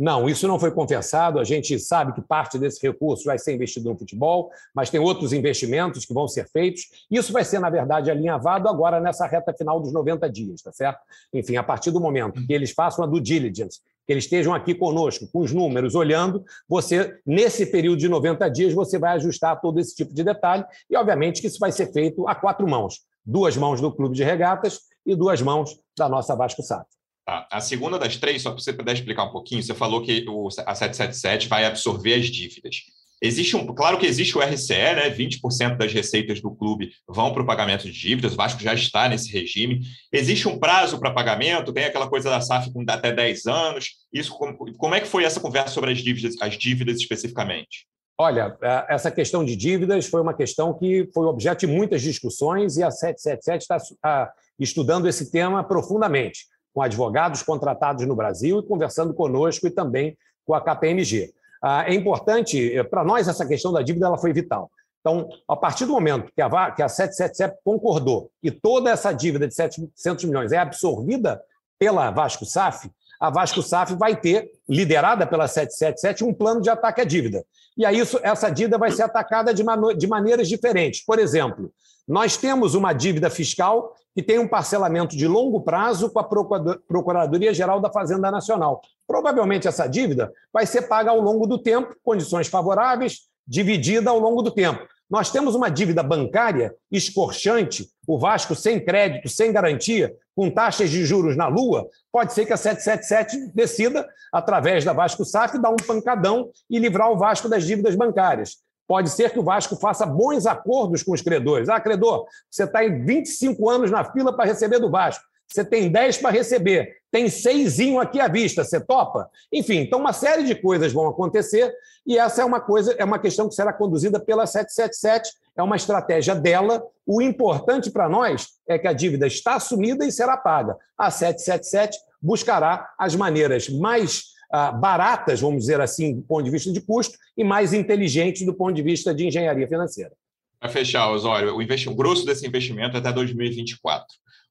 Não, 0.01 0.27
isso 0.27 0.47
não 0.47 0.59
foi 0.59 0.71
conversado. 0.71 1.39
A 1.39 1.43
gente 1.43 1.77
sabe 1.77 2.11
que 2.13 2.21
parte 2.23 2.57
desse 2.57 2.81
recurso 2.81 3.25
vai 3.25 3.37
ser 3.37 3.53
investido 3.53 3.87
no 3.87 3.95
futebol, 3.95 4.49
mas 4.73 4.89
tem 4.89 4.99
outros 4.99 5.31
investimentos 5.31 6.05
que 6.05 6.13
vão 6.13 6.27
ser 6.27 6.49
feitos. 6.49 7.05
Isso 7.11 7.31
vai 7.31 7.45
ser, 7.45 7.59
na 7.59 7.69
verdade, 7.69 8.09
alinhavado 8.09 8.67
agora 8.67 8.99
nessa 8.99 9.27
reta 9.27 9.53
final 9.53 9.79
dos 9.79 9.93
90 9.93 10.27
dias, 10.27 10.63
tá 10.63 10.71
certo? 10.71 11.01
Enfim, 11.31 11.55
a 11.55 11.61
partir 11.61 11.91
do 11.91 11.99
momento 11.99 12.43
que 12.47 12.51
eles 12.51 12.71
façam 12.71 13.05
a 13.05 13.07
due 13.07 13.21
diligence, 13.21 13.79
que 14.07 14.11
eles 14.11 14.23
estejam 14.23 14.55
aqui 14.55 14.73
conosco, 14.73 15.27
com 15.31 15.41
os 15.41 15.53
números, 15.53 15.93
olhando, 15.93 16.43
você, 16.67 17.19
nesse 17.23 17.67
período 17.67 17.99
de 17.99 18.09
90 18.09 18.49
dias, 18.49 18.73
você 18.73 18.97
vai 18.97 19.13
ajustar 19.17 19.61
todo 19.61 19.79
esse 19.79 19.95
tipo 19.95 20.15
de 20.15 20.23
detalhe. 20.23 20.65
E, 20.89 20.97
obviamente, 20.97 21.41
que 21.41 21.47
isso 21.47 21.59
vai 21.59 21.71
ser 21.71 21.93
feito 21.93 22.27
a 22.27 22.33
quatro 22.33 22.67
mãos: 22.67 23.01
duas 23.23 23.55
mãos 23.55 23.79
do 23.79 23.91
Clube 23.91 24.15
de 24.15 24.23
Regatas 24.23 24.79
e 25.05 25.15
duas 25.15 25.43
mãos 25.43 25.79
da 25.95 26.09
nossa 26.09 26.35
Vasco 26.35 26.63
SAF. 26.63 26.87
Tá. 27.25 27.47
A 27.51 27.61
segunda 27.61 27.99
das 27.99 28.17
três, 28.17 28.41
só 28.41 28.51
para 28.51 28.61
você 28.61 28.73
puder 28.73 28.93
explicar 28.93 29.25
um 29.25 29.31
pouquinho, 29.31 29.61
você 29.61 29.75
falou 29.75 30.01
que 30.01 30.25
o, 30.27 30.47
a 30.47 30.75
777 30.75 31.47
vai 31.47 31.65
absorver 31.65 32.15
as 32.15 32.25
dívidas. 32.25 32.77
Existe 33.23 33.55
um, 33.55 33.67
claro 33.67 33.99
que 33.99 34.07
existe 34.07 34.35
o 34.35 34.41
RCE, 34.41 34.73
né? 34.73 35.09
20% 35.11 35.77
das 35.77 35.93
receitas 35.93 36.41
do 36.41 36.49
clube 36.49 36.91
vão 37.07 37.31
para 37.31 37.43
o 37.43 37.45
pagamento 37.45 37.83
de 37.83 37.91
dívidas, 37.91 38.33
o 38.33 38.35
Vasco 38.35 38.59
já 38.59 38.73
está 38.73 39.07
nesse 39.07 39.31
regime. 39.31 39.81
Existe 40.11 40.47
um 40.47 40.57
prazo 40.57 40.99
para 40.99 41.13
pagamento, 41.13 41.71
tem 41.71 41.85
aquela 41.85 42.09
coisa 42.09 42.31
da 42.31 42.41
SAF 42.41 42.73
com 42.73 42.83
até 42.87 43.11
10 43.11 43.45
anos. 43.45 43.89
Isso, 44.11 44.35
como, 44.35 44.57
como 44.75 44.95
é 44.95 44.99
que 44.99 45.07
foi 45.07 45.23
essa 45.23 45.39
conversa 45.39 45.69
sobre 45.75 45.91
as 45.91 45.99
dívidas, 45.99 46.33
as 46.41 46.57
dívidas 46.57 46.97
especificamente? 46.97 47.85
Olha, 48.17 48.57
é, 48.59 48.85
essa 48.89 49.11
questão 49.11 49.45
de 49.45 49.55
dívidas 49.55 50.07
foi 50.07 50.21
uma 50.21 50.33
questão 50.33 50.73
que 50.73 51.07
foi 51.13 51.27
objeto 51.27 51.59
de 51.59 51.67
muitas 51.67 52.01
discussões 52.01 52.77
e 52.77 52.83
a 52.83 52.89
777 52.89 53.61
está 53.61 54.33
estudando 54.59 55.07
esse 55.07 55.31
tema 55.31 55.63
profundamente 55.63 56.45
com 56.73 56.81
advogados 56.81 57.43
contratados 57.43 58.05
no 58.05 58.15
Brasil 58.15 58.59
e 58.59 58.67
conversando 58.67 59.13
conosco 59.13 59.67
e 59.67 59.71
também 59.71 60.17
com 60.45 60.53
a 60.53 60.61
KPMG. 60.61 61.33
Ah, 61.61 61.85
é 61.87 61.93
importante, 61.93 62.75
eh, 62.75 62.83
para 62.83 63.03
nós, 63.03 63.27
essa 63.27 63.45
questão 63.45 63.71
da 63.71 63.81
dívida 63.81 64.07
ela 64.07 64.17
foi 64.17 64.33
vital. 64.33 64.71
Então, 64.99 65.29
a 65.47 65.55
partir 65.55 65.85
do 65.85 65.93
momento 65.93 66.31
que 66.33 66.41
a, 66.41 66.71
que 66.71 66.81
a 66.81 66.89
777 66.89 67.59
concordou 67.63 68.31
e 68.41 68.51
toda 68.51 68.89
essa 68.89 69.11
dívida 69.11 69.47
de 69.47 69.53
700 69.53 70.25
milhões 70.25 70.51
é 70.51 70.57
absorvida 70.57 71.41
pela 71.79 72.11
Vasco 72.11 72.45
SAF, 72.45 72.89
a 73.19 73.29
Vasco 73.29 73.61
SAF 73.61 73.95
vai 73.95 74.15
ter, 74.15 74.51
liderada 74.67 75.27
pela 75.27 75.47
777, 75.47 76.23
um 76.23 76.33
plano 76.33 76.61
de 76.61 76.69
ataque 76.69 77.01
à 77.01 77.03
dívida. 77.03 77.43
E 77.77 77.85
aí 77.85 77.99
isso, 77.99 78.19
essa 78.23 78.49
dívida 78.49 78.77
vai 78.77 78.91
ser 78.91 79.03
atacada 79.03 79.53
de, 79.53 79.63
de 79.97 80.07
maneiras 80.07 80.47
diferentes. 80.47 81.05
Por 81.05 81.19
exemplo, 81.19 81.71
nós 82.07 82.35
temos 82.35 82.73
uma 82.73 82.93
dívida 82.93 83.29
fiscal 83.29 83.95
que 84.13 84.21
tem 84.21 84.39
um 84.39 84.47
parcelamento 84.47 85.15
de 85.15 85.27
longo 85.27 85.61
prazo 85.61 86.09
com 86.09 86.19
a 86.19 86.23
Procuradoria-Geral 86.23 87.79
da 87.79 87.91
Fazenda 87.91 88.29
Nacional. 88.29 88.81
Provavelmente 89.07 89.67
essa 89.67 89.87
dívida 89.87 90.31
vai 90.51 90.65
ser 90.65 90.83
paga 90.83 91.11
ao 91.11 91.21
longo 91.21 91.47
do 91.47 91.57
tempo, 91.57 91.95
condições 92.03 92.47
favoráveis, 92.47 93.21
dividida 93.47 94.09
ao 94.09 94.19
longo 94.19 94.41
do 94.41 94.51
tempo. 94.51 94.85
Nós 95.09 95.29
temos 95.29 95.55
uma 95.55 95.69
dívida 95.69 96.01
bancária 96.01 96.73
escorchante, 96.89 97.89
o 98.07 98.17
Vasco 98.17 98.55
sem 98.55 98.79
crédito, 98.79 99.27
sem 99.27 99.51
garantia, 99.51 100.15
com 100.33 100.49
taxas 100.49 100.89
de 100.89 101.03
juros 101.03 101.35
na 101.35 101.47
lua. 101.47 101.85
Pode 102.09 102.33
ser 102.33 102.45
que 102.45 102.53
a 102.53 102.57
777 102.57 103.51
decida, 103.53 104.07
através 104.31 104.85
da 104.85 104.93
Vasco 104.93 105.25
SAF, 105.25 105.59
dar 105.59 105.69
um 105.69 105.75
pancadão 105.75 106.49
e 106.69 106.79
livrar 106.79 107.11
o 107.11 107.17
Vasco 107.17 107.49
das 107.49 107.65
dívidas 107.65 107.93
bancárias. 107.93 108.59
Pode 108.91 109.09
ser 109.09 109.31
que 109.31 109.39
o 109.39 109.43
Vasco 109.43 109.77
faça 109.77 110.05
bons 110.05 110.45
acordos 110.45 111.01
com 111.01 111.13
os 111.13 111.21
credores. 111.21 111.69
Ah, 111.69 111.79
credor, 111.79 112.25
você 112.49 112.65
está 112.65 112.83
em 112.83 113.05
25 113.05 113.69
anos 113.69 113.89
na 113.89 114.03
fila 114.03 114.35
para 114.35 114.43
receber 114.43 114.79
do 114.79 114.91
Vasco. 114.91 115.23
Você 115.47 115.63
tem 115.63 115.89
10 115.89 116.17
para 116.17 116.29
receber, 116.29 116.97
tem 117.09 117.29
seisinho 117.29 118.01
aqui 118.01 118.19
à 118.19 118.27
vista, 118.27 118.65
você 118.65 118.81
topa? 118.81 119.29
Enfim, 119.49 119.77
então 119.77 119.97
uma 119.97 120.11
série 120.11 120.43
de 120.43 120.55
coisas 120.55 120.91
vão 120.91 121.07
acontecer 121.07 121.73
e 122.05 122.17
essa 122.17 122.41
é 122.41 122.45
uma 122.45 122.59
coisa, 122.59 122.93
é 122.97 123.05
uma 123.05 123.17
questão 123.17 123.47
que 123.47 123.55
será 123.55 123.71
conduzida 123.71 124.19
pela 124.19 124.45
777, 124.45 125.37
é 125.55 125.63
uma 125.63 125.77
estratégia 125.77 126.35
dela. 126.35 126.83
O 127.07 127.21
importante 127.21 127.89
para 127.89 128.09
nós 128.09 128.49
é 128.67 128.77
que 128.77 128.89
a 128.89 128.93
dívida 128.93 129.25
está 129.25 129.55
assumida 129.55 130.05
e 130.05 130.11
será 130.11 130.35
paga. 130.35 130.75
A 130.97 131.09
777 131.09 131.97
buscará 132.21 132.89
as 132.99 133.15
maneiras 133.15 133.69
mais 133.69 134.31
baratas, 134.79 135.39
vamos 135.39 135.61
dizer 135.61 135.79
assim, 135.79 136.15
do 136.15 136.21
ponto 136.23 136.43
de 136.43 136.51
vista 136.51 136.71
de 136.71 136.81
custo, 136.81 137.17
e 137.37 137.43
mais 137.43 137.73
inteligentes 137.73 138.45
do 138.45 138.53
ponto 138.53 138.73
de 138.73 138.81
vista 138.81 139.13
de 139.13 139.27
engenharia 139.27 139.67
financeira. 139.67 140.11
Para 140.59 140.69
fechar, 140.69 141.09
Osório, 141.09 141.55
o, 141.55 141.61
o 141.61 141.95
grosso 141.95 142.25
desse 142.25 142.45
investimento 142.45 142.95
é 142.95 142.99
até 142.99 143.11
2024. 143.11 144.05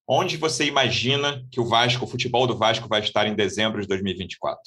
Onde 0.09 0.37
você 0.37 0.65
imagina 0.65 1.45
que 1.53 1.61
o 1.61 1.65
Vasco, 1.65 2.05
o 2.05 2.09
futebol 2.09 2.47
do 2.47 2.57
Vasco, 2.57 2.89
vai 2.89 3.01
estar 3.01 3.27
em 3.27 3.35
dezembro 3.35 3.81
de 3.81 3.87
2024? 3.87 4.61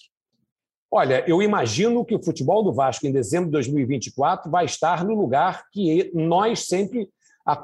Olha, 0.90 1.24
eu 1.28 1.42
imagino 1.42 2.06
que 2.06 2.16
o 2.16 2.24
futebol 2.24 2.64
do 2.64 2.72
Vasco 2.72 3.06
em 3.08 3.12
dezembro 3.12 3.48
de 3.48 3.54
2024 3.54 4.50
vai 4.50 4.64
estar 4.64 5.04
no 5.04 5.16
lugar 5.16 5.64
que 5.72 6.12
nós 6.14 6.68
sempre 6.68 7.10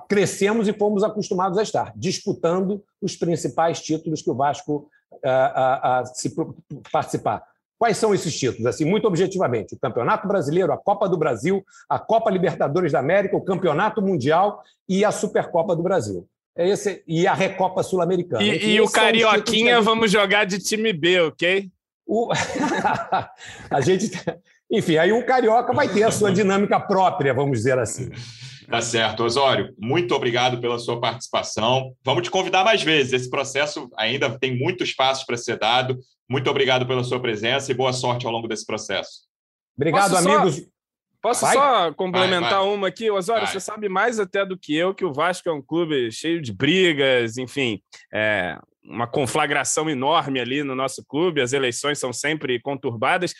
crescemos 0.09 0.67
e 0.67 0.73
fomos 0.73 1.03
acostumados 1.03 1.57
a 1.57 1.63
estar, 1.63 1.93
disputando 1.95 2.83
os 3.01 3.15
principais 3.15 3.81
títulos 3.81 4.21
que 4.21 4.29
o 4.29 4.35
Vasco 4.35 4.89
a, 5.23 5.29
a, 5.29 5.99
a 5.99 6.05
se 6.05 6.33
participar. 6.91 7.43
Quais 7.79 7.97
são 7.97 8.13
esses 8.13 8.37
títulos? 8.37 8.65
Assim, 8.65 8.83
muito 8.83 9.07
objetivamente, 9.07 9.73
o 9.73 9.79
Campeonato 9.79 10.27
Brasileiro, 10.27 10.73
a 10.73 10.77
Copa 10.77 11.07
do 11.07 11.17
Brasil, 11.17 11.65
a 11.87 11.97
Copa 11.97 12.29
Libertadores 12.29 12.91
da 12.91 12.99
América, 12.99 13.37
o 13.37 13.41
Campeonato 13.41 14.01
Mundial 14.01 14.61
e 14.87 15.05
a 15.05 15.11
Supercopa 15.11 15.73
do 15.77 15.81
Brasil. 15.81 16.27
É 16.57 16.67
esse, 16.67 17.01
e 17.07 17.25
a 17.25 17.33
Recopa 17.33 17.81
Sul-Americana. 17.81 18.43
E, 18.43 18.73
e 18.73 18.81
o 18.81 18.91
Carioquinha 18.91 19.79
vamos 19.79 20.11
jogar 20.11 20.43
de 20.45 20.59
time 20.59 20.91
B, 20.91 21.21
ok? 21.21 21.71
O... 22.05 22.29
a 23.71 23.79
gente. 23.79 24.11
Enfim, 24.71 24.97
aí 24.97 25.11
o 25.11 25.25
Carioca 25.25 25.73
vai 25.73 25.87
ter 25.87 26.03
a 26.03 26.11
sua 26.11 26.31
dinâmica 26.31 26.79
própria, 26.79 27.33
vamos 27.33 27.57
dizer 27.57 27.79
assim. 27.79 28.09
Tá 28.69 28.81
certo. 28.81 29.23
Osório, 29.23 29.73
muito 29.79 30.13
obrigado 30.13 30.61
pela 30.61 30.77
sua 30.77 30.99
participação. 31.01 31.95
Vamos 32.05 32.23
te 32.23 32.29
convidar 32.29 32.63
mais 32.63 32.83
vezes. 32.83 33.13
Esse 33.13 33.29
processo 33.29 33.89
ainda 33.97 34.37
tem 34.37 34.55
muitos 34.55 34.93
passos 34.93 35.25
para 35.25 35.35
ser 35.37 35.57
dado. 35.57 35.97
Muito 36.29 36.47
obrigado 36.49 36.85
pela 36.85 37.03
sua 37.03 37.19
presença 37.19 37.71
e 37.71 37.75
boa 37.75 37.91
sorte 37.91 38.27
ao 38.27 38.31
longo 38.31 38.47
desse 38.47 38.65
processo. 38.65 39.27
Obrigado, 39.75 40.11
posso 40.11 40.29
amigos. 40.29 40.55
Só, 40.57 40.63
posso 41.19 41.45
vai? 41.45 41.55
só 41.55 41.93
complementar 41.93 42.59
vai, 42.59 42.59
vai. 42.59 42.75
uma 42.75 42.87
aqui? 42.89 43.09
Osório, 43.09 43.47
você 43.47 43.59
sabe 43.59 43.89
mais 43.89 44.19
até 44.19 44.45
do 44.45 44.57
que 44.57 44.75
eu 44.75 44.93
que 44.93 45.03
o 45.03 45.11
Vasco 45.11 45.49
é 45.49 45.51
um 45.51 45.63
clube 45.63 46.11
cheio 46.11 46.39
de 46.39 46.53
brigas, 46.53 47.39
enfim, 47.39 47.81
é 48.13 48.55
uma 48.83 49.07
conflagração 49.07 49.89
enorme 49.89 50.39
ali 50.39 50.63
no 50.63 50.75
nosso 50.75 51.03
clube, 51.05 51.41
as 51.41 51.53
eleições 51.53 51.97
são 51.97 52.13
sempre 52.13 52.59
conturbadas. 52.59 53.33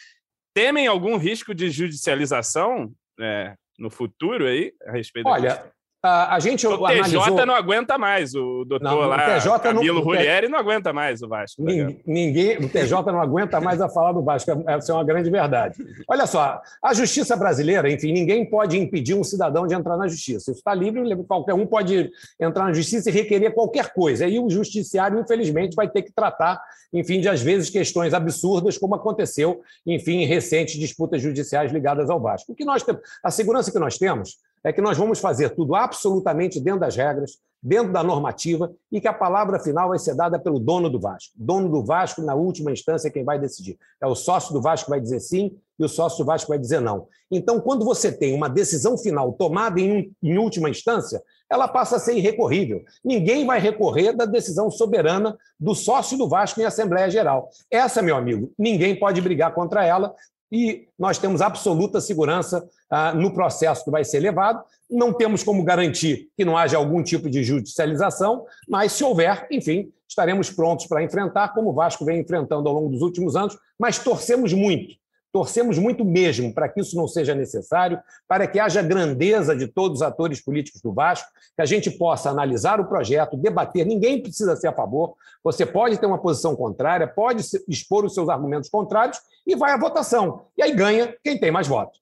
Temem 0.60 0.88
algum 0.88 1.16
risco 1.16 1.56
de 1.56 1.70
judicialização 1.70 2.94
é, 3.18 3.56
no 3.78 3.90
futuro 3.90 4.46
aí 4.46 4.74
a 4.86 4.92
respeito 4.92 5.30
Olha, 5.30 5.72
a, 6.02 6.36
a 6.36 6.40
gente 6.40 6.66
o 6.66 6.86
analisou... 6.86 7.24
TJ 7.24 7.46
não 7.46 7.54
aguenta 7.54 7.98
mais, 7.98 8.34
o 8.34 8.64
doutor 8.64 8.82
não, 8.82 9.00
lá, 9.00 9.18
o 9.18 9.36
TJ 9.36 9.60
Camilo 9.60 10.02
não, 10.02 10.50
não 10.50 10.60
aguenta 10.60 10.94
mais 10.94 11.22
o 11.22 11.28
Vasco. 11.28 11.64
Tá 11.64 11.72
ninguém, 12.06 12.58
o 12.58 12.70
TJ 12.70 13.12
não 13.12 13.20
aguenta 13.20 13.60
mais 13.60 13.82
a 13.82 13.90
falar 13.90 14.14
do 14.14 14.24
Vasco, 14.24 14.50
essa 14.66 14.92
é 14.92 14.96
uma 14.96 15.04
grande 15.04 15.30
verdade. 15.30 15.78
Olha 16.08 16.26
só, 16.26 16.62
a 16.82 16.94
justiça 16.94 17.36
brasileira, 17.36 17.92
enfim, 17.92 18.14
ninguém 18.14 18.50
pode 18.50 18.78
impedir 18.78 19.14
um 19.14 19.24
cidadão 19.24 19.68
de 19.68 19.74
entrar 19.74 19.98
na 19.98 20.08
justiça. 20.08 20.52
Isso 20.52 20.60
está 20.60 20.74
livre, 20.74 21.02
qualquer 21.26 21.54
um 21.54 21.66
pode 21.66 22.10
entrar 22.40 22.66
na 22.66 22.74
justiça 22.74 23.10
e 23.10 23.14
requerer 23.14 23.54
qualquer 23.54 23.92
coisa. 23.92 24.26
E 24.26 24.40
o 24.40 24.50
judiciário, 24.50 25.20
infelizmente, 25.20 25.76
vai 25.76 25.90
ter 25.90 26.04
que 26.04 26.14
tratar, 26.14 26.62
enfim, 26.94 27.20
de 27.20 27.28
às 27.28 27.42
vezes 27.42 27.70
questões 27.70 28.14
absurdas, 28.14 28.78
como 28.78 28.96
aconteceu, 28.96 29.62
enfim, 29.86 30.22
em 30.22 30.26
recentes 30.26 30.80
disputas 30.80 31.22
judiciais 31.22 31.74
ligadas 31.74 32.10
ao 32.10 32.22
Vasco. 32.22 32.54
O 32.54 32.56
que 32.56 32.64
nós 32.64 32.84
temos, 32.84 33.02
a 33.22 33.30
segurança 33.30 33.70
que 33.70 33.80
nós 33.80 33.98
temos 33.98 34.38
é 34.64 34.74
que 34.74 34.82
nós 34.82 34.98
vamos 34.98 35.20
fazer 35.20 35.50
tudo 35.52 35.76
absolutamente 35.76 36.60
dentro 36.60 36.82
das 36.82 36.96
regras, 36.96 37.40
dentro 37.62 37.92
da 37.92 38.04
normativa 38.04 38.72
e 38.92 39.02
que 39.02 39.08
a 39.08 39.14
palavra 39.14 39.60
final 39.60 39.90
vai 39.90 40.00
ser 40.00 40.16
dada 40.16 40.40
pelo 40.40 40.60
dono 40.60 40.90
do 40.90 41.00
Vasco. 41.00 41.34
Dono 41.36 41.70
do 41.70 41.84
Vasco, 41.84 42.22
na 42.22 42.34
última 42.34 42.72
instância, 42.72 43.10
é 43.10 43.12
quem 43.12 43.24
vai 43.24 43.38
decidir. 43.38 43.78
É 44.02 44.08
o 44.08 44.16
sócio 44.16 44.54
do 44.54 44.62
Vasco 44.62 44.86
que 44.86 44.92
vai 44.92 45.02
dizer 45.02 45.20
sim 45.20 45.58
e 45.78 45.84
o 45.84 45.90
sócio 45.90 46.20
do 46.20 46.26
Vasco 46.26 46.50
vai 46.50 46.58
dizer 46.58 46.80
não. 46.80 47.08
Então, 47.32 47.60
quando 47.60 47.86
você 47.86 48.12
tem 48.12 48.34
uma 48.34 48.50
decisão 48.50 48.98
final 48.98 49.34
tomada 49.34 49.80
em, 49.80 50.12
em 50.24 50.38
última 50.38 50.70
instância, 50.70 51.22
ela 51.50 51.68
passa 51.68 51.96
a 51.96 52.00
ser 52.00 52.16
irrecorrível. 52.16 52.84
Ninguém 53.04 53.46
vai 53.46 53.60
recorrer 53.60 54.14
da 54.14 54.26
decisão 54.26 54.70
soberana 54.70 55.38
do 55.60 55.74
sócio 55.74 56.18
do 56.18 56.30
Vasco 56.30 56.62
em 56.62 56.66
Assembleia 56.66 57.10
Geral. 57.10 57.50
Essa, 57.72 58.02
meu 58.02 58.16
amigo, 58.16 58.52
ninguém 58.58 58.98
pode 58.98 59.20
brigar 59.20 59.54
contra 59.54 59.86
ela, 59.86 60.14
e 60.52 60.88
nós 60.98 61.18
temos 61.18 61.42
absoluta 61.42 62.02
segurança 62.02 62.68
ah, 62.90 63.14
no 63.14 63.34
processo 63.34 63.84
que 63.84 63.92
vai 63.92 64.04
ser 64.04 64.20
levado. 64.20 64.64
Não 64.90 65.14
temos 65.14 65.44
como 65.44 65.64
garantir 65.64 66.30
que 66.36 66.44
não 66.44 66.58
haja 66.58 66.78
algum 66.78 67.04
tipo 67.04 67.30
de 67.30 67.44
judicialização, 67.44 68.46
mas 68.68 68.92
se 68.94 69.04
houver, 69.04 69.48
enfim, 69.52 69.92
estaremos 70.08 70.50
prontos 70.50 70.88
para 70.88 71.04
enfrentar, 71.04 71.54
como 71.54 71.70
o 71.70 71.74
Vasco 71.74 72.04
vem 72.04 72.20
enfrentando 72.20 72.68
ao 72.68 72.76
longo 72.76 72.90
dos 72.90 73.02
últimos 73.02 73.36
anos, 73.36 73.58
mas 73.78 74.00
torcemos 74.00 74.54
muito 74.54 74.96
Torcemos 75.32 75.78
muito 75.78 76.04
mesmo 76.04 76.54
para 76.54 76.68
que 76.68 76.82
isso 76.82 76.96
não 76.96 77.08
seja 77.08 77.36
necessário, 77.36 78.00
para 78.28 78.48
que 78.48 78.60
haja 78.60 78.82
grandeza 78.82 79.56
de 79.56 79.68
todos 79.68 80.00
os 80.00 80.02
atores 80.02 80.42
políticos 80.42 80.82
do 80.82 80.92
Vasco, 80.92 81.30
que 81.56 81.62
a 81.62 81.66
gente 81.66 81.92
possa 81.92 82.30
analisar 82.30 82.80
o 82.80 82.86
projeto, 82.86 83.38
debater. 83.38 83.86
Ninguém 83.86 84.22
precisa 84.22 84.56
ser 84.56 84.68
a 84.68 84.74
favor. 84.74 85.16
Você 85.44 85.66
pode 85.66 85.98
ter 85.98 86.06
uma 86.06 86.18
posição 86.18 86.56
contrária, 86.56 87.08
pode 87.08 87.44
expor 87.68 88.06
os 88.06 88.14
seus 88.14 88.28
argumentos 88.28 88.70
contrários 88.70 89.20
e 89.46 89.56
vai 89.56 89.72
à 89.72 89.78
votação. 89.78 90.46
E 90.58 90.64
aí 90.64 90.74
ganha 90.74 91.16
quem 91.24 91.40
tem 91.40 91.52
mais 91.52 91.68
votos. 91.68 92.00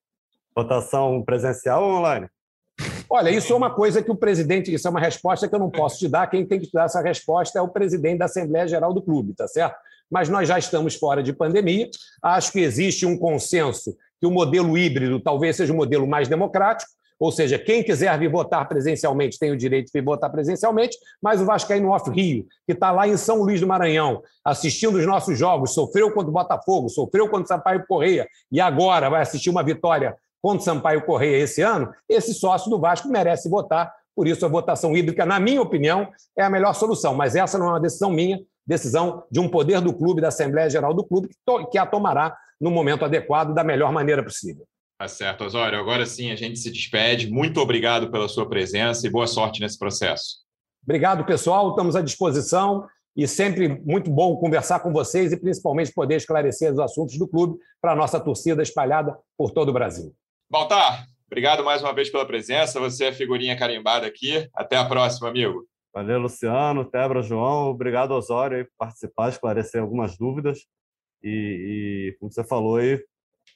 Votação 0.56 1.22
presencial 1.24 1.84
ou 1.84 1.98
online? 1.98 2.30
Olha, 3.10 3.30
isso 3.30 3.54
é 3.54 3.56
uma 3.56 3.74
coisa 3.74 4.04
que 4.04 4.12
o 4.12 4.16
presidente, 4.16 4.74
isso 4.74 4.88
é 4.88 4.92
uma 4.92 5.00
resposta 5.00 5.48
que 5.48 5.56
eu 5.56 5.60
não 5.60 5.70
posso 5.70 5.98
te 5.98 6.08
dar. 6.08 6.28
Quem 6.28 6.46
tem 6.46 6.60
que 6.60 6.68
te 6.68 6.74
dar 6.74 6.86
essa 6.86 7.02
resposta 7.02 7.58
é 7.58 7.62
o 7.62 7.70
presidente 7.70 8.20
da 8.20 8.26
Assembleia 8.26 8.68
Geral 8.68 8.94
do 8.94 9.02
Clube, 9.02 9.34
tá 9.34 9.48
certo? 9.48 9.78
Mas 10.10 10.30
nós 10.30 10.48
já 10.48 10.58
estamos 10.58 10.96
fora 10.96 11.22
de 11.22 11.34
pandemia. 11.34 11.90
Acho 12.24 12.52
que 12.52 12.60
existe 12.60 13.06
um 13.06 13.18
consenso 13.18 13.96
que 14.20 14.28
o 14.28 14.32
modelo 14.32 14.78
híbrido 14.78 15.20
talvez 15.20 15.56
seja 15.56 15.74
o 15.74 15.76
modelo 15.76 16.08
mais 16.08 16.28
democrático, 16.28 16.90
ou 17.20 17.32
seja, 17.32 17.58
quem 17.58 17.84
quiser 17.84 18.18
vir 18.20 18.30
votar 18.30 18.68
presencialmente 18.68 19.40
tem 19.40 19.52
o 19.52 19.58
direito 19.58 19.88
de 19.88 19.92
vir 19.92 20.04
votar 20.04 20.32
presencialmente, 20.32 20.96
mas 21.22 21.42
o 21.42 21.46
Vascaíno 21.46 21.90
Off 21.90 22.10
Rio, 22.12 22.46
que 22.66 22.74
está 22.74 22.92
lá 22.92 23.08
em 23.08 23.18
São 23.18 23.42
Luís 23.42 23.60
do 23.60 23.68
Maranhão, 23.68 24.22
assistindo 24.46 24.98
os 24.98 25.06
nossos 25.06 25.38
jogos, 25.38 25.74
sofreu 25.74 26.12
contra 26.12 26.30
o 26.30 26.34
Botafogo, 26.34 26.90
sofreu 26.90 27.28
contra 27.28 27.46
o 27.46 27.48
Sampaio 27.48 27.86
Correia 27.88 28.28
e 28.52 28.62
agora 28.62 29.10
vai 29.10 29.22
assistir 29.22 29.50
uma 29.50 29.64
vitória 29.64 30.16
contra 30.42 30.60
o 30.60 30.64
Sampaio 30.64 31.04
Correia 31.06 31.44
esse 31.44 31.62
ano, 31.62 31.92
esse 32.08 32.34
sócio 32.36 32.70
do 32.70 32.80
Vasco 32.80 33.10
merece 33.10 33.50
votar. 33.50 33.92
Por 34.16 34.28
isso, 34.28 34.46
a 34.46 34.50
votação 34.50 34.96
hídrica, 34.96 35.26
na 35.26 35.40
minha 35.40 35.62
opinião, 35.62 36.08
é 36.36 36.44
a 36.44 36.50
melhor 36.50 36.74
solução. 36.74 37.14
Mas 37.14 37.36
essa 37.36 37.58
não 37.58 37.68
é 37.68 37.70
uma 37.70 37.80
decisão 37.80 38.10
minha, 38.10 38.40
decisão 38.68 39.24
de 39.32 39.40
um 39.40 39.48
poder 39.48 39.80
do 39.80 39.94
clube, 39.94 40.22
da 40.22 40.28
Assembleia 40.28 40.70
Geral 40.70 40.94
do 40.94 41.04
clube, 41.04 41.30
que 41.72 41.78
a 41.78 41.86
tomará 41.86 42.38
no 42.60 42.70
momento 42.70 43.06
adequado, 43.06 43.54
da 43.54 43.64
melhor 43.64 43.92
maneira 43.92 44.24
possível. 44.24 44.68
Tá 45.00 45.08
certo, 45.08 45.44
Osório. 45.44 45.80
Agora 45.80 46.06
sim 46.06 46.32
a 46.32 46.36
gente 46.36 46.58
se 46.60 46.72
despede. 46.72 47.30
Muito 47.30 47.60
obrigado 47.62 48.10
pela 48.12 48.28
sua 48.28 48.50
presença 48.50 49.06
e 49.06 49.10
boa 49.10 49.28
sorte 49.28 49.62
nesse 49.62 49.78
processo. 49.78 50.38
Obrigado, 50.84 51.24
pessoal. 51.24 51.70
Estamos 51.70 51.96
à 51.96 52.02
disposição 52.02 52.88
e 53.16 53.28
sempre 53.28 53.70
muito 53.86 54.10
bom 54.10 54.36
conversar 54.38 54.80
com 54.80 54.92
vocês 54.92 55.32
e 55.32 55.40
principalmente 55.40 55.94
poder 55.94 56.16
esclarecer 56.16 56.72
os 56.72 56.80
assuntos 56.80 57.18
do 57.18 57.28
clube 57.28 57.58
para 57.80 57.92
a 57.92 57.96
nossa 57.96 58.20
torcida 58.20 58.62
espalhada 58.64 59.16
por 59.38 59.52
todo 59.52 59.70
o 59.70 59.74
Brasil. 59.74 60.14
Baltar, 60.50 61.06
obrigado 61.28 61.64
mais 61.64 61.82
uma 61.82 61.94
vez 61.94 62.10
pela 62.10 62.26
presença. 62.26 62.80
Você 62.80 63.06
é 63.06 63.14
figurinha 63.14 63.58
carimbada 63.58 64.08
aqui. 64.08 64.50
Até 64.54 64.78
a 64.78 64.86
próxima, 64.86 65.30
amigo. 65.30 65.68
Valeu, 65.98 66.20
Luciano, 66.20 66.86
Tebra, 66.86 67.24
João. 67.24 67.72
Obrigado, 67.72 68.12
Osório, 68.12 68.66
por 68.66 68.86
participar, 68.86 69.30
esclarecer 69.30 69.82
algumas 69.82 70.16
dúvidas. 70.16 70.60
E, 71.24 72.12
e 72.14 72.18
como 72.20 72.32
você 72.32 72.44
falou 72.44 72.76
aí, 72.76 73.04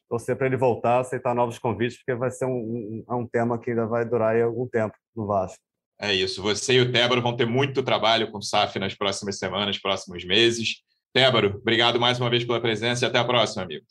torcer 0.10 0.36
para 0.36 0.48
ele 0.48 0.58
voltar, 0.58 1.02
aceitar 1.02 1.36
novos 1.36 1.60
convites, 1.60 1.98
porque 1.98 2.16
vai 2.16 2.32
ser 2.32 2.46
um, 2.46 2.50
um, 2.50 3.06
é 3.08 3.14
um 3.14 3.28
tema 3.28 3.60
que 3.60 3.70
ainda 3.70 3.86
vai 3.86 4.10
durar 4.10 4.34
aí 4.34 4.42
algum 4.42 4.68
tempo 4.68 4.96
no 5.16 5.28
Vasco. 5.28 5.62
É 6.00 6.16
isso. 6.16 6.42
Você 6.42 6.74
e 6.74 6.82
o 6.82 6.92
Tébaro 6.92 7.22
vão 7.22 7.36
ter 7.36 7.46
muito 7.46 7.84
trabalho 7.84 8.32
com 8.32 8.40
o 8.40 8.42
SAF 8.42 8.80
nas 8.80 8.96
próximas 8.96 9.38
semanas, 9.38 9.78
próximos 9.78 10.26
meses. 10.26 10.82
Tébaro, 11.14 11.58
obrigado 11.58 12.00
mais 12.00 12.20
uma 12.20 12.28
vez 12.28 12.44
pela 12.44 12.60
presença 12.60 13.06
e 13.06 13.08
até 13.08 13.20
a 13.20 13.24
próxima, 13.24 13.62
amigo. 13.62 13.86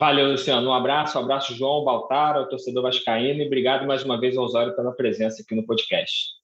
Valeu, 0.00 0.32
Luciano. 0.32 0.70
Um 0.70 0.74
abraço, 0.74 1.16
um 1.16 1.22
abraço, 1.22 1.54
João, 1.54 1.84
Baltar, 1.84 2.34
ao 2.34 2.48
torcedor 2.48 2.82
vascaíno, 2.82 3.40
e 3.42 3.46
obrigado 3.46 3.86
mais 3.86 4.02
uma 4.02 4.18
vez 4.18 4.36
ao 4.36 4.44
Osório 4.44 4.74
pela 4.74 4.90
presença 4.90 5.40
aqui 5.40 5.54
no 5.54 5.64
podcast. 5.64 6.37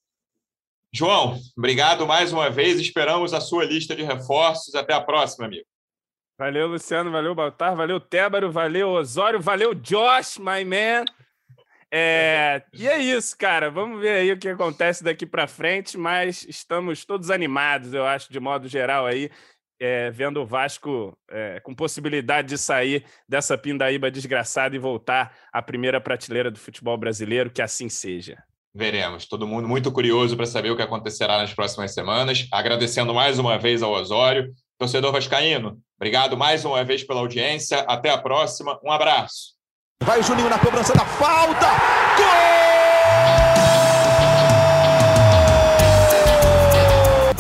João, 0.97 1.41
obrigado 1.59 2.07
mais 2.07 2.33
uma 2.33 2.49
vez. 2.49 2.79
Esperamos 2.79 3.35
a 3.35 3.41
sua 3.41 3.65
lista 3.65 3.97
de 3.97 4.05
reforços. 4.05 4.77
Até 4.77 4.95
a 4.95 5.01
próxima, 5.01 5.47
amigo. 5.47 5.67
Valeu, 6.39 6.69
Luciano. 6.69 7.11
Valeu, 7.11 7.35
Baltar. 7.35 7.75
Valeu, 7.75 7.99
Tébaro. 7.99 8.53
Valeu, 8.53 8.91
Osório. 8.91 9.41
Valeu, 9.41 9.75
Josh, 9.75 10.39
my 10.39 10.65
man. 10.65 11.05
É... 11.91 12.63
E 12.73 12.87
é 12.87 12.99
isso, 12.99 13.37
cara. 13.37 13.73
Vamos 13.73 14.01
ver 14.01 14.21
aí 14.21 14.31
o 14.31 14.39
que 14.39 14.49
acontece 14.49 15.03
daqui 15.03 15.27
para 15.27 15.49
frente, 15.49 15.99
mas 15.99 16.47
estamos 16.49 17.05
todos 17.05 17.29
animados, 17.29 17.93
eu 17.93 18.07
acho, 18.07 18.33
de 18.33 18.39
modo 18.39 18.69
geral 18.69 19.05
aí, 19.05 19.31
é, 19.81 20.11
vendo 20.13 20.41
o 20.41 20.47
Vasco 20.47 21.17
é, 21.29 21.59
com 21.61 21.75
possibilidade 21.75 22.49
de 22.49 22.59
sair 22.59 23.05
dessa 23.29 23.59
pindaíba 23.59 24.13
desgraçada 24.13 24.77
e 24.77 24.79
voltar 24.79 25.37
à 25.53 25.61
primeira 25.61 26.01
prateleira 26.01 26.53
do 26.53 26.59
futebol 26.59 26.97
brasileiro, 26.97 27.51
que 27.51 27.63
assim 27.63 27.89
seja. 27.89 28.43
Veremos. 28.75 29.27
Todo 29.27 29.47
mundo 29.47 29.69
muito 29.69 29.93
curioso 29.93 30.37
para 30.37 30.47
saber 30.47 30.71
o 30.71 30.77
que 30.77 30.83
acontecerá 30.83 31.39
nas 31.39 31.55
próximas 31.55 31.95
semanas. 31.95 32.49
Agradecendo 32.51 33.15
mais 33.15 33.39
uma 33.39 33.57
vez 33.57 33.83
ao 33.83 33.93
Osório. 33.93 34.53
Torcedor 34.77 35.13
Vascaíno, 35.13 35.79
obrigado 35.97 36.37
mais 36.37 36.65
uma 36.65 36.83
vez 36.83 37.05
pela 37.05 37.21
audiência. 37.21 37.85
Até 37.87 38.11
a 38.11 38.19
próxima. 38.19 38.81
Um 38.85 38.91
abraço. 38.91 39.55
Vai 40.03 40.19
o 40.19 40.23
Juninho 40.25 40.51
na 40.51 40.59
cobrança 40.59 40.93
da 40.93 41.05
falta. 41.05 41.69
Gol! 42.17 42.35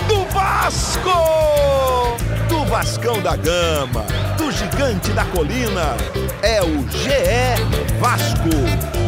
Do 0.07 0.25
Vasco! 0.33 1.11
Do 2.49 2.65
Vascão 2.67 3.21
da 3.21 3.35
Gama, 3.35 4.07
do 4.39 4.53
Gigante 4.53 5.13
da 5.13 5.25
Colina. 5.25 5.97
É 6.43 6.63
o 6.63 6.89
GE 6.89 7.99
Vasco. 7.99 9.04